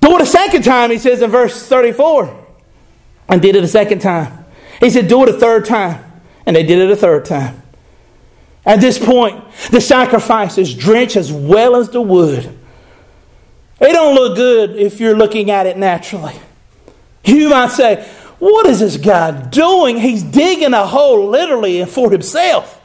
Do 0.00 0.16
it 0.16 0.22
a 0.22 0.26
second 0.26 0.64
time, 0.64 0.90
he 0.90 0.98
says 0.98 1.22
in 1.22 1.30
verse 1.30 1.66
34 1.68 2.41
and 3.28 3.40
did 3.40 3.56
it 3.56 3.64
a 3.64 3.68
second 3.68 4.00
time. 4.00 4.44
He 4.80 4.90
said, 4.90 5.08
Do 5.08 5.22
it 5.22 5.28
a 5.28 5.32
third 5.32 5.64
time. 5.64 6.04
And 6.44 6.56
they 6.56 6.64
did 6.64 6.78
it 6.78 6.90
a 6.90 6.96
third 6.96 7.24
time. 7.24 7.62
At 8.64 8.80
this 8.80 8.98
point, 8.98 9.44
the 9.70 9.80
sacrifice 9.80 10.58
is 10.58 10.74
drenched 10.74 11.16
as 11.16 11.32
well 11.32 11.76
as 11.76 11.90
the 11.90 12.00
wood. 12.00 12.58
It 13.80 13.92
don't 13.92 14.14
look 14.14 14.36
good 14.36 14.76
if 14.76 15.00
you're 15.00 15.16
looking 15.16 15.50
at 15.50 15.66
it 15.66 15.76
naturally. 15.76 16.34
You 17.24 17.50
might 17.50 17.70
say, 17.70 18.08
What 18.38 18.66
is 18.66 18.80
this 18.80 18.96
guy 18.96 19.30
doing? 19.48 19.98
He's 19.98 20.22
digging 20.22 20.74
a 20.74 20.86
hole 20.86 21.28
literally 21.28 21.84
for 21.84 22.10
himself. 22.10 22.80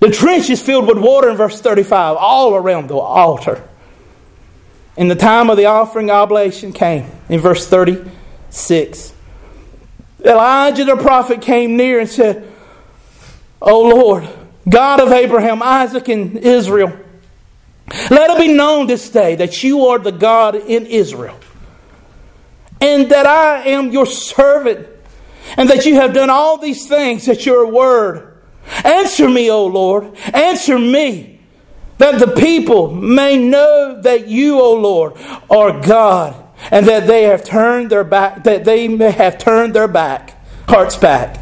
The 0.00 0.10
trench 0.10 0.50
is 0.50 0.60
filled 0.60 0.88
with 0.88 0.98
water 0.98 1.30
in 1.30 1.36
verse 1.36 1.60
35, 1.60 2.16
all 2.16 2.54
around 2.54 2.88
the 2.88 2.96
altar. 2.96 3.62
And 4.96 5.10
the 5.10 5.14
time 5.14 5.48
of 5.48 5.56
the 5.56 5.66
offering 5.66 6.10
oblation 6.10 6.72
came 6.72 7.06
in 7.28 7.40
verse 7.40 7.68
36. 7.68 9.11
Elijah 10.24 10.84
the 10.84 10.96
prophet 10.96 11.42
came 11.42 11.76
near 11.76 12.00
and 12.00 12.08
said, 12.08 12.50
O 13.60 13.82
Lord, 13.82 14.28
God 14.68 15.00
of 15.00 15.12
Abraham, 15.12 15.62
Isaac, 15.62 16.08
and 16.08 16.38
Israel, 16.38 16.92
let 18.10 18.30
it 18.30 18.38
be 18.38 18.52
known 18.52 18.86
this 18.86 19.10
day 19.10 19.34
that 19.36 19.62
you 19.62 19.86
are 19.86 19.98
the 19.98 20.12
God 20.12 20.54
in 20.54 20.86
Israel, 20.86 21.38
and 22.80 23.10
that 23.10 23.26
I 23.26 23.68
am 23.68 23.90
your 23.90 24.06
servant, 24.06 24.88
and 25.56 25.68
that 25.68 25.84
you 25.84 25.96
have 25.96 26.14
done 26.14 26.30
all 26.30 26.58
these 26.58 26.86
things 26.86 27.28
at 27.28 27.44
your 27.44 27.66
word. 27.66 28.34
Answer 28.84 29.28
me, 29.28 29.50
O 29.50 29.66
Lord, 29.66 30.16
answer 30.32 30.78
me, 30.78 31.40
that 31.98 32.18
the 32.18 32.28
people 32.28 32.92
may 32.94 33.36
know 33.36 34.00
that 34.00 34.28
you, 34.28 34.60
O 34.60 34.74
Lord, 34.74 35.14
are 35.50 35.80
God 35.80 36.41
and 36.70 36.86
that 36.86 37.06
they 37.06 37.24
have 37.24 37.44
turned 37.44 37.90
their 37.90 38.04
back, 38.04 38.44
that 38.44 38.64
they 38.64 38.88
may 38.88 39.10
have 39.10 39.38
turned 39.38 39.74
their 39.74 39.88
back, 39.88 40.36
hearts 40.68 40.96
back. 40.96 41.38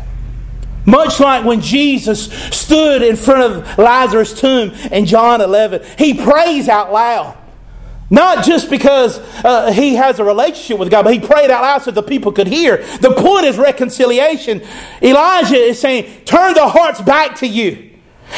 Much 0.87 1.21
like 1.21 1.45
when 1.45 1.61
Jesus 1.61 2.33
stood 2.57 3.03
in 3.03 3.17
front 3.17 3.43
of 3.43 3.79
Lazarus' 3.79 4.39
tomb 4.39 4.71
in 4.91 5.07
John 5.07 5.41
11, 5.41 5.83
he 5.99 6.15
prays 6.15 6.69
out 6.69 6.93
loud. 6.93 7.37
Not 8.13 8.45
just 8.45 8.69
because 8.69 9.21
uh, 9.45 9.73
he 9.73 9.95
has 9.95 10.19
a 10.19 10.25
relationship 10.25 10.81
with 10.81 10.91
God, 10.91 11.05
but 11.05 11.15
he 11.15 11.21
prayed 11.21 11.49
out 11.49 11.63
loud 11.63 11.83
so 11.83 11.93
the 11.93 12.03
people 12.03 12.33
could 12.33 12.49
hear. 12.49 12.79
The 12.99 13.13
point 13.13 13.47
is 13.47 13.57
reconciliation. 13.57 14.63
Elijah 15.01 15.55
is 15.55 15.81
saying, 15.81 16.25
Turn 16.25 16.55
the 16.55 16.69
hearts 16.69 17.01
back 17.01 17.37
to 17.37 17.47
you. 17.47 17.91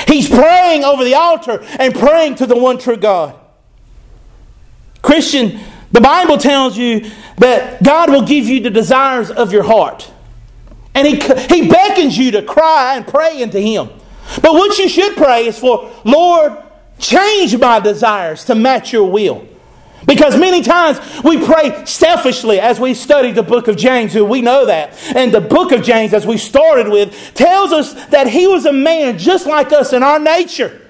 He's 0.09 0.29
praying 0.29 0.85
over 0.85 1.05
the 1.05 1.15
altar 1.15 1.65
and 1.79 1.95
praying 1.95 2.37
to 2.37 2.47
the 2.47 2.57
one 2.57 2.79
true 2.79 2.99
God. 2.99 3.39
Christian, 5.01 5.59
the 5.93 6.01
Bible 6.01 6.39
tells 6.39 6.77
you 6.77 7.11
that 7.39 7.83
God 7.83 8.11
will 8.11 8.27
give 8.27 8.47
you 8.47 8.61
the 8.61 8.71
desires 8.71 9.31
of 9.31 9.53
your 9.53 9.63
heart. 9.63 10.11
And 10.95 11.07
he, 11.07 11.15
he 11.55 11.69
beckons 11.69 12.19
you 12.19 12.33
to 12.33 12.43
cry 12.43 12.97
and 12.97 13.07
pray 13.07 13.41
into 13.41 13.61
Him. 13.61 13.89
But 14.43 14.53
what 14.53 14.79
you 14.79 14.89
should 14.89 15.17
pray 15.17 15.47
is 15.47 15.59
for, 15.59 15.91
Lord, 16.05 16.57
change 16.99 17.57
my 17.59 17.81
desires 17.81 18.45
to 18.47 18.55
match 18.55 18.93
your 18.93 19.11
will. 19.11 19.47
Because 20.07 20.37
many 20.37 20.63
times 20.63 20.99
we 21.23 21.45
pray 21.45 21.85
selfishly 21.87 22.59
as 22.59 22.81
we 22.81 22.93
study 22.93 23.31
the 23.31 23.43
book 23.43 23.69
of 23.69 23.77
James, 23.77 24.15
we 24.15 24.43
know 24.43 24.67
that. 24.67 24.99
And 25.15 25.33
the 25.33 25.41
book 25.41 25.73
of 25.73 25.83
James, 25.83 26.13
as 26.13 26.27
we 26.27 26.39
started 26.39 26.89
with, 26.89 27.35
tells 27.35 27.73
us 27.73 27.95
that 28.07 28.27
he 28.27 28.47
was 28.47 28.67
a 28.67 28.73
man 28.73 29.19
just 29.19 29.47
like 29.47 29.73
us 29.73 29.93
in 29.93 30.03
our 30.03 30.19
nature. 30.19 30.82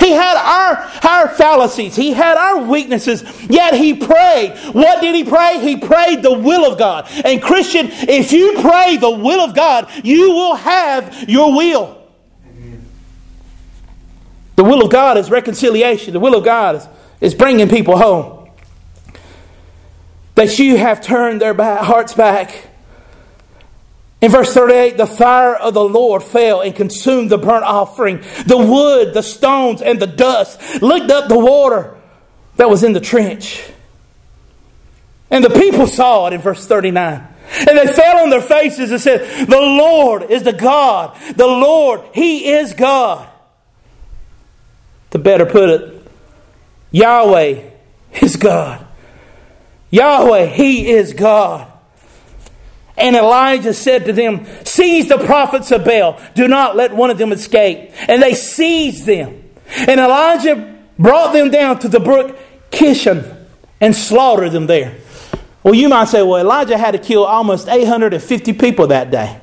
He 0.00 0.10
had 0.10 0.36
our, 0.36 0.76
our 1.10 1.28
fallacies. 1.28 1.94
He 1.96 2.12
had 2.12 2.36
our 2.36 2.64
weaknesses. 2.64 3.22
Yet 3.48 3.74
he 3.74 3.94
prayed. 3.94 4.56
What 4.72 5.00
did 5.00 5.14
he 5.14 5.24
pray? 5.24 5.60
He 5.60 5.76
prayed 5.76 6.22
the 6.22 6.32
will 6.32 6.70
of 6.70 6.78
God. 6.78 7.08
And 7.24 7.42
Christian, 7.42 7.88
if 7.90 8.32
you 8.32 8.58
pray 8.60 8.96
the 8.96 9.10
will 9.10 9.40
of 9.40 9.54
God, 9.54 9.88
you 10.02 10.30
will 10.30 10.54
have 10.54 11.28
your 11.28 11.56
will. 11.56 11.98
The 14.56 14.64
will 14.64 14.84
of 14.84 14.90
God 14.90 15.16
is 15.16 15.30
reconciliation. 15.30 16.12
The 16.12 16.20
will 16.20 16.34
of 16.34 16.44
God 16.44 16.76
is, 16.76 16.88
is 17.20 17.34
bringing 17.34 17.68
people 17.68 17.96
home. 17.96 18.50
That 20.34 20.58
you 20.58 20.76
have 20.76 21.00
turned 21.00 21.40
their 21.40 21.54
back, 21.54 21.80
hearts 21.80 22.14
back. 22.14 22.68
In 24.22 24.30
verse 24.30 24.54
38, 24.54 24.96
the 24.96 25.06
fire 25.06 25.56
of 25.56 25.74
the 25.74 25.82
Lord 25.82 26.22
fell 26.22 26.60
and 26.60 26.74
consumed 26.74 27.28
the 27.28 27.38
burnt 27.38 27.64
offering, 27.64 28.18
the 28.46 28.56
wood, 28.56 29.14
the 29.14 29.22
stones, 29.22 29.82
and 29.82 30.00
the 30.00 30.06
dust, 30.06 30.80
licked 30.80 31.10
up 31.10 31.28
the 31.28 31.38
water 31.38 31.96
that 32.56 32.70
was 32.70 32.84
in 32.84 32.92
the 32.92 33.00
trench. 33.00 33.68
And 35.28 35.44
the 35.44 35.50
people 35.50 35.88
saw 35.88 36.28
it 36.28 36.34
in 36.34 36.40
verse 36.40 36.64
39. 36.64 37.26
And 37.68 37.76
they 37.76 37.92
fell 37.92 38.18
on 38.18 38.30
their 38.30 38.40
faces 38.40 38.92
and 38.92 39.00
said, 39.00 39.48
The 39.48 39.60
Lord 39.60 40.30
is 40.30 40.44
the 40.44 40.52
God. 40.52 41.18
The 41.34 41.46
Lord, 41.46 42.02
He 42.14 42.52
is 42.52 42.74
God. 42.74 43.28
To 45.10 45.18
better 45.18 45.46
put 45.46 45.68
it, 45.68 46.06
Yahweh 46.92 47.70
is 48.20 48.36
God. 48.36 48.86
Yahweh, 49.90 50.46
He 50.46 50.90
is 50.90 51.12
God. 51.12 51.71
And 52.96 53.16
Elijah 53.16 53.72
said 53.72 54.04
to 54.04 54.12
them, 54.12 54.46
Seize 54.64 55.08
the 55.08 55.18
prophets 55.18 55.70
of 55.72 55.84
Baal. 55.84 56.20
Do 56.34 56.46
not 56.46 56.76
let 56.76 56.94
one 56.94 57.10
of 57.10 57.18
them 57.18 57.32
escape. 57.32 57.90
And 58.08 58.22
they 58.22 58.34
seized 58.34 59.06
them. 59.06 59.42
And 59.74 59.98
Elijah 59.98 60.78
brought 60.98 61.32
them 61.32 61.50
down 61.50 61.78
to 61.80 61.88
the 61.88 62.00
brook 62.00 62.38
Kishon 62.70 63.46
and 63.80 63.96
slaughtered 63.96 64.52
them 64.52 64.66
there. 64.66 64.96
Well, 65.62 65.74
you 65.74 65.88
might 65.88 66.08
say, 66.08 66.22
well, 66.22 66.38
Elijah 66.38 66.76
had 66.76 66.92
to 66.92 66.98
kill 66.98 67.24
almost 67.24 67.68
850 67.68 68.52
people 68.54 68.88
that 68.88 69.10
day. 69.10 69.38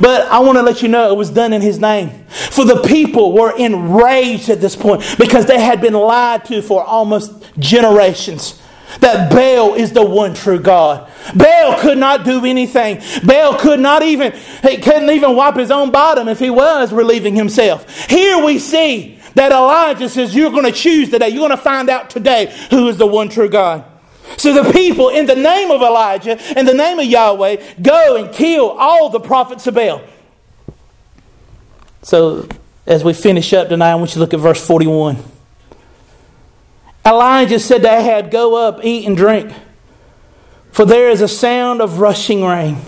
But 0.00 0.28
I 0.28 0.38
want 0.38 0.56
to 0.56 0.62
let 0.62 0.82
you 0.82 0.88
know 0.88 1.10
it 1.10 1.16
was 1.16 1.30
done 1.30 1.52
in 1.52 1.60
his 1.60 1.80
name. 1.80 2.26
For 2.28 2.64
the 2.64 2.82
people 2.82 3.32
were 3.32 3.56
enraged 3.56 4.48
at 4.48 4.60
this 4.60 4.76
point 4.76 5.02
because 5.18 5.46
they 5.46 5.60
had 5.60 5.80
been 5.80 5.94
lied 5.94 6.44
to 6.46 6.62
for 6.62 6.84
almost 6.84 7.32
generations 7.58 8.60
that 9.00 9.30
Baal 9.30 9.74
is 9.74 9.92
the 9.92 10.04
one 10.04 10.34
true 10.34 10.58
God. 10.58 11.10
Baal 11.34 11.78
could 11.80 11.98
not 11.98 12.24
do 12.24 12.44
anything. 12.44 13.00
Baal 13.24 13.56
could 13.58 13.80
not 13.80 14.02
even, 14.02 14.32
he 14.62 14.78
couldn't 14.78 15.10
even 15.10 15.36
wipe 15.36 15.56
his 15.56 15.70
own 15.70 15.90
bottom 15.90 16.28
if 16.28 16.38
he 16.38 16.50
was 16.50 16.92
relieving 16.92 17.34
himself. 17.34 18.08
Here 18.08 18.44
we 18.44 18.58
see 18.58 19.18
that 19.34 19.52
Elijah 19.52 20.08
says, 20.08 20.34
You're 20.34 20.50
going 20.50 20.64
to 20.64 20.72
choose 20.72 21.10
today. 21.10 21.28
You're 21.28 21.46
going 21.46 21.50
to 21.50 21.56
find 21.56 21.88
out 21.88 22.10
today 22.10 22.54
who 22.70 22.88
is 22.88 22.96
the 22.96 23.06
one 23.06 23.28
true 23.28 23.48
God. 23.48 23.84
So 24.38 24.62
the 24.62 24.72
people, 24.72 25.10
in 25.10 25.26
the 25.26 25.36
name 25.36 25.70
of 25.70 25.82
Elijah, 25.82 26.38
in 26.58 26.66
the 26.66 26.74
name 26.74 26.98
of 26.98 27.04
Yahweh, 27.04 27.74
go 27.82 28.16
and 28.16 28.34
kill 28.34 28.70
all 28.70 29.10
the 29.10 29.20
prophets 29.20 29.66
of 29.66 29.74
Baal. 29.74 30.02
So 32.02 32.48
as 32.86 33.04
we 33.04 33.12
finish 33.12 33.52
up 33.52 33.68
tonight, 33.68 33.92
I 33.92 33.94
want 33.96 34.10
you 34.10 34.14
to 34.14 34.20
look 34.20 34.34
at 34.34 34.40
verse 34.40 34.64
41. 34.66 35.33
Elijah 37.06 37.58
said 37.58 37.82
to 37.82 37.88
Ahab, 37.88 38.30
Go 38.30 38.56
up, 38.56 38.84
eat 38.84 39.06
and 39.06 39.16
drink, 39.16 39.52
for 40.72 40.84
there 40.84 41.10
is 41.10 41.20
a 41.20 41.28
sound 41.28 41.80
of 41.80 41.98
rushing 41.98 42.44
rain. 42.44 42.78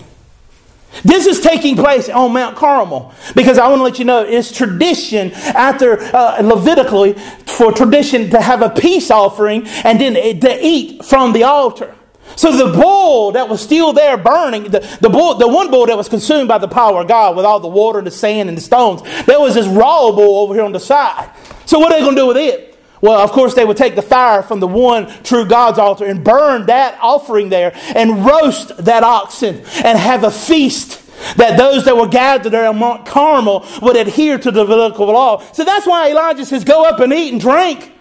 This 1.05 1.27
is 1.27 1.41
taking 1.41 1.77
place 1.77 2.09
on 2.09 2.33
Mount 2.33 2.57
Carmel 2.57 3.13
because 3.35 3.59
I 3.59 3.69
want 3.69 3.81
to 3.81 3.83
let 3.85 3.99
you 3.99 4.05
know 4.05 4.23
it's 4.23 4.51
tradition 4.51 5.33
after 5.33 6.01
uh, 6.01 6.41
Levitically 6.41 7.13
for 7.45 7.73
tradition 7.73 8.31
to 8.31 8.41
have 8.41 8.63
a 8.63 8.71
peace 8.71 9.11
offering 9.11 9.67
and 9.85 10.01
then 10.01 10.15
to 10.15 10.59
eat 10.67 11.05
from 11.05 11.33
the 11.33 11.45
altar. 11.45 11.95
So 12.35 12.57
the 12.57 12.73
bull 12.73 13.33
that 13.33 13.49
was 13.49 13.63
still 13.63 13.93
there 13.93 14.17
burning, 14.17 14.65
the, 14.65 14.81
the, 15.01 15.09
bull, 15.09 15.35
the 15.35 15.49
one 15.49 15.71
bull 15.71 15.87
that 15.87 15.97
was 15.97 16.09
consumed 16.09 16.49
by 16.49 16.59
the 16.59 16.69
power 16.69 17.03
of 17.03 17.09
God 17.09 17.37
with 17.37 17.45
all 17.45 17.61
the 17.61 17.69
water 17.69 17.99
and 17.99 18.07
the 18.07 18.11
sand 18.11 18.49
and 18.49 18.59
the 18.59 18.63
stones, 18.63 19.03
there 19.27 19.39
was 19.39 19.55
this 19.55 19.67
raw 19.67 20.11
bull 20.11 20.39
over 20.43 20.55
here 20.55 20.65
on 20.65 20.73
the 20.73 20.81
side. 20.81 21.31
So 21.67 21.79
what 21.79 21.93
are 21.93 21.99
they 21.99 22.05
going 22.05 22.17
to 22.17 22.23
do 22.23 22.27
with 22.27 22.37
it? 22.37 22.76
Well, 23.07 23.21
of 23.21 23.31
course, 23.31 23.55
they 23.55 23.65
would 23.65 23.77
take 23.77 23.95
the 23.95 24.03
fire 24.03 24.43
from 24.43 24.59
the 24.59 24.67
one 24.67 25.07
true 25.23 25.45
God's 25.45 25.79
altar 25.79 26.05
and 26.05 26.25
burn 26.25 26.67
that 26.67 26.99
offering 27.01 27.51
there 27.51 27.73
and 27.95 28.27
roast 28.27 28.77
that 28.79 29.05
oxen 29.05 29.63
and 29.85 29.97
have 29.97 30.25
a 30.25 30.31
feast 30.33 31.05
that 31.37 31.57
those 31.57 31.85
that 31.85 31.97
were 31.97 32.09
gathered 32.09 32.51
there 32.51 32.67
on 32.67 32.79
Mount 32.79 33.07
Carmel 33.07 33.65
would 33.81 33.95
adhere 33.95 34.39
to 34.39 34.51
the 34.51 34.65
Levitical 34.65 35.07
law. 35.07 35.41
So 35.53 35.65
that's 35.65 35.87
why 35.87 36.11
Elijah 36.11 36.45
says, 36.45 36.65
Go 36.65 36.85
up 36.85 36.99
and 36.99 37.13
eat 37.13 37.31
and 37.31 37.41
drink, 37.41 37.93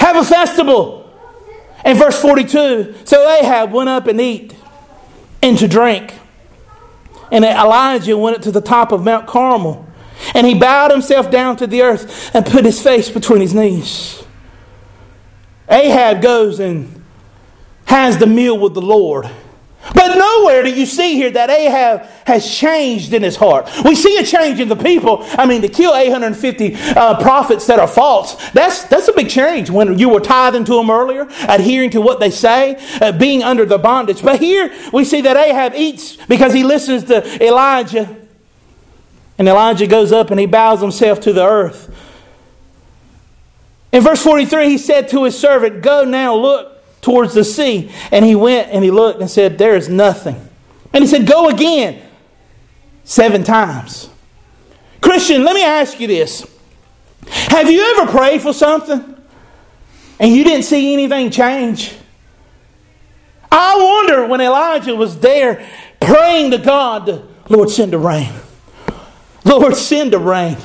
have 0.00 0.16
a 0.16 0.24
festival. 0.24 1.08
In 1.84 1.96
verse 1.96 2.20
42, 2.20 2.96
so 3.04 3.30
Ahab 3.30 3.70
went 3.70 3.90
up 3.90 4.08
and 4.08 4.20
eat 4.20 4.56
and 5.40 5.56
to 5.58 5.68
drink. 5.68 6.14
And 7.30 7.44
Elijah 7.44 8.18
went 8.18 8.38
up 8.38 8.42
to 8.42 8.50
the 8.50 8.60
top 8.60 8.90
of 8.90 9.04
Mount 9.04 9.28
Carmel. 9.28 9.86
And 10.34 10.48
he 10.48 10.54
bowed 10.54 10.90
himself 10.90 11.30
down 11.30 11.56
to 11.58 11.68
the 11.68 11.82
earth 11.82 12.34
and 12.34 12.44
put 12.44 12.64
his 12.64 12.82
face 12.82 13.08
between 13.08 13.40
his 13.40 13.54
knees. 13.54 14.21
Ahab 15.72 16.20
goes 16.20 16.60
and 16.60 17.02
has 17.86 18.18
the 18.18 18.26
meal 18.26 18.58
with 18.58 18.74
the 18.74 18.82
Lord. 18.82 19.28
But 19.94 20.16
nowhere 20.16 20.62
do 20.62 20.72
you 20.72 20.86
see 20.86 21.14
here 21.14 21.30
that 21.32 21.50
Ahab 21.50 22.02
has 22.24 22.48
changed 22.48 23.12
in 23.12 23.22
his 23.22 23.34
heart. 23.34 23.68
We 23.84 23.96
see 23.96 24.16
a 24.16 24.24
change 24.24 24.60
in 24.60 24.68
the 24.68 24.76
people. 24.76 25.24
I 25.32 25.44
mean, 25.44 25.60
to 25.62 25.68
kill 25.68 25.94
850 25.94 26.74
uh, 26.74 27.20
prophets 27.20 27.66
that 27.66 27.80
are 27.80 27.88
false, 27.88 28.36
that's, 28.50 28.84
that's 28.84 29.08
a 29.08 29.12
big 29.12 29.28
change 29.28 29.70
when 29.70 29.98
you 29.98 30.08
were 30.08 30.20
tithing 30.20 30.64
to 30.66 30.74
them 30.74 30.88
earlier, 30.88 31.26
adhering 31.48 31.90
to 31.90 32.00
what 32.00 32.20
they 32.20 32.30
say, 32.30 32.76
uh, 33.00 33.10
being 33.10 33.42
under 33.42 33.66
the 33.66 33.78
bondage. 33.78 34.22
But 34.22 34.38
here 34.38 34.72
we 34.92 35.04
see 35.04 35.20
that 35.22 35.36
Ahab 35.36 35.74
eats 35.74 36.16
because 36.26 36.52
he 36.52 36.62
listens 36.62 37.04
to 37.04 37.44
Elijah. 37.44 38.16
And 39.36 39.48
Elijah 39.48 39.88
goes 39.88 40.12
up 40.12 40.30
and 40.30 40.38
he 40.38 40.46
bows 40.46 40.80
himself 40.80 41.18
to 41.22 41.32
the 41.32 41.44
earth. 41.44 41.92
In 43.92 44.02
verse 44.02 44.22
43, 44.22 44.70
he 44.70 44.78
said 44.78 45.08
to 45.08 45.24
his 45.24 45.38
servant, 45.38 45.82
Go 45.82 46.04
now, 46.04 46.34
look 46.34 47.00
towards 47.02 47.34
the 47.34 47.44
sea. 47.44 47.92
And 48.10 48.24
he 48.24 48.34
went 48.34 48.70
and 48.70 48.82
he 48.82 48.90
looked 48.90 49.20
and 49.20 49.30
said, 49.30 49.58
There 49.58 49.76
is 49.76 49.88
nothing. 49.88 50.48
And 50.92 51.04
he 51.04 51.08
said, 51.08 51.26
Go 51.26 51.48
again 51.48 52.02
seven 53.04 53.44
times. 53.44 54.08
Christian, 55.02 55.44
let 55.44 55.54
me 55.54 55.64
ask 55.64 56.00
you 56.00 56.06
this. 56.06 56.46
Have 57.26 57.70
you 57.70 57.82
ever 57.96 58.10
prayed 58.10 58.40
for 58.40 58.52
something 58.52 59.16
and 60.18 60.32
you 60.32 60.42
didn't 60.42 60.64
see 60.64 60.92
anything 60.92 61.30
change? 61.30 61.94
I 63.50 63.76
wonder 63.76 64.26
when 64.26 64.40
Elijah 64.40 64.94
was 64.94 65.18
there 65.18 65.68
praying 66.00 66.52
to 66.52 66.58
God, 66.58 67.28
Lord, 67.50 67.68
send 67.68 67.92
the 67.92 67.98
rain. 67.98 68.32
Lord, 69.44 69.76
send 69.76 70.12
the 70.12 70.18
rain. 70.18 70.56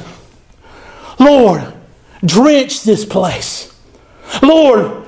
Lord, 1.19 1.73
drench 2.25 2.83
this 2.83 3.05
place. 3.05 3.73
Lord, 4.41 5.05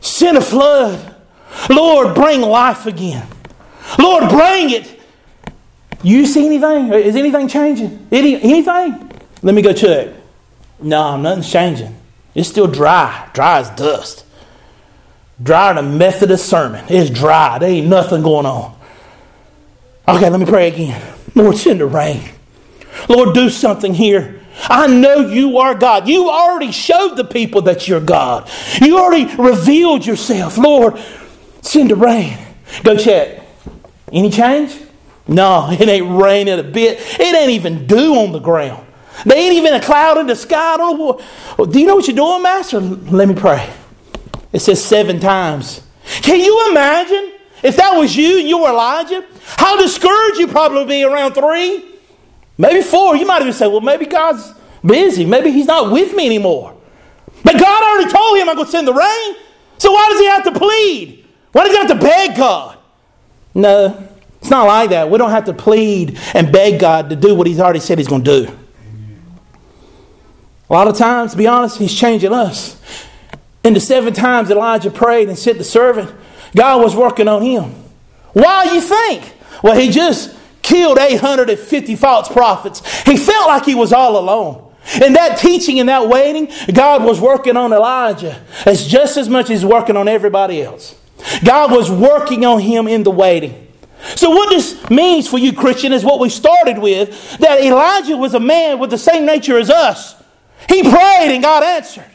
send 0.00 0.36
a 0.36 0.40
flood. 0.40 1.14
Lord, 1.68 2.14
bring 2.14 2.40
life 2.40 2.86
again. 2.86 3.26
Lord, 3.98 4.28
bring 4.28 4.70
it. 4.70 5.00
You 6.02 6.26
see 6.26 6.46
anything? 6.46 6.92
Is 6.92 7.16
anything 7.16 7.48
changing? 7.48 8.08
Any, 8.10 8.40
anything? 8.40 9.10
Let 9.42 9.54
me 9.54 9.62
go 9.62 9.72
check. 9.72 10.08
No, 10.80 11.16
nothing's 11.16 11.50
changing. 11.50 11.94
It's 12.34 12.48
still 12.48 12.66
dry. 12.66 13.28
Dry 13.34 13.58
as 13.60 13.70
dust. 13.70 14.24
Drier 15.42 15.74
than 15.74 15.84
a 15.84 15.88
Methodist 15.88 16.46
sermon. 16.46 16.84
It's 16.88 17.10
dry. 17.10 17.58
There 17.58 17.70
ain't 17.70 17.88
nothing 17.88 18.22
going 18.22 18.46
on. 18.46 18.78
Okay, 20.08 20.28
let 20.28 20.40
me 20.40 20.46
pray 20.46 20.68
again. 20.68 21.00
Lord, 21.34 21.56
send 21.56 21.80
the 21.80 21.86
rain. 21.86 22.22
Lord, 23.08 23.34
do 23.34 23.48
something 23.48 23.94
here. 23.94 24.39
I 24.68 24.86
know 24.86 25.28
you 25.28 25.58
are 25.58 25.74
God. 25.74 26.08
You 26.08 26.28
already 26.28 26.72
showed 26.72 27.14
the 27.14 27.24
people 27.24 27.62
that 27.62 27.88
you're 27.88 28.00
God. 28.00 28.50
You 28.80 28.98
already 28.98 29.34
revealed 29.36 30.04
yourself. 30.04 30.58
Lord, 30.58 31.00
send 31.62 31.90
the 31.90 31.96
rain. 31.96 32.36
Go 32.82 32.96
check. 32.96 33.42
Any 34.12 34.30
change? 34.30 34.76
No, 35.26 35.70
it 35.70 35.88
ain't 35.88 36.20
raining 36.20 36.58
a 36.58 36.62
bit. 36.62 36.98
It 37.20 37.34
ain't 37.34 37.50
even 37.50 37.86
dew 37.86 38.16
on 38.16 38.32
the 38.32 38.40
ground. 38.40 38.86
There 39.24 39.38
ain't 39.38 39.54
even 39.54 39.74
a 39.74 39.80
cloud 39.80 40.18
in 40.18 40.26
the 40.26 40.36
sky. 40.36 40.74
I 40.74 40.76
don't 40.76 40.98
know 40.98 41.20
what, 41.56 41.70
do 41.70 41.78
you 41.78 41.86
know 41.86 41.96
what 41.96 42.06
you're 42.06 42.16
doing, 42.16 42.42
Master? 42.42 42.80
Let 42.80 43.28
me 43.28 43.34
pray. 43.34 43.68
It 44.52 44.60
says 44.60 44.82
seven 44.82 45.20
times. 45.20 45.82
Can 46.22 46.40
you 46.40 46.70
imagine 46.70 47.32
if 47.62 47.76
that 47.76 47.96
was 47.96 48.16
you 48.16 48.40
and 48.40 48.48
you 48.48 48.58
were 48.58 48.70
Elijah? 48.70 49.24
How 49.44 49.80
discouraged 49.80 50.40
you 50.40 50.48
probably 50.48 50.86
be 50.86 51.04
around 51.04 51.34
three. 51.34 51.89
Maybe 52.60 52.82
four. 52.82 53.16
You 53.16 53.26
might 53.26 53.40
even 53.40 53.54
say, 53.54 53.66
well, 53.66 53.80
maybe 53.80 54.04
God's 54.04 54.52
busy. 54.84 55.24
Maybe 55.24 55.50
He's 55.50 55.64
not 55.64 55.90
with 55.90 56.14
me 56.14 56.26
anymore. 56.26 56.76
But 57.42 57.58
God 57.58 57.82
already 57.82 58.12
told 58.12 58.36
him 58.36 58.50
I'm 58.50 58.54
going 58.54 58.66
to 58.66 58.70
send 58.70 58.86
the 58.86 58.92
rain. 58.92 59.36
So 59.78 59.92
why 59.92 60.08
does 60.10 60.20
he 60.20 60.26
have 60.26 60.44
to 60.44 60.52
plead? 60.52 61.24
Why 61.52 61.64
does 61.64 61.72
he 61.72 61.78
have 61.78 61.88
to 61.88 61.94
beg 61.94 62.36
God? 62.36 62.76
No, 63.54 64.06
it's 64.42 64.50
not 64.50 64.66
like 64.66 64.90
that. 64.90 65.10
We 65.10 65.16
don't 65.16 65.30
have 65.30 65.46
to 65.46 65.54
plead 65.54 66.18
and 66.34 66.52
beg 66.52 66.78
God 66.78 67.08
to 67.08 67.16
do 67.16 67.34
what 67.34 67.46
he's 67.46 67.60
already 67.60 67.80
said 67.80 67.96
he's 67.96 68.08
going 68.08 68.24
to 68.24 68.44
do. 68.44 68.58
A 70.68 70.72
lot 70.74 70.86
of 70.86 70.98
times, 70.98 71.32
to 71.32 71.38
be 71.38 71.46
honest, 71.46 71.78
he's 71.78 71.94
changing 71.94 72.34
us. 72.34 72.78
In 73.64 73.72
the 73.72 73.80
seven 73.80 74.12
times 74.12 74.50
Elijah 74.50 74.90
prayed 74.90 75.30
and 75.30 75.38
sent 75.38 75.56
the 75.56 75.64
servant, 75.64 76.14
God 76.54 76.82
was 76.82 76.94
working 76.94 77.26
on 77.26 77.40
him. 77.40 77.74
Why 78.34 78.64
you 78.74 78.82
think? 78.82 79.32
Well, 79.62 79.78
he 79.78 79.90
just 79.90 80.36
killed 80.70 80.98
850 80.98 81.96
false 81.96 82.28
prophets. 82.28 83.02
He 83.02 83.16
felt 83.16 83.48
like 83.48 83.64
he 83.64 83.74
was 83.74 83.92
all 83.92 84.18
alone. 84.18 84.72
In 85.02 85.12
that 85.12 85.38
teaching 85.38 85.78
and 85.78 85.88
that 85.88 86.08
waiting, 86.08 86.50
God 86.72 87.04
was 87.04 87.20
working 87.20 87.56
on 87.56 87.72
Elijah 87.72 88.42
as 88.64 88.86
just 88.86 89.16
as 89.16 89.28
much 89.28 89.50
as 89.50 89.64
working 89.64 89.96
on 89.96 90.08
everybody 90.08 90.62
else. 90.62 90.96
God 91.44 91.70
was 91.70 91.90
working 91.90 92.44
on 92.46 92.60
him 92.60 92.88
in 92.88 93.02
the 93.02 93.10
waiting. 93.10 93.66
So, 94.16 94.30
what 94.30 94.48
this 94.48 94.88
means 94.88 95.28
for 95.28 95.38
you, 95.38 95.52
Christian, 95.52 95.92
is 95.92 96.04
what 96.04 96.20
we 96.20 96.30
started 96.30 96.78
with 96.78 97.38
that 97.38 97.60
Elijah 97.60 98.16
was 98.16 98.32
a 98.32 98.40
man 98.40 98.78
with 98.78 98.88
the 98.88 98.98
same 98.98 99.26
nature 99.26 99.58
as 99.58 99.68
us. 99.68 100.14
He 100.68 100.82
prayed 100.82 101.34
and 101.34 101.42
God 101.42 101.62
answered. 101.62 102.10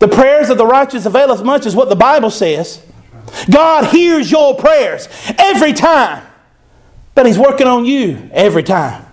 The 0.00 0.08
prayers 0.08 0.50
of 0.50 0.58
the 0.58 0.66
righteous 0.66 1.06
avail 1.06 1.30
as 1.30 1.42
much, 1.42 1.64
as 1.64 1.76
what 1.76 1.88
the 1.88 1.96
Bible 1.96 2.30
says. 2.30 2.82
God 3.48 3.86
hears 3.86 4.30
your 4.30 4.56
prayers 4.56 5.08
every 5.38 5.72
time, 5.72 6.26
but 7.14 7.26
He's 7.26 7.38
working 7.38 7.66
on 7.66 7.84
you 7.84 8.30
every 8.32 8.62
time. 8.62 9.06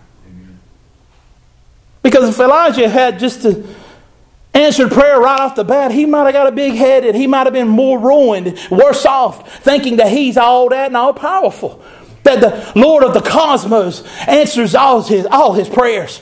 Because 2.02 2.30
if 2.30 2.40
Elijah 2.40 2.88
had 2.88 3.20
just 3.20 3.46
answered 4.54 4.92
prayer 4.92 5.20
right 5.20 5.40
off 5.40 5.56
the 5.56 5.64
bat, 5.64 5.92
he 5.92 6.06
might 6.06 6.24
have 6.24 6.34
got 6.34 6.48
a 6.48 6.52
big 6.52 6.74
head 6.74 7.06
and 7.06 7.16
He 7.16 7.28
might 7.28 7.46
have 7.46 7.54
been 7.54 7.68
more 7.68 8.00
ruined, 8.00 8.58
worse 8.72 9.06
off, 9.06 9.62
thinking 9.64 9.98
that 9.98 10.12
he's 10.12 10.38
all 10.38 10.70
that 10.70 10.88
and 10.88 10.98
all 10.98 11.14
powerful. 11.14 11.84
That 12.24 12.42
the 12.42 12.80
Lord 12.80 13.04
of 13.04 13.14
the 13.14 13.22
cosmos 13.22 14.04
answers 14.28 14.76
all 14.76 15.02
his, 15.02 15.26
all 15.26 15.54
his 15.54 15.70
prayers. 15.70 16.22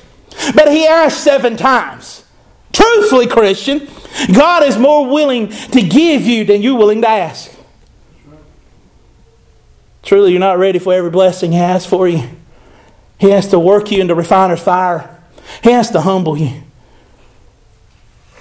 But 0.54 0.72
he 0.72 0.86
asked 0.86 1.24
seven 1.24 1.58
times. 1.58 2.24
Truthfully, 2.72 3.28
Christian, 3.28 3.88
God 4.34 4.64
is 4.64 4.78
more 4.78 5.08
willing 5.08 5.50
to 5.50 5.82
give 5.82 6.22
you 6.22 6.46
than 6.46 6.62
you're 6.62 6.78
willing 6.78 7.02
to 7.02 7.10
ask. 7.10 7.52
Truly, 10.04 10.32
you're 10.32 10.40
not 10.40 10.58
ready 10.58 10.80
for 10.80 10.94
every 10.94 11.10
blessing 11.10 11.52
He 11.52 11.58
has 11.58 11.86
for 11.86 12.08
you. 12.08 12.30
He 13.20 13.32
has 13.32 13.48
to 13.50 13.60
work 13.60 13.92
you 13.92 14.02
into 14.02 14.16
refiner's 14.16 14.62
fire, 14.62 15.22
He 15.64 15.72
has 15.72 15.92
to 15.92 16.02
humble 16.02 16.38
you. 16.38 16.64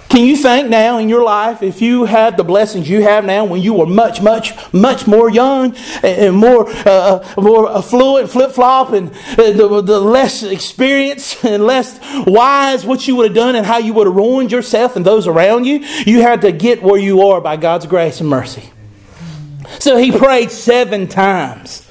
Can 0.09 0.25
you 0.25 0.37
think 0.37 0.69
now 0.69 0.99
in 0.99 1.09
your 1.09 1.23
life 1.23 1.61
if 1.61 1.81
you 1.81 2.05
had 2.05 2.37
the 2.37 2.43
blessings 2.43 2.89
you 2.89 3.03
have 3.03 3.25
now 3.25 3.43
when 3.43 3.61
you 3.61 3.73
were 3.73 3.85
much, 3.85 4.21
much, 4.21 4.53
much 4.73 5.05
more 5.05 5.29
young 5.29 5.75
and 6.01 6.35
more, 6.35 6.69
uh, 6.69 7.23
uh 7.37 7.41
more 7.41 7.69
affluent, 7.69 8.29
flip 8.29 8.51
flop, 8.51 8.93
and 8.93 9.09
uh, 9.11 9.51
the, 9.51 9.81
the 9.81 9.99
less 9.99 10.43
experience 10.43 11.43
and 11.43 11.65
less 11.65 11.99
wise, 12.25 12.85
what 12.85 13.05
you 13.07 13.17
would 13.17 13.25
have 13.27 13.35
done 13.35 13.55
and 13.55 13.65
how 13.65 13.79
you 13.79 13.93
would 13.93 14.07
have 14.07 14.15
ruined 14.15 14.51
yourself 14.51 14.95
and 14.95 15.05
those 15.05 15.27
around 15.27 15.65
you? 15.65 15.79
You 15.79 16.21
had 16.21 16.41
to 16.41 16.53
get 16.53 16.81
where 16.81 16.99
you 16.99 17.21
are 17.23 17.41
by 17.41 17.57
God's 17.57 17.85
grace 17.85 18.21
and 18.21 18.29
mercy. 18.29 18.71
So 19.79 19.97
he 19.97 20.11
prayed 20.11 20.51
seven 20.51 21.07
times. 21.07 21.89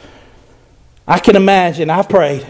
I 1.06 1.18
can 1.18 1.36
imagine, 1.36 1.90
I've 1.90 2.08
prayed. 2.08 2.46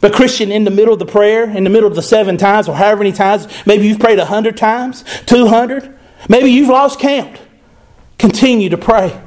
But 0.00 0.12
Christian, 0.12 0.50
in 0.50 0.64
the 0.64 0.70
middle 0.70 0.92
of 0.92 0.98
the 0.98 1.06
prayer, 1.06 1.48
in 1.48 1.64
the 1.64 1.70
middle 1.70 1.88
of 1.88 1.94
the 1.94 2.02
seven 2.02 2.36
times, 2.36 2.68
or 2.68 2.74
however 2.74 2.98
many 2.98 3.12
times, 3.12 3.46
maybe 3.66 3.86
you've 3.86 4.00
prayed 4.00 4.18
a 4.18 4.24
hundred 4.24 4.56
times, 4.56 5.04
two 5.26 5.46
hundred, 5.46 5.96
maybe 6.28 6.50
you've 6.50 6.68
lost 6.68 6.98
count. 6.98 7.38
Continue 8.18 8.70
to 8.70 8.78
pray. 8.78 9.20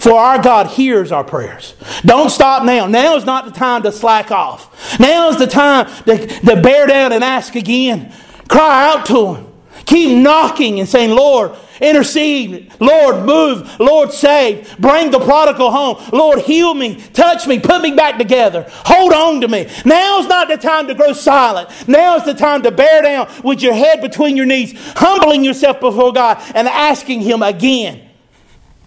For 0.00 0.12
our 0.12 0.42
God 0.42 0.68
hears 0.68 1.12
our 1.12 1.22
prayers. 1.22 1.74
Don't 2.04 2.30
stop 2.30 2.64
now. 2.64 2.86
Now 2.86 3.16
is 3.16 3.24
not 3.24 3.44
the 3.44 3.52
time 3.52 3.82
to 3.84 3.92
slack 3.92 4.32
off. 4.32 4.98
Now 4.98 5.28
is 5.30 5.38
the 5.38 5.46
time 5.46 5.86
to, 6.04 6.26
to 6.26 6.60
bear 6.60 6.86
down 6.86 7.12
and 7.12 7.22
ask 7.22 7.54
again. 7.54 8.12
Cry 8.48 8.88
out 8.88 9.06
to 9.06 9.34
Him. 9.34 9.46
Keep 9.86 10.18
knocking 10.18 10.80
and 10.80 10.88
saying, 10.88 11.10
Lord, 11.10 11.52
intercede. 11.84 12.72
Lord, 12.80 13.24
move. 13.24 13.78
Lord, 13.78 14.12
save. 14.12 14.78
Bring 14.78 15.10
the 15.10 15.20
prodigal 15.20 15.70
home. 15.70 16.02
Lord, 16.12 16.40
heal 16.40 16.74
me. 16.74 16.96
Touch 17.12 17.46
me. 17.46 17.60
Put 17.60 17.82
me 17.82 17.92
back 17.92 18.18
together. 18.18 18.66
Hold 18.70 19.12
on 19.12 19.40
to 19.42 19.48
me. 19.48 19.68
Now's 19.84 20.26
not 20.26 20.48
the 20.48 20.56
time 20.56 20.86
to 20.88 20.94
grow 20.94 21.12
silent. 21.12 21.68
Now's 21.88 22.24
the 22.24 22.34
time 22.34 22.62
to 22.62 22.70
bear 22.70 23.02
down 23.02 23.28
with 23.42 23.62
your 23.62 23.74
head 23.74 24.00
between 24.00 24.36
your 24.36 24.46
knees, 24.46 24.72
humbling 24.96 25.44
yourself 25.44 25.80
before 25.80 26.12
God 26.12 26.42
and 26.54 26.68
asking 26.68 27.20
Him 27.20 27.42
again. 27.42 28.04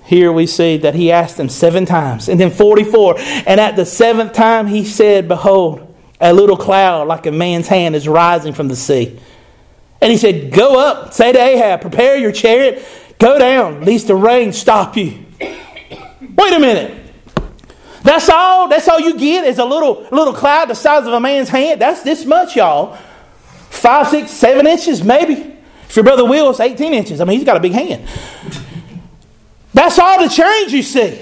Here 0.07 0.31
we 0.31 0.47
see 0.47 0.77
that 0.77 0.95
he 0.95 1.11
asked 1.11 1.37
him 1.37 1.49
seven 1.49 1.85
times, 1.85 2.29
and 2.29 2.39
then 2.39 2.49
44. 2.49 3.15
And 3.45 3.59
at 3.59 3.75
the 3.75 3.85
seventh 3.85 4.31
time 4.31 4.65
he 4.65 4.85
said, 4.85 5.27
Behold, 5.27 5.93
a 6.21 6.33
little 6.33 6.55
cloud 6.55 7.09
like 7.09 7.25
a 7.25 7.31
man's 7.33 7.67
hand 7.67 7.93
is 7.93 8.07
rising 8.07 8.53
from 8.53 8.69
the 8.69 8.75
sea. 8.77 9.19
And 10.01 10.11
he 10.11 10.17
said, 10.17 10.51
Go 10.51 10.79
up, 10.79 11.13
say 11.13 11.31
to 11.31 11.39
Ahab, 11.39 11.81
prepare 11.81 12.17
your 12.17 12.31
chariot, 12.31 12.85
go 13.19 13.37
down, 13.39 13.83
lest 13.83 14.07
the 14.07 14.15
rain 14.15 14.53
stop 14.53 14.95
you. 14.95 15.25
Wait 15.39 16.53
a 16.53 16.59
minute. 16.59 17.07
That's 18.03 18.29
all? 18.29 18.69
That's 18.69 18.87
all 18.87 18.99
you 18.99 19.17
get 19.17 19.45
is 19.45 19.59
a 19.59 19.65
little, 19.65 20.07
little 20.11 20.33
cloud 20.33 20.69
the 20.69 20.75
size 20.75 21.05
of 21.05 21.11
a 21.11 21.19
man's 21.19 21.49
hand? 21.49 21.81
That's 21.81 22.03
this 22.03 22.25
much, 22.25 22.55
y'all. 22.55 22.95
Five, 23.69 24.07
six, 24.07 24.31
seven 24.31 24.65
inches, 24.65 25.03
maybe. 25.03 25.55
If 25.89 25.95
your 25.95 26.03
brother 26.03 26.23
Will's 26.25 26.59
18 26.59 26.93
inches, 26.93 27.19
I 27.19 27.25
mean, 27.25 27.37
he's 27.37 27.45
got 27.45 27.57
a 27.57 27.59
big 27.59 27.73
hand. 27.73 28.07
That's 29.73 29.99
all 29.99 30.21
the 30.21 30.29
change 30.29 30.73
you 30.73 30.83
see. 30.83 31.21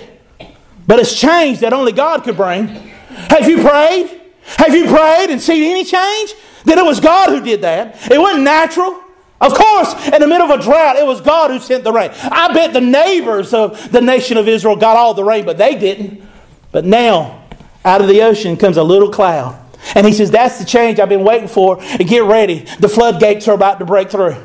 But 0.87 0.99
it's 0.99 1.19
change 1.19 1.59
that 1.59 1.73
only 1.73 1.91
God 1.91 2.23
could 2.23 2.37
bring. 2.37 2.67
Have 2.67 3.49
you 3.49 3.61
prayed? 3.61 4.21
Have 4.57 4.75
you 4.75 4.85
prayed 4.85 5.31
and 5.31 5.41
seen 5.41 5.63
any 5.63 5.83
change? 5.83 6.33
Then 6.65 6.79
it 6.79 6.85
was 6.85 6.99
God 6.99 7.29
who 7.29 7.43
did 7.43 7.61
that. 7.61 8.11
It 8.11 8.19
wasn't 8.19 8.43
natural. 8.43 9.01
Of 9.41 9.53
course, 9.53 9.93
in 10.07 10.21
the 10.21 10.27
middle 10.27 10.49
of 10.49 10.59
a 10.59 10.63
drought, 10.63 10.95
it 10.95 11.05
was 11.05 11.21
God 11.21 11.51
who 11.51 11.59
sent 11.59 11.83
the 11.83 11.91
rain. 11.91 12.09
I 12.13 12.53
bet 12.53 12.73
the 12.73 12.81
neighbors 12.81 13.53
of 13.53 13.91
the 13.91 14.01
nation 14.01 14.37
of 14.37 14.47
Israel 14.47 14.75
got 14.75 14.97
all 14.97 15.13
the 15.13 15.23
rain, 15.23 15.45
but 15.45 15.57
they 15.57 15.75
didn't. 15.75 16.23
But 16.71 16.85
now, 16.85 17.43
out 17.83 18.01
of 18.01 18.07
the 18.07 18.21
ocean 18.23 18.57
comes 18.57 18.77
a 18.77 18.83
little 18.83 19.11
cloud. 19.11 19.61
And 19.93 20.07
he 20.07 20.13
says, 20.13 20.31
That's 20.31 20.57
the 20.57 20.65
change 20.65 20.99
I've 20.99 21.09
been 21.09 21.23
waiting 21.23 21.47
for. 21.47 21.77
Get 21.99 22.23
ready. 22.23 22.65
The 22.79 22.89
floodgates 22.89 23.47
are 23.47 23.53
about 23.53 23.79
to 23.79 23.85
break 23.85 24.09
through. 24.09 24.35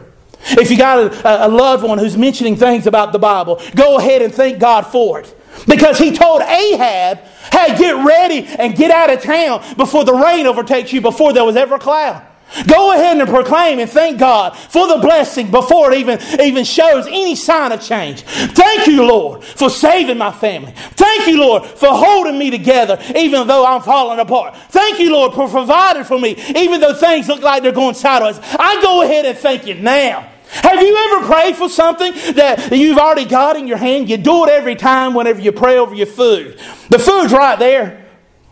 If 0.42 0.70
you 0.70 0.76
got 0.76 0.98
a, 0.98 1.46
a 1.46 1.48
loved 1.48 1.84
one 1.84 1.98
who's 1.98 2.16
mentioning 2.16 2.56
things 2.56 2.86
about 2.86 3.12
the 3.12 3.18
Bible, 3.18 3.60
go 3.74 3.98
ahead 3.98 4.22
and 4.22 4.34
thank 4.34 4.58
God 4.58 4.82
for 4.86 5.20
it. 5.20 5.39
Because 5.66 5.98
he 5.98 6.12
told 6.12 6.42
Ahab, 6.42 7.18
hey, 7.52 7.76
get 7.78 8.04
ready 8.04 8.46
and 8.46 8.76
get 8.76 8.90
out 8.90 9.10
of 9.10 9.22
town 9.22 9.76
before 9.76 10.04
the 10.04 10.14
rain 10.14 10.46
overtakes 10.46 10.92
you, 10.92 11.00
before 11.00 11.32
there 11.32 11.44
was 11.44 11.56
ever 11.56 11.76
a 11.76 11.78
cloud. 11.78 12.26
Go 12.66 12.92
ahead 12.92 13.18
and 13.18 13.28
proclaim 13.28 13.78
and 13.78 13.88
thank 13.88 14.18
God 14.18 14.56
for 14.56 14.88
the 14.88 14.96
blessing 14.96 15.50
before 15.50 15.92
it 15.92 15.98
even, 15.98 16.18
even 16.40 16.64
shows 16.64 17.06
any 17.06 17.36
sign 17.36 17.70
of 17.70 17.80
change. 17.80 18.22
Thank 18.22 18.88
you, 18.88 19.06
Lord, 19.06 19.44
for 19.44 19.70
saving 19.70 20.18
my 20.18 20.32
family. 20.32 20.72
Thank 20.74 21.28
you, 21.28 21.38
Lord, 21.38 21.64
for 21.64 21.88
holding 21.90 22.38
me 22.38 22.50
together 22.50 23.00
even 23.14 23.46
though 23.46 23.64
I'm 23.64 23.82
falling 23.82 24.18
apart. 24.18 24.56
Thank 24.68 24.98
you, 24.98 25.12
Lord, 25.12 25.32
for 25.32 25.48
providing 25.48 26.04
for 26.04 26.18
me 26.18 26.32
even 26.56 26.80
though 26.80 26.94
things 26.94 27.28
look 27.28 27.40
like 27.40 27.62
they're 27.62 27.72
going 27.72 27.94
sideways. 27.94 28.40
I 28.42 28.82
go 28.82 29.02
ahead 29.02 29.26
and 29.26 29.38
thank 29.38 29.66
you 29.66 29.74
now. 29.74 30.28
Have 30.52 30.82
you 30.82 30.96
ever 30.96 31.26
prayed 31.26 31.56
for 31.56 31.68
something 31.68 32.12
that 32.34 32.70
you've 32.72 32.98
already 32.98 33.24
got 33.24 33.56
in 33.56 33.68
your 33.68 33.76
hand? 33.76 34.10
You 34.10 34.16
do 34.16 34.44
it 34.44 34.50
every 34.50 34.74
time 34.74 35.14
whenever 35.14 35.40
you 35.40 35.52
pray 35.52 35.78
over 35.78 35.94
your 35.94 36.06
food. 36.06 36.58
The 36.88 36.98
food's 36.98 37.32
right 37.32 37.58
there, 37.58 38.04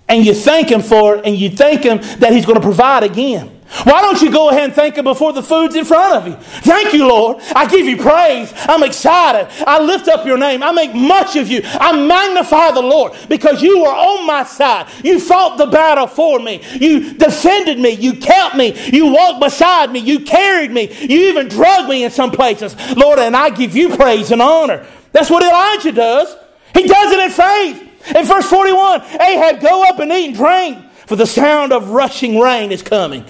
and 0.09 0.25
you 0.25 0.33
thank 0.33 0.71
Him 0.71 0.81
for 0.81 1.17
it, 1.17 1.25
and 1.25 1.37
you 1.37 1.51
thank 1.51 1.83
Him 1.83 1.99
that 2.21 2.33
He's 2.33 2.47
going 2.47 2.57
to 2.57 2.65
provide 2.65 3.03
again. 3.03 3.58
Why 3.85 4.01
don't 4.01 4.21
you 4.23 4.33
go 4.33 4.49
ahead 4.49 4.65
and 4.65 4.73
thank 4.73 4.97
Him 4.97 5.05
before 5.05 5.33
the 5.33 5.43
food's 5.43 5.75
in 5.75 5.85
front 5.85 6.15
of 6.15 6.27
you? 6.27 6.35
Thank 6.63 6.95
you, 6.95 7.07
Lord. 7.07 7.43
I 7.55 7.67
give 7.67 7.87
you 7.87 7.97
praise. 7.99 8.53
I'm 8.57 8.83
excited. 8.83 9.49
I 9.67 9.83
lift 9.83 10.09
up 10.09 10.25
your 10.25 10.39
name. 10.39 10.63
I 10.63 10.73
make 10.73 10.95
much 10.95 11.37
of 11.37 11.49
you. 11.49 11.61
I 11.65 11.93
magnify 11.93 12.73
the 12.73 12.81
Lord 12.81 13.13
because 13.29 13.63
you 13.63 13.81
were 13.83 13.89
on 13.89 14.27
my 14.27 14.45
side. 14.45 14.89
You 15.05 15.21
fought 15.21 15.59
the 15.59 15.67
battle 15.67 16.07
for 16.07 16.39
me. 16.39 16.63
You 16.81 17.15
defended 17.15 17.79
me. 17.79 17.91
You 17.91 18.15
kept 18.15 18.57
me. 18.57 18.75
You 18.91 19.13
walked 19.13 19.41
beside 19.41 19.93
me. 19.93 20.01
You 20.01 20.21
carried 20.21 20.71
me. 20.71 20.91
You 21.01 21.29
even 21.29 21.49
drugged 21.49 21.89
me 21.89 22.05
in 22.05 22.11
some 22.11 22.31
places. 22.31 22.75
Lord, 22.97 23.19
and 23.19 23.37
I 23.37 23.51
give 23.51 23.77
you 23.77 23.95
praise 23.97 24.31
and 24.31 24.41
honor. 24.41 24.87
That's 25.13 25.31
what 25.31 25.43
Elijah 25.43 25.93
does. 25.93 26.35
He 26.75 26.85
does 26.85 27.13
it 27.13 27.21
in 27.21 27.31
faith. 27.31 28.17
In 28.17 28.25
verse 28.25 28.49
41, 28.49 29.03
Ahab, 29.21 29.61
go 29.61 29.83
up 29.85 29.99
and 29.99 30.11
eat 30.11 30.29
and 30.29 30.37
drink, 30.37 30.79
for 31.07 31.17
the 31.17 31.27
sound 31.27 31.73
of 31.73 31.91
rushing 31.91 32.39
rain 32.39 32.73
is 32.73 32.83
coming. 32.83 33.25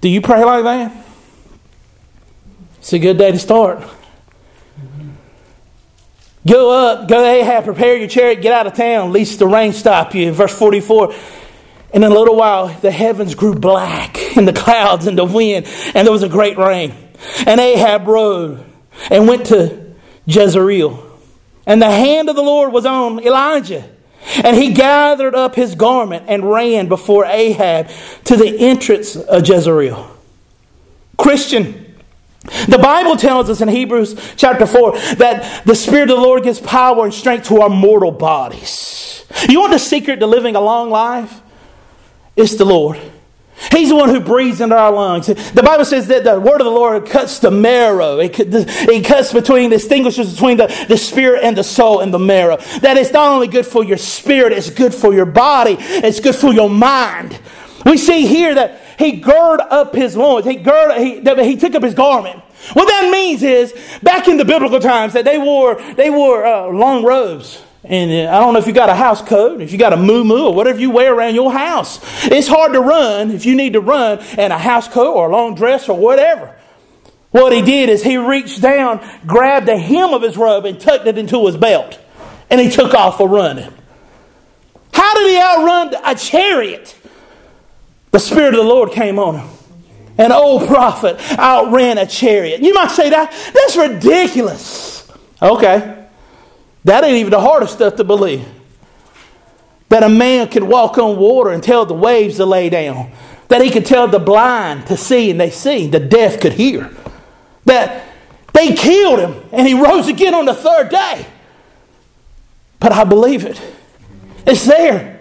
Do 0.00 0.08
you 0.08 0.20
pray 0.20 0.44
like 0.44 0.64
that? 0.64 1.06
It's 2.78 2.92
a 2.92 2.98
good 2.98 3.18
day 3.18 3.30
to 3.32 3.38
start. 3.38 3.86
Go 6.46 6.72
up, 6.72 7.06
go 7.06 7.22
to 7.22 7.28
Ahab, 7.28 7.64
prepare 7.64 7.98
your 7.98 8.08
chariot, 8.08 8.40
get 8.40 8.52
out 8.52 8.66
of 8.66 8.74
town, 8.74 9.12
lest 9.12 9.38
the 9.38 9.46
rain 9.46 9.74
stop 9.74 10.14
you. 10.14 10.32
Verse 10.32 10.56
44. 10.58 11.12
And 11.92 12.02
in 12.02 12.10
a 12.10 12.14
little 12.14 12.36
while, 12.36 12.68
the 12.68 12.90
heavens 12.90 13.34
grew 13.34 13.54
black, 13.54 14.16
and 14.36 14.48
the 14.48 14.52
clouds 14.52 15.06
and 15.06 15.18
the 15.18 15.24
wind, 15.24 15.66
and 15.94 16.06
there 16.06 16.12
was 16.12 16.22
a 16.22 16.28
great 16.28 16.56
rain. 16.56 16.94
And 17.46 17.60
Ahab 17.60 18.06
rode 18.06 18.64
and 19.10 19.28
went 19.28 19.46
to 19.46 19.94
Jezreel. 20.24 21.06
And 21.66 21.82
the 21.82 21.90
hand 21.90 22.30
of 22.30 22.36
the 22.36 22.42
Lord 22.42 22.72
was 22.72 22.86
on 22.86 23.20
Elijah. 23.20 23.86
And 24.44 24.56
he 24.56 24.72
gathered 24.72 25.34
up 25.34 25.54
his 25.54 25.74
garment 25.74 26.26
and 26.28 26.50
ran 26.50 26.88
before 26.88 27.24
Ahab 27.24 27.88
to 28.24 28.36
the 28.36 28.58
entrance 28.58 29.16
of 29.16 29.48
Jezreel. 29.48 30.16
Christian, 31.18 31.96
the 32.68 32.78
Bible 32.78 33.16
tells 33.16 33.50
us 33.50 33.60
in 33.60 33.68
Hebrews 33.68 34.34
chapter 34.36 34.66
4 34.66 34.92
that 35.16 35.64
the 35.66 35.74
Spirit 35.74 36.10
of 36.10 36.16
the 36.16 36.22
Lord 36.22 36.42
gives 36.42 36.60
power 36.60 37.04
and 37.04 37.12
strength 37.12 37.48
to 37.48 37.60
our 37.60 37.68
mortal 37.68 38.10
bodies. 38.10 39.24
You 39.48 39.60
want 39.60 39.72
the 39.72 39.78
secret 39.78 40.20
to 40.20 40.26
living 40.26 40.56
a 40.56 40.60
long 40.60 40.90
life? 40.90 41.40
It's 42.36 42.56
the 42.56 42.64
Lord. 42.64 42.98
He's 43.72 43.90
the 43.90 43.96
one 43.96 44.08
who 44.08 44.20
breathes 44.20 44.60
into 44.60 44.76
our 44.76 44.90
lungs. 44.90 45.26
The 45.26 45.62
Bible 45.62 45.84
says 45.84 46.06
that 46.08 46.24
the 46.24 46.40
word 46.40 46.60
of 46.60 46.64
the 46.64 46.70
Lord 46.70 47.06
cuts 47.06 47.38
the 47.40 47.50
marrow. 47.50 48.18
It, 48.18 49.04
cuts 49.04 49.32
between, 49.32 49.70
distinguishes 49.70 50.32
between 50.32 50.56
the, 50.56 50.66
the 50.88 50.96
spirit 50.96 51.44
and 51.44 51.56
the 51.56 51.64
soul 51.64 52.00
and 52.00 52.12
the 52.12 52.18
marrow. 52.18 52.56
That 52.80 52.96
it's 52.96 53.12
not 53.12 53.32
only 53.32 53.48
good 53.48 53.66
for 53.66 53.84
your 53.84 53.98
spirit, 53.98 54.52
it's 54.52 54.70
good 54.70 54.94
for 54.94 55.12
your 55.12 55.26
body, 55.26 55.76
it's 55.78 56.20
good 56.20 56.34
for 56.34 56.52
your 56.52 56.70
mind. 56.70 57.38
We 57.84 57.96
see 57.96 58.26
here 58.26 58.54
that 58.54 58.80
he 58.98 59.12
girded 59.12 59.66
up 59.70 59.94
his 59.94 60.16
loins. 60.16 60.46
He, 60.46 60.56
gird, 60.56 60.98
he, 60.98 61.20
he 61.20 61.56
took 61.56 61.74
up 61.74 61.82
his 61.82 61.94
garment. 61.94 62.40
What 62.72 62.86
that 62.86 63.10
means 63.10 63.42
is, 63.42 63.74
back 64.02 64.28
in 64.28 64.36
the 64.36 64.44
biblical 64.44 64.80
times, 64.80 65.14
that 65.14 65.24
they 65.24 65.38
wore, 65.38 65.80
they 65.94 66.10
wore 66.10 66.44
uh, 66.44 66.66
long 66.66 67.04
robes. 67.04 67.62
And 67.82 68.10
uh, 68.10 68.30
I 68.30 68.40
don't 68.40 68.52
know 68.52 68.58
if 68.58 68.66
you 68.66 68.72
got 68.72 68.90
a 68.90 68.94
house 68.94 69.22
coat, 69.22 69.60
if 69.60 69.72
you 69.72 69.78
got 69.78 69.92
a 69.92 69.96
moo 69.96 70.46
or 70.46 70.54
whatever 70.54 70.78
you 70.78 70.90
wear 70.90 71.14
around 71.14 71.34
your 71.34 71.52
house. 71.52 71.98
It's 72.24 72.48
hard 72.48 72.74
to 72.74 72.80
run 72.80 73.30
if 73.30 73.46
you 73.46 73.54
need 73.54 73.72
to 73.72 73.80
run 73.80 74.18
in 74.38 74.52
a 74.52 74.58
house 74.58 74.86
coat 74.86 75.14
or 75.14 75.30
a 75.30 75.32
long 75.32 75.54
dress 75.54 75.88
or 75.88 75.98
whatever. 75.98 76.54
What 77.30 77.52
he 77.52 77.62
did 77.62 77.88
is 77.88 78.02
he 78.02 78.16
reached 78.16 78.60
down, 78.60 79.00
grabbed 79.26 79.66
the 79.66 79.78
hem 79.78 80.12
of 80.12 80.22
his 80.22 80.36
robe, 80.36 80.64
and 80.64 80.80
tucked 80.80 81.06
it 81.06 81.16
into 81.16 81.46
his 81.46 81.56
belt. 81.56 81.98
And 82.50 82.60
he 82.60 82.68
took 82.68 82.92
off 82.92 83.20
a 83.20 83.26
running. 83.26 83.72
How 84.92 85.14
did 85.14 85.30
he 85.30 85.38
outrun 85.38 85.94
a 86.04 86.14
chariot? 86.16 86.96
The 88.10 88.18
Spirit 88.18 88.54
of 88.54 88.64
the 88.64 88.68
Lord 88.68 88.90
came 88.90 89.18
on 89.18 89.36
him. 89.36 89.48
An 90.18 90.32
old 90.32 90.66
prophet 90.66 91.16
outran 91.38 91.96
a 91.96 92.04
chariot. 92.04 92.60
You 92.60 92.74
might 92.74 92.90
say 92.90 93.08
that 93.08 93.30
that's 93.54 93.76
ridiculous. 93.76 95.10
Okay. 95.40 95.99
That 96.84 97.04
ain't 97.04 97.16
even 97.16 97.30
the 97.30 97.40
hardest 97.40 97.74
stuff 97.74 97.96
to 97.96 98.04
believe. 98.04 98.46
That 99.88 100.02
a 100.02 100.08
man 100.08 100.48
could 100.48 100.62
walk 100.62 100.98
on 100.98 101.18
water 101.18 101.50
and 101.50 101.62
tell 101.62 101.84
the 101.84 101.94
waves 101.94 102.36
to 102.36 102.46
lay 102.46 102.70
down. 102.70 103.12
That 103.48 103.60
he 103.60 103.70
could 103.70 103.84
tell 103.84 104.06
the 104.08 104.20
blind 104.20 104.86
to 104.86 104.96
see 104.96 105.30
and 105.30 105.40
they 105.40 105.50
see. 105.50 105.88
The 105.88 106.00
deaf 106.00 106.40
could 106.40 106.52
hear. 106.52 106.90
That 107.64 108.06
they 108.52 108.74
killed 108.74 109.18
him 109.18 109.42
and 109.52 109.66
he 109.66 109.74
rose 109.74 110.08
again 110.08 110.34
on 110.34 110.46
the 110.46 110.54
third 110.54 110.90
day. 110.90 111.26
But 112.78 112.92
I 112.92 113.04
believe 113.04 113.44
it. 113.44 113.60
It's 114.46 114.64
there. 114.64 115.20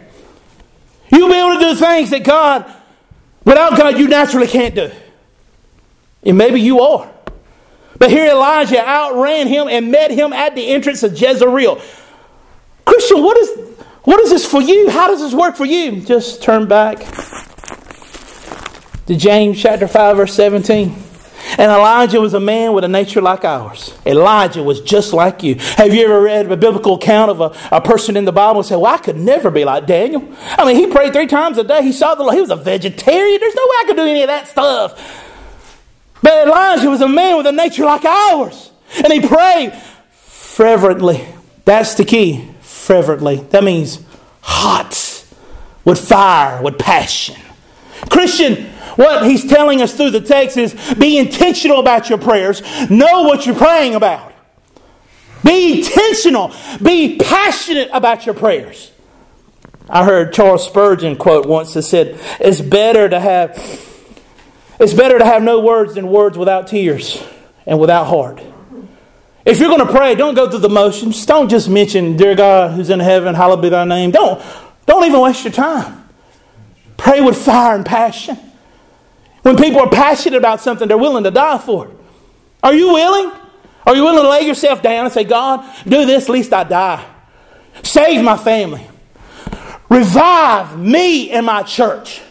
You'll 1.11 1.29
be 1.29 1.35
able 1.35 1.55
to 1.55 1.59
do 1.59 1.75
things 1.75 2.11
that 2.11 2.23
God, 2.23 2.71
without 3.43 3.75
God, 3.75 3.97
you 3.97 4.07
naturally 4.07 4.47
can't 4.47 4.75
do. 4.75 4.91
And 6.23 6.37
maybe 6.37 6.61
you 6.61 6.79
are. 6.81 7.11
But 7.99 8.09
here 8.11 8.25
Elijah 8.25 8.79
outran 8.79 9.47
him 9.47 9.67
and 9.67 9.91
met 9.91 10.11
him 10.11 10.31
at 10.31 10.55
the 10.55 10.67
entrance 10.67 11.03
of 11.03 11.19
Jezreel. 11.19 11.81
Christian, 12.85 13.21
what 13.21 13.37
is, 13.37 13.49
what 14.03 14.19
is 14.21 14.29
this 14.31 14.49
for 14.49 14.61
you? 14.61 14.89
How 14.89 15.07
does 15.07 15.19
this 15.19 15.33
work 15.33 15.55
for 15.55 15.65
you? 15.65 16.01
Just 16.01 16.41
turn 16.41 16.67
back 16.67 16.99
to 19.05 19.15
James 19.15 19.61
chapter 19.61 19.87
5, 19.87 20.17
verse 20.17 20.33
17. 20.33 20.95
And 21.57 21.71
Elijah 21.71 22.21
was 22.21 22.33
a 22.33 22.39
man 22.39 22.73
with 22.73 22.83
a 22.83 22.87
nature 22.87 23.21
like 23.21 23.43
ours. 23.43 23.97
Elijah 24.05 24.63
was 24.63 24.81
just 24.81 25.13
like 25.13 25.43
you. 25.43 25.55
Have 25.55 25.93
you 25.93 26.05
ever 26.05 26.21
read 26.21 26.49
a 26.51 26.55
biblical 26.55 26.95
account 26.95 27.31
of 27.31 27.41
a, 27.41 27.75
a 27.75 27.81
person 27.81 28.15
in 28.15 28.25
the 28.25 28.31
Bible 28.31 28.59
and 28.59 28.67
said, 28.67 28.77
Well, 28.77 28.93
I 28.93 28.97
could 28.97 29.17
never 29.17 29.49
be 29.49 29.65
like 29.65 29.85
Daniel? 29.85 30.27
I 30.57 30.65
mean, 30.65 30.75
he 30.75 30.87
prayed 30.87 31.11
three 31.11 31.27
times 31.27 31.57
a 31.57 31.63
day. 31.63 31.81
He 31.81 31.91
saw 31.91 32.15
the 32.15 32.23
Lord. 32.23 32.35
He 32.35 32.41
was 32.41 32.51
a 32.51 32.55
vegetarian. 32.55 33.39
There's 33.39 33.55
no 33.55 33.63
way 33.63 33.75
I 33.79 33.83
could 33.87 33.95
do 33.95 34.03
any 34.03 34.21
of 34.21 34.27
that 34.27 34.47
stuff. 34.47 35.27
Elijah 36.29 36.89
was 36.89 37.01
a 37.01 37.07
man 37.07 37.37
with 37.37 37.47
a 37.47 37.51
nature 37.51 37.85
like 37.85 38.05
ours. 38.05 38.71
And 39.03 39.11
he 39.11 39.21
prayed 39.21 39.73
fervently. 40.11 41.25
That's 41.65 41.95
the 41.95 42.05
key. 42.05 42.49
Fervently. 42.61 43.37
That 43.37 43.63
means 43.63 43.99
hot, 44.41 45.25
with 45.85 45.99
fire, 45.99 46.61
with 46.61 46.77
passion. 46.77 47.35
Christian, 48.09 48.65
what 48.95 49.25
he's 49.25 49.47
telling 49.47 49.81
us 49.81 49.95
through 49.95 50.11
the 50.11 50.21
text 50.21 50.57
is 50.57 50.73
be 50.95 51.17
intentional 51.17 51.79
about 51.79 52.09
your 52.09 52.17
prayers. 52.17 52.61
Know 52.89 53.23
what 53.23 53.45
you're 53.45 53.55
praying 53.55 53.95
about. 53.95 54.33
Be 55.43 55.79
intentional. 55.79 56.53
Be 56.81 57.17
passionate 57.17 57.89
about 57.93 58.25
your 58.25 58.35
prayers. 58.35 58.91
I 59.87 60.05
heard 60.05 60.33
Charles 60.33 60.65
Spurgeon 60.65 61.15
quote 61.15 61.45
once 61.45 61.73
that 61.73 61.83
said, 61.83 62.19
It's 62.39 62.61
better 62.61 63.09
to 63.09 63.19
have 63.19 63.55
it's 64.79 64.93
better 64.93 65.19
to 65.19 65.25
have 65.25 65.43
no 65.43 65.59
words 65.59 65.95
than 65.95 66.07
words 66.07 66.37
without 66.37 66.67
tears 66.67 67.23
and 67.65 67.79
without 67.79 68.05
heart. 68.05 68.41
If 69.45 69.59
you're 69.59 69.69
going 69.69 69.85
to 69.85 69.91
pray, 69.91 70.15
don't 70.15 70.35
go 70.35 70.49
through 70.49 70.59
the 70.59 70.69
motions. 70.69 71.25
Don't 71.25 71.49
just 71.49 71.69
mention, 71.69 72.17
Dear 72.17 72.35
God 72.35 72.71
who's 72.71 72.89
in 72.89 72.99
heaven, 72.99 73.35
hallowed 73.35 73.61
be 73.61 73.69
thy 73.69 73.85
name. 73.85 74.11
Don't, 74.11 74.41
don't 74.85 75.05
even 75.05 75.19
waste 75.21 75.43
your 75.43 75.53
time. 75.53 76.07
Pray 76.97 77.21
with 77.21 77.37
fire 77.37 77.75
and 77.75 77.85
passion. 77.85 78.37
When 79.41 79.55
people 79.55 79.79
are 79.79 79.89
passionate 79.89 80.37
about 80.37 80.61
something, 80.61 80.87
they're 80.87 80.97
willing 80.97 81.23
to 81.23 81.31
die 81.31 81.57
for 81.57 81.87
it. 81.87 81.93
Are 82.61 82.73
you 82.73 82.93
willing? 82.93 83.31
Are 83.85 83.95
you 83.95 84.03
willing 84.03 84.23
to 84.23 84.29
lay 84.29 84.41
yourself 84.41 84.81
down 84.81 85.05
and 85.05 85.13
say, 85.13 85.23
God, 85.23 85.65
do 85.85 86.05
this, 86.05 86.29
least 86.29 86.53
I 86.53 86.63
die? 86.63 87.05
Save 87.81 88.23
my 88.23 88.37
family. 88.37 88.87
Revive 89.89 90.77
me 90.77 91.31
and 91.31 91.45
my 91.45 91.63
church. 91.63 92.21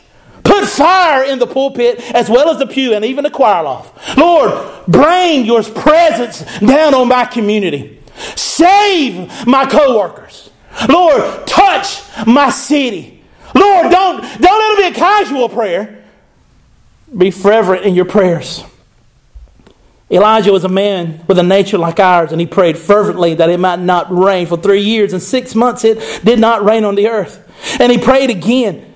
Put 0.48 0.64
fire 0.64 1.24
in 1.24 1.38
the 1.38 1.46
pulpit 1.46 2.00
as 2.14 2.30
well 2.30 2.48
as 2.48 2.58
the 2.58 2.66
pew 2.66 2.94
and 2.94 3.04
even 3.04 3.22
the 3.22 3.30
choir 3.30 3.62
loft. 3.64 4.16
Lord, 4.16 4.86
bring 4.88 5.44
your 5.44 5.62
presence 5.62 6.42
down 6.60 6.94
on 6.94 7.06
my 7.06 7.26
community. 7.26 8.00
Save 8.34 9.46
my 9.46 9.66
coworkers. 9.66 10.48
Lord, 10.88 11.46
touch 11.46 12.02
my 12.26 12.48
city. 12.48 13.22
Lord, 13.54 13.90
don't, 13.90 14.22
don't 14.22 14.58
let 14.58 14.78
it 14.78 14.94
be 14.94 14.96
a 14.96 14.98
casual 14.98 15.50
prayer. 15.50 16.02
Be 17.14 17.30
fervent 17.30 17.84
in 17.84 17.94
your 17.94 18.06
prayers. 18.06 18.64
Elijah 20.10 20.50
was 20.50 20.64
a 20.64 20.68
man 20.68 21.22
with 21.26 21.38
a 21.38 21.42
nature 21.42 21.76
like 21.76 22.00
ours, 22.00 22.32
and 22.32 22.40
he 22.40 22.46
prayed 22.46 22.78
fervently 22.78 23.34
that 23.34 23.50
it 23.50 23.60
might 23.60 23.80
not 23.80 24.10
rain. 24.10 24.46
For 24.46 24.56
three 24.56 24.80
years 24.80 25.12
and 25.12 25.22
six 25.22 25.54
months 25.54 25.84
it 25.84 26.24
did 26.24 26.38
not 26.38 26.64
rain 26.64 26.84
on 26.84 26.94
the 26.94 27.08
earth. 27.08 27.44
And 27.78 27.92
he 27.92 27.98
prayed 27.98 28.30
again 28.30 28.87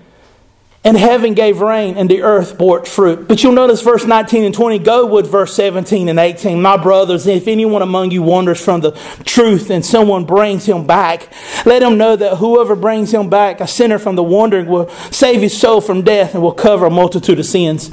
and 0.84 0.96
heaven 0.96 1.34
gave 1.34 1.60
rain, 1.60 1.96
and 1.96 2.10
the 2.10 2.22
earth 2.22 2.58
bore 2.58 2.84
fruit. 2.84 3.28
But 3.28 3.42
you'll 3.42 3.52
notice 3.52 3.82
verse 3.82 4.04
19 4.04 4.42
and 4.42 4.54
20. 4.54 4.80
Go 4.80 5.06
with 5.06 5.30
verse 5.30 5.54
17 5.54 6.08
and 6.08 6.18
18. 6.18 6.60
My 6.60 6.76
brothers, 6.76 7.24
if 7.28 7.46
anyone 7.46 7.82
among 7.82 8.10
you 8.10 8.22
wanders 8.22 8.62
from 8.62 8.80
the 8.80 8.90
truth 9.24 9.70
and 9.70 9.86
someone 9.86 10.24
brings 10.24 10.66
him 10.66 10.84
back, 10.84 11.32
let 11.64 11.82
him 11.82 11.98
know 11.98 12.16
that 12.16 12.38
whoever 12.38 12.74
brings 12.74 13.14
him 13.14 13.30
back, 13.30 13.60
a 13.60 13.68
sinner 13.68 14.00
from 14.00 14.16
the 14.16 14.24
wandering, 14.24 14.66
will 14.66 14.88
save 15.12 15.40
his 15.40 15.56
soul 15.56 15.80
from 15.80 16.02
death 16.02 16.34
and 16.34 16.42
will 16.42 16.52
cover 16.52 16.86
a 16.86 16.90
multitude 16.90 17.38
of 17.38 17.46
sins. 17.46 17.90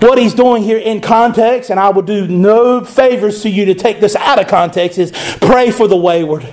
What 0.00 0.18
he's 0.18 0.34
doing 0.34 0.64
here 0.64 0.78
in 0.78 1.00
context, 1.00 1.70
and 1.70 1.78
I 1.78 1.90
will 1.90 2.02
do 2.02 2.26
no 2.26 2.84
favors 2.84 3.42
to 3.42 3.50
you 3.50 3.66
to 3.66 3.74
take 3.74 4.00
this 4.00 4.16
out 4.16 4.40
of 4.40 4.48
context, 4.48 4.98
is 4.98 5.12
pray 5.40 5.70
for 5.70 5.86
the 5.86 5.96
wayward. 5.96 6.48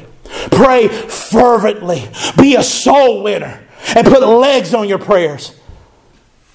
Pray 0.52 0.88
fervently. 0.88 2.08
Be 2.38 2.56
a 2.56 2.62
soul 2.62 3.24
winner. 3.24 3.60
And 3.96 4.06
put 4.06 4.22
legs 4.22 4.76
on 4.76 4.88
your 4.88 5.00
prayers. 5.00 5.59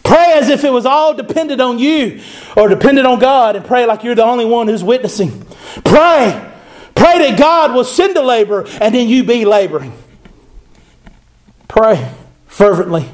Pray 0.04 0.34
as 0.34 0.50
if 0.50 0.62
it 0.62 0.70
was 0.70 0.86
all 0.86 1.14
dependent 1.14 1.60
on 1.60 1.78
you 1.78 2.20
or 2.56 2.68
dependent 2.68 3.06
on 3.06 3.18
God 3.18 3.56
and 3.56 3.64
pray 3.64 3.86
like 3.86 4.04
you're 4.04 4.14
the 4.14 4.24
only 4.24 4.44
one 4.44 4.68
who's 4.68 4.84
witnessing. 4.84 5.44
Pray. 5.84 6.52
Pray 6.94 7.18
that 7.18 7.38
God 7.38 7.74
will 7.74 7.84
send 7.84 8.16
a 8.16 8.22
laborer 8.22 8.66
and 8.80 8.94
then 8.94 9.08
you 9.08 9.24
be 9.24 9.44
laboring. 9.44 9.92
Pray 11.68 12.12
fervently. 12.46 13.08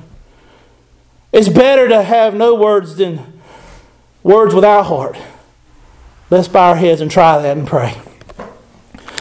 It's 1.33 1.49
better 1.49 1.89
to 1.89 2.03
have 2.03 2.35
no 2.35 2.57
words 2.57 2.97
than 2.97 3.41
words 4.23 4.55
without 4.55 4.83
heart. 4.83 5.17
Let's 6.29 6.49
bow 6.49 6.71
our 6.71 6.77
heads 6.77 7.01
and 7.01 7.11
try 7.11 7.41
that 7.41 7.57
and 7.57 7.67
pray. 7.67 7.97